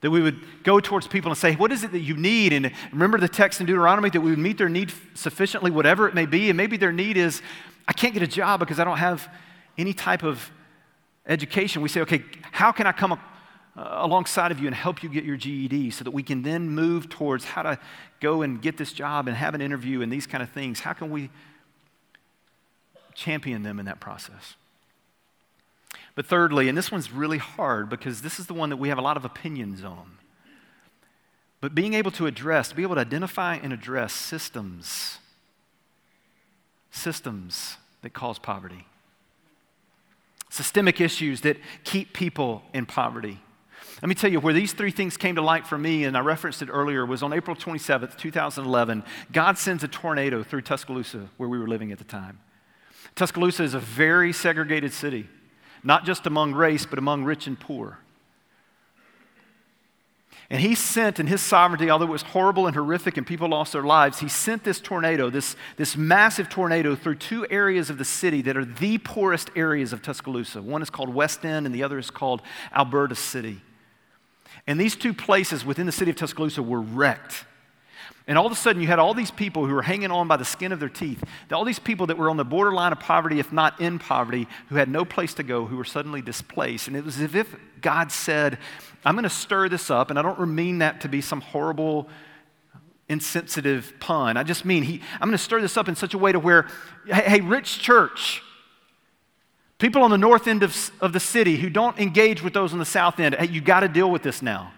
That 0.04 0.12
we 0.12 0.22
would 0.22 0.42
go 0.64 0.82
towards 0.82 1.08
people 1.08 1.32
and 1.32 1.38
say, 1.38 1.56
What 1.56 1.72
is 1.72 1.86
it 1.86 1.94
that 1.94 2.02
you 2.02 2.18
need? 2.18 2.52
And 2.52 2.72
remember 2.92 3.18
the 3.18 3.30
text 3.30 3.62
in 3.62 3.66
Deuteronomy 3.66 4.10
that 4.10 4.20
we 4.20 4.32
would 4.32 4.40
meet 4.40 4.58
their 4.58 4.68
need 4.68 4.92
sufficiently, 5.14 5.72
whatever 5.72 6.10
it 6.10 6.14
may 6.14 6.26
be. 6.26 6.50
And 6.50 6.58
maybe 6.58 6.76
their 6.76 6.92
need 6.92 7.16
is, 7.16 7.42
I 7.88 7.94
can't 7.94 8.14
get 8.14 8.22
a 8.22 8.28
job 8.28 8.60
because 8.60 8.82
I 8.82 8.84
don't 8.84 8.98
have 8.98 9.30
any 9.78 9.94
type 9.94 10.24
of 10.24 10.52
education. 11.26 11.82
We 11.82 11.88
say, 11.88 12.02
Okay, 12.02 12.22
how 12.52 12.74
can 12.74 12.86
I 12.86 12.92
come 12.92 13.14
uh, 13.14 13.18
alongside 13.76 14.52
of 14.52 14.60
you 14.60 14.68
and 14.68 14.76
help 14.76 15.04
you 15.04 15.10
get 15.10 15.24
your 15.24 15.38
GED 15.38 15.92
so 15.92 16.04
that 16.04 16.12
we 16.12 16.22
can 16.22 16.42
then 16.44 16.70
move 16.70 17.08
towards 17.08 17.46
how 17.46 17.62
to 17.62 17.80
go 18.20 18.42
and 18.42 18.62
get 18.62 18.76
this 18.76 18.92
job 18.92 19.30
and 19.30 19.38
have 19.38 19.56
an 19.56 19.62
interview 19.62 20.02
and 20.02 20.12
these 20.12 20.28
kind 20.28 20.44
of 20.44 20.50
things? 20.50 20.82
How 20.82 20.92
can 20.92 21.12
we 21.12 21.30
champion 23.16 23.64
them 23.64 23.80
in 23.80 23.86
that 23.86 24.02
process? 24.02 24.58
But 26.16 26.26
thirdly, 26.28 26.70
and 26.70 26.78
this 26.78 26.92
one's 26.92 27.12
really 27.12 27.40
hard 27.40 27.90
because 27.90 28.22
this 28.22 28.40
is 28.40 28.48
the 28.48 28.54
one 28.54 28.70
that 28.70 28.78
we 28.78 28.90
have 28.90 28.98
a 28.98 29.02
lot 29.02 29.18
of 29.18 29.26
opinions 29.26 29.84
on. 29.84 30.18
But 31.60 31.74
being 31.74 31.94
able 31.94 32.12
to 32.12 32.28
address, 32.28 32.74
be 32.74 32.84
able 32.84 32.96
to 32.96 33.02
identify 33.02 33.56
and 33.56 33.74
address 33.74 34.14
systems, 34.14 35.18
systems 36.92 37.78
that 38.02 38.12
cause 38.12 38.38
poverty, 38.38 38.86
systemic 40.50 41.02
issues 41.02 41.42
that 41.42 41.58
keep 41.84 42.14
people 42.14 42.62
in 42.74 42.86
poverty. 42.86 43.40
Let 44.02 44.10
me 44.10 44.16
tell 44.16 44.32
you 44.32 44.40
where 44.40 44.54
these 44.54 44.74
three 44.74 44.92
things 44.92 45.18
came 45.18 45.36
to 45.36 45.42
light 45.42 45.66
for 45.66 45.78
me, 45.78 46.04
and 46.04 46.16
I 46.18 46.20
referenced 46.20 46.62
it 46.62 46.70
earlier, 46.70 47.06
was 47.06 47.24
on 47.24 47.34
April 47.34 47.56
27th, 47.56 48.18
2011. 48.18 49.04
God 49.32 49.58
sends 49.58 49.84
a 49.84 49.88
tornado 49.88 50.44
through 50.44 50.62
Tuscaloosa, 50.62 51.30
where 51.38 51.50
we 51.50 51.58
were 51.58 51.68
living 51.68 51.92
at 51.92 51.98
the 51.98 52.04
time. 52.04 52.40
Tuscaloosa 53.16 53.64
is 53.64 53.74
a 53.74 53.80
very 53.80 54.34
segregated 54.34 54.92
city 54.92 55.28
not 55.84 56.06
just 56.06 56.26
among 56.26 56.54
race, 56.54 56.86
but 56.86 57.00
among 57.00 57.24
rich 57.24 57.48
and 57.48 57.60
poor. 57.60 58.00
And 60.50 60.62
he 60.62 60.76
sent 60.76 61.20
in 61.20 61.28
his 61.28 61.42
sovereignty, 61.42 61.90
although 61.90 62.06
it 62.06 62.12
was 62.12 62.22
horrible 62.22 62.68
and 62.68 62.76
horrific 62.76 63.18
and 63.18 63.26
people 63.26 63.50
lost 63.50 63.74
their 63.74 63.84
lives, 63.84 64.20
he 64.20 64.28
sent 64.28 64.64
this 64.64 64.80
tornado, 64.80 65.30
this, 65.30 65.56
this 65.78 65.98
massive 65.98 66.50
tornado, 66.50 66.96
through 66.96 67.16
two 67.16 67.48
areas 67.50 67.90
of 67.90 67.98
the 67.98 68.06
city 68.06 68.42
that 68.44 68.56
are 68.56 68.66
the 68.66 68.98
poorest 69.00 69.50
areas 69.56 69.94
of 69.94 70.02
Tuscaloosa. 70.02 70.62
One 70.62 70.82
is 70.82 70.90
called 70.90 71.10
West 71.14 71.44
End, 71.46 71.66
and 71.66 71.74
the 71.74 71.82
other 71.84 71.98
is 71.98 72.12
called 72.12 72.42
Alberta 72.76 73.16
City. 73.16 73.62
And 74.68 74.80
these 74.80 74.96
two 74.96 75.14
places 75.14 75.66
within 75.66 75.86
the 75.86 75.92
city 75.92 76.12
of 76.12 76.18
Tuscaloosa 76.18 76.62
were 76.62 76.82
wrecked. 76.82 77.46
And 78.26 78.38
all 78.38 78.46
of 78.46 78.52
a 78.54 78.56
sudden, 78.56 78.82
you 78.82 78.88
had 78.88 79.00
all 79.00 79.14
these 79.14 79.32
people 79.32 79.66
who 79.66 79.74
were 79.74 79.82
hanging 79.82 80.10
on 80.10 80.30
by 80.30 80.38
the 80.38 80.46
skin 80.46 80.72
of 80.72 80.80
their 80.80 80.90
teeth. 80.90 81.22
All 81.52 81.66
these 81.66 81.80
people 81.80 82.08
that 82.08 82.18
were 82.18 82.30
on 82.30 82.38
the 82.38 82.46
borderline 82.46 82.94
of 82.94 83.00
poverty, 83.00 83.40
if 83.40 83.52
not 83.52 83.82
in 83.82 84.00
poverty, 84.00 84.48
who 84.70 84.76
had 84.76 84.88
no 84.88 85.04
place 85.04 85.34
to 85.36 85.44
go, 85.44 85.66
who 85.66 85.76
were 85.76 85.84
suddenly 85.84 86.22
displaced. 86.22 86.88
And 86.88 86.96
it 86.96 87.04
was 87.04 87.20
as 87.20 87.36
if 87.36 87.54
God 87.82 88.14
said, 88.14 88.60
I'm 89.04 89.16
going 89.16 89.24
to 89.24 89.30
stir 89.30 89.68
this 89.68 89.90
up. 89.90 90.10
And 90.10 90.18
I 90.18 90.22
don't 90.22 90.40
mean 90.56 90.78
that 90.78 91.02
to 91.02 91.10
be 91.10 91.20
some 91.20 91.42
horrible, 91.42 92.08
insensitive 93.10 93.94
pun. 94.00 94.38
I 94.38 94.44
just 94.44 94.64
mean 94.64 94.84
he, 94.84 95.02
I'm 95.20 95.28
going 95.28 95.38
to 95.38 95.44
stir 95.44 95.60
this 95.60 95.76
up 95.76 95.90
in 95.90 95.96
such 95.98 96.14
a 96.14 96.18
way 96.18 96.32
to 96.32 96.40
where, 96.40 96.68
hey, 97.06 97.24
hey 97.24 97.42
rich 97.42 97.80
church, 97.80 98.42
people 99.80 100.02
on 100.02 100.12
the 100.12 100.18
north 100.18 100.48
end 100.48 100.64
of, 100.64 100.92
of 101.02 101.12
the 101.12 101.20
city 101.20 101.58
who 101.58 101.70
don't 101.70 102.00
engage 102.00 102.42
with 102.42 102.54
those 102.54 102.72
on 102.72 102.80
the 102.80 102.86
south 102.86 103.20
end, 103.20 103.36
hey, 103.36 103.48
you 103.48 103.60
got 103.60 103.82
to 103.82 103.90
deal 103.90 104.10
with 104.10 104.24
this 104.24 104.42
now. 104.42 104.72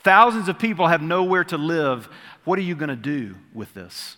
Thousands 0.00 0.48
of 0.48 0.58
people 0.58 0.86
have 0.86 1.02
nowhere 1.02 1.44
to 1.44 1.58
live. 1.58 2.08
What 2.44 2.58
are 2.58 2.62
you 2.62 2.74
going 2.74 2.88
to 2.88 2.96
do 2.96 3.34
with 3.52 3.74
this? 3.74 4.16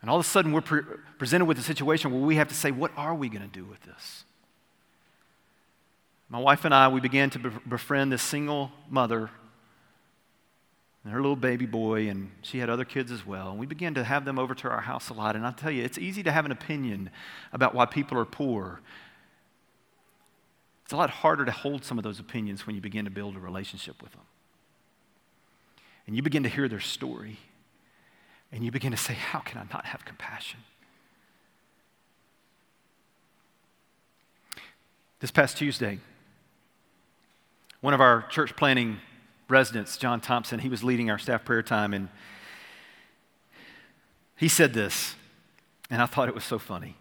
And 0.00 0.10
all 0.10 0.16
of 0.18 0.24
a 0.24 0.28
sudden, 0.28 0.52
we're 0.52 0.60
pre- 0.60 0.82
presented 1.18 1.46
with 1.46 1.58
a 1.58 1.62
situation 1.62 2.12
where 2.12 2.20
we 2.20 2.36
have 2.36 2.48
to 2.48 2.54
say, 2.54 2.70
What 2.70 2.92
are 2.96 3.14
we 3.14 3.28
going 3.28 3.42
to 3.42 3.48
do 3.48 3.64
with 3.64 3.82
this? 3.82 4.24
My 6.28 6.38
wife 6.38 6.64
and 6.64 6.74
I, 6.74 6.88
we 6.88 7.00
began 7.00 7.30
to 7.30 7.38
befriend 7.68 8.12
this 8.12 8.22
single 8.22 8.72
mother 8.90 9.30
and 11.04 11.12
her 11.12 11.20
little 11.20 11.36
baby 11.36 11.66
boy, 11.66 12.08
and 12.08 12.32
she 12.42 12.58
had 12.58 12.68
other 12.68 12.84
kids 12.84 13.12
as 13.12 13.24
well. 13.24 13.50
And 13.50 13.60
we 13.60 13.66
began 13.66 13.94
to 13.94 14.02
have 14.02 14.24
them 14.24 14.40
over 14.40 14.56
to 14.56 14.68
our 14.68 14.80
house 14.80 15.08
a 15.08 15.14
lot. 15.14 15.36
And 15.36 15.46
I'll 15.46 15.52
tell 15.52 15.70
you, 15.70 15.84
it's 15.84 15.98
easy 15.98 16.24
to 16.24 16.32
have 16.32 16.44
an 16.44 16.50
opinion 16.50 17.10
about 17.52 17.76
why 17.76 17.86
people 17.86 18.18
are 18.18 18.24
poor 18.24 18.80
it's 20.86 20.92
a 20.92 20.96
lot 20.96 21.10
harder 21.10 21.44
to 21.44 21.50
hold 21.50 21.84
some 21.84 21.98
of 21.98 22.04
those 22.04 22.20
opinions 22.20 22.64
when 22.64 22.76
you 22.76 22.80
begin 22.80 23.06
to 23.06 23.10
build 23.10 23.34
a 23.34 23.40
relationship 23.40 24.00
with 24.00 24.12
them. 24.12 24.20
And 26.06 26.14
you 26.14 26.22
begin 26.22 26.44
to 26.44 26.48
hear 26.48 26.68
their 26.68 26.78
story. 26.78 27.38
And 28.52 28.64
you 28.64 28.70
begin 28.70 28.92
to 28.92 28.96
say, 28.96 29.14
How 29.14 29.40
can 29.40 29.58
I 29.58 29.64
not 29.72 29.86
have 29.86 30.04
compassion? 30.04 30.60
This 35.18 35.32
past 35.32 35.58
Tuesday, 35.58 35.98
one 37.80 37.92
of 37.92 38.00
our 38.00 38.22
church 38.28 38.54
planting 38.54 38.98
residents, 39.48 39.96
John 39.96 40.20
Thompson, 40.20 40.60
he 40.60 40.68
was 40.68 40.84
leading 40.84 41.10
our 41.10 41.18
staff 41.18 41.44
prayer 41.44 41.64
time, 41.64 41.94
and 41.94 42.08
he 44.36 44.46
said 44.46 44.72
this, 44.72 45.16
and 45.90 46.00
I 46.00 46.06
thought 46.06 46.28
it 46.28 46.34
was 46.36 46.44
so 46.44 46.60
funny. 46.60 46.94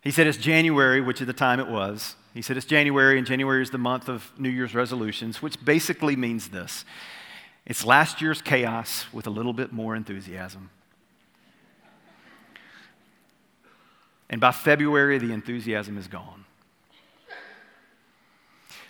He 0.00 0.10
said, 0.10 0.26
It's 0.26 0.38
January, 0.38 1.02
which 1.02 1.20
at 1.20 1.26
the 1.26 1.34
time 1.34 1.60
it 1.60 1.68
was. 1.68 2.16
He 2.34 2.42
said, 2.42 2.56
It's 2.56 2.66
January, 2.66 3.18
and 3.18 3.26
January 3.26 3.62
is 3.62 3.70
the 3.70 3.78
month 3.78 4.08
of 4.08 4.32
New 4.38 4.48
Year's 4.48 4.74
resolutions, 4.74 5.42
which 5.42 5.62
basically 5.64 6.16
means 6.16 6.48
this 6.48 6.84
it's 7.66 7.84
last 7.84 8.22
year's 8.22 8.40
chaos 8.40 9.06
with 9.12 9.26
a 9.26 9.30
little 9.30 9.52
bit 9.52 9.72
more 9.72 9.94
enthusiasm. 9.94 10.70
And 14.30 14.40
by 14.40 14.52
February, 14.52 15.18
the 15.18 15.32
enthusiasm 15.32 15.96
is 15.96 16.06
gone. 16.06 16.44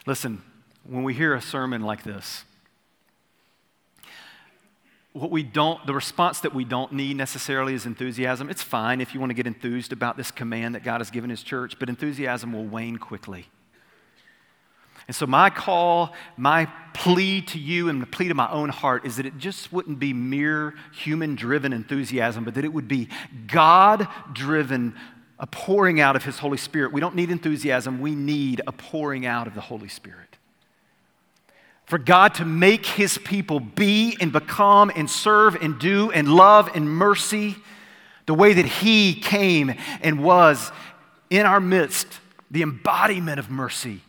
Listen, 0.06 0.42
when 0.84 1.04
we 1.04 1.14
hear 1.14 1.34
a 1.34 1.42
sermon 1.42 1.82
like 1.82 2.02
this, 2.02 2.44
what 5.12 5.30
we 5.30 5.42
don't, 5.42 5.84
the 5.86 5.94
response 5.94 6.40
that 6.40 6.54
we 6.54 6.64
don't 6.64 6.92
need 6.92 7.16
necessarily 7.16 7.74
is 7.74 7.86
enthusiasm. 7.86 8.50
It's 8.50 8.62
fine 8.62 9.00
if 9.00 9.14
you 9.14 9.20
want 9.20 9.30
to 9.30 9.34
get 9.34 9.46
enthused 9.46 9.92
about 9.92 10.16
this 10.16 10.30
command 10.30 10.74
that 10.74 10.84
God 10.84 11.00
has 11.00 11.10
given 11.10 11.30
His 11.30 11.42
church, 11.42 11.78
but 11.78 11.88
enthusiasm 11.88 12.52
will 12.52 12.66
wane 12.66 12.98
quickly. 12.98 13.48
And 15.06 15.16
so, 15.16 15.26
my 15.26 15.48
call, 15.48 16.12
my 16.36 16.66
plea 16.92 17.40
to 17.40 17.58
you, 17.58 17.88
and 17.88 18.02
the 18.02 18.06
plea 18.06 18.28
to 18.28 18.34
my 18.34 18.50
own 18.50 18.68
heart 18.68 19.06
is 19.06 19.16
that 19.16 19.24
it 19.24 19.38
just 19.38 19.72
wouldn't 19.72 19.98
be 19.98 20.12
mere 20.12 20.74
human 20.92 21.34
driven 21.34 21.72
enthusiasm, 21.72 22.44
but 22.44 22.54
that 22.54 22.64
it 22.64 22.72
would 22.72 22.88
be 22.88 23.08
God 23.46 24.06
driven, 24.34 24.94
a 25.38 25.46
pouring 25.46 25.98
out 25.98 26.14
of 26.14 26.24
His 26.24 26.38
Holy 26.38 26.58
Spirit. 26.58 26.92
We 26.92 27.00
don't 27.00 27.14
need 27.14 27.30
enthusiasm, 27.30 28.00
we 28.00 28.14
need 28.14 28.60
a 28.66 28.72
pouring 28.72 29.24
out 29.24 29.46
of 29.46 29.54
the 29.54 29.62
Holy 29.62 29.88
Spirit 29.88 30.27
for 31.88 31.98
God 31.98 32.34
to 32.34 32.44
make 32.44 32.84
his 32.84 33.16
people 33.16 33.60
be 33.60 34.14
and 34.20 34.30
become 34.30 34.92
and 34.94 35.08
serve 35.08 35.56
and 35.56 35.78
do 35.78 36.10
and 36.10 36.28
love 36.28 36.70
and 36.74 36.88
mercy 36.88 37.56
the 38.26 38.34
way 38.34 38.52
that 38.52 38.66
he 38.66 39.14
came 39.14 39.72
and 40.02 40.22
was 40.22 40.70
in 41.30 41.46
our 41.46 41.60
midst, 41.60 42.06
the 42.50 42.60
embodiment 42.60 43.38
of 43.38 43.50
mercy, 43.50 44.02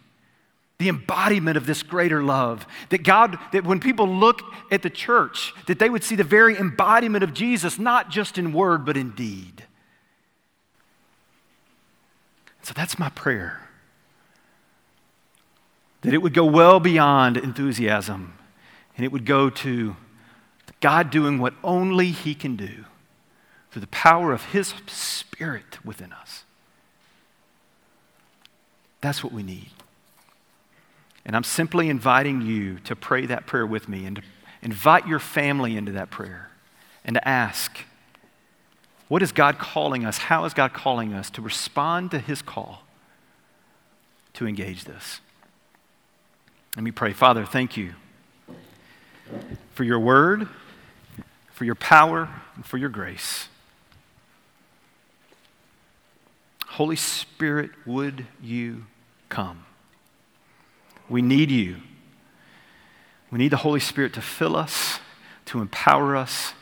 the 0.77 0.89
embodiment 0.89 1.55
of 1.55 1.65
this 1.65 1.81
greater 1.81 2.21
love. 2.21 2.67
That 2.89 3.03
God, 3.03 3.39
that 3.53 3.63
when 3.63 3.79
people 3.79 4.09
look 4.09 4.41
at 4.71 4.81
the 4.81 4.89
church, 4.89 5.53
that 5.67 5.79
they 5.79 5.89
would 5.89 6.03
see 6.03 6.17
the 6.17 6.23
very 6.25 6.57
embodiment 6.57 7.23
of 7.23 7.33
Jesus, 7.33 7.79
not 7.79 8.09
just 8.09 8.37
in 8.37 8.51
word, 8.51 8.85
but 8.85 8.97
in 8.97 9.11
deed. 9.11 9.63
So 12.61 12.73
that's 12.73 12.99
my 12.99 13.07
prayer 13.09 13.68
that 16.01 16.13
it 16.13 16.21
would 16.21 16.33
go 16.33 16.45
well 16.45 16.79
beyond 16.79 17.37
enthusiasm 17.37 18.33
and 18.95 19.05
it 19.05 19.11
would 19.11 19.25
go 19.25 19.49
to 19.49 19.95
God 20.81 21.09
doing 21.09 21.39
what 21.39 21.53
only 21.63 22.11
He 22.11 22.33
can 22.33 22.55
do 22.55 22.85
through 23.71 23.81
the 23.81 23.87
power 23.87 24.31
of 24.31 24.45
His 24.45 24.73
Spirit 24.87 25.83
within 25.85 26.13
us. 26.13 26.43
That's 29.01 29.23
what 29.23 29.33
we 29.33 29.43
need. 29.43 29.69
And 31.25 31.35
I'm 31.35 31.43
simply 31.43 31.89
inviting 31.89 32.41
you 32.41 32.79
to 32.79 32.95
pray 32.95 33.25
that 33.25 33.45
prayer 33.45 33.65
with 33.65 33.87
me 33.87 34.05
and 34.05 34.17
to 34.17 34.21
invite 34.61 35.07
your 35.07 35.19
family 35.19 35.77
into 35.77 35.91
that 35.93 36.09
prayer 36.09 36.49
and 37.05 37.13
to 37.15 37.27
ask, 37.27 37.79
what 39.07 39.21
is 39.21 39.31
God 39.31 39.57
calling 39.57 40.05
us? 40.05 40.17
How 40.17 40.45
is 40.45 40.53
God 40.53 40.73
calling 40.73 41.13
us 41.13 41.29
to 41.31 41.41
respond 41.41 42.11
to 42.11 42.19
His 42.19 42.41
call 42.41 42.83
to 44.33 44.47
engage 44.47 44.85
this? 44.85 45.19
Let 46.75 46.83
me 46.83 46.91
pray. 46.91 47.13
Father, 47.13 47.45
thank 47.45 47.75
you 47.77 47.93
for 49.73 49.83
your 49.83 49.99
word, 49.99 50.47
for 51.51 51.65
your 51.65 51.75
power, 51.75 52.29
and 52.55 52.65
for 52.65 52.77
your 52.77 52.89
grace. 52.89 53.47
Holy 56.67 56.95
Spirit, 56.95 57.71
would 57.85 58.25
you 58.41 58.85
come? 59.27 59.65
We 61.09 61.21
need 61.21 61.51
you. 61.51 61.77
We 63.31 63.37
need 63.37 63.51
the 63.51 63.57
Holy 63.57 63.79
Spirit 63.79 64.13
to 64.13 64.21
fill 64.21 64.55
us, 64.55 64.99
to 65.45 65.59
empower 65.59 66.15
us, 66.15 66.53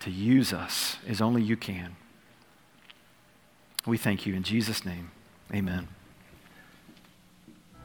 to 0.00 0.10
use 0.10 0.52
us 0.52 0.96
as 1.06 1.20
only 1.20 1.42
you 1.42 1.56
can. 1.56 1.96
We 3.86 3.96
thank 3.96 4.26
you 4.26 4.34
in 4.34 4.42
Jesus' 4.42 4.84
name. 4.84 5.10
Amen. 5.54 5.88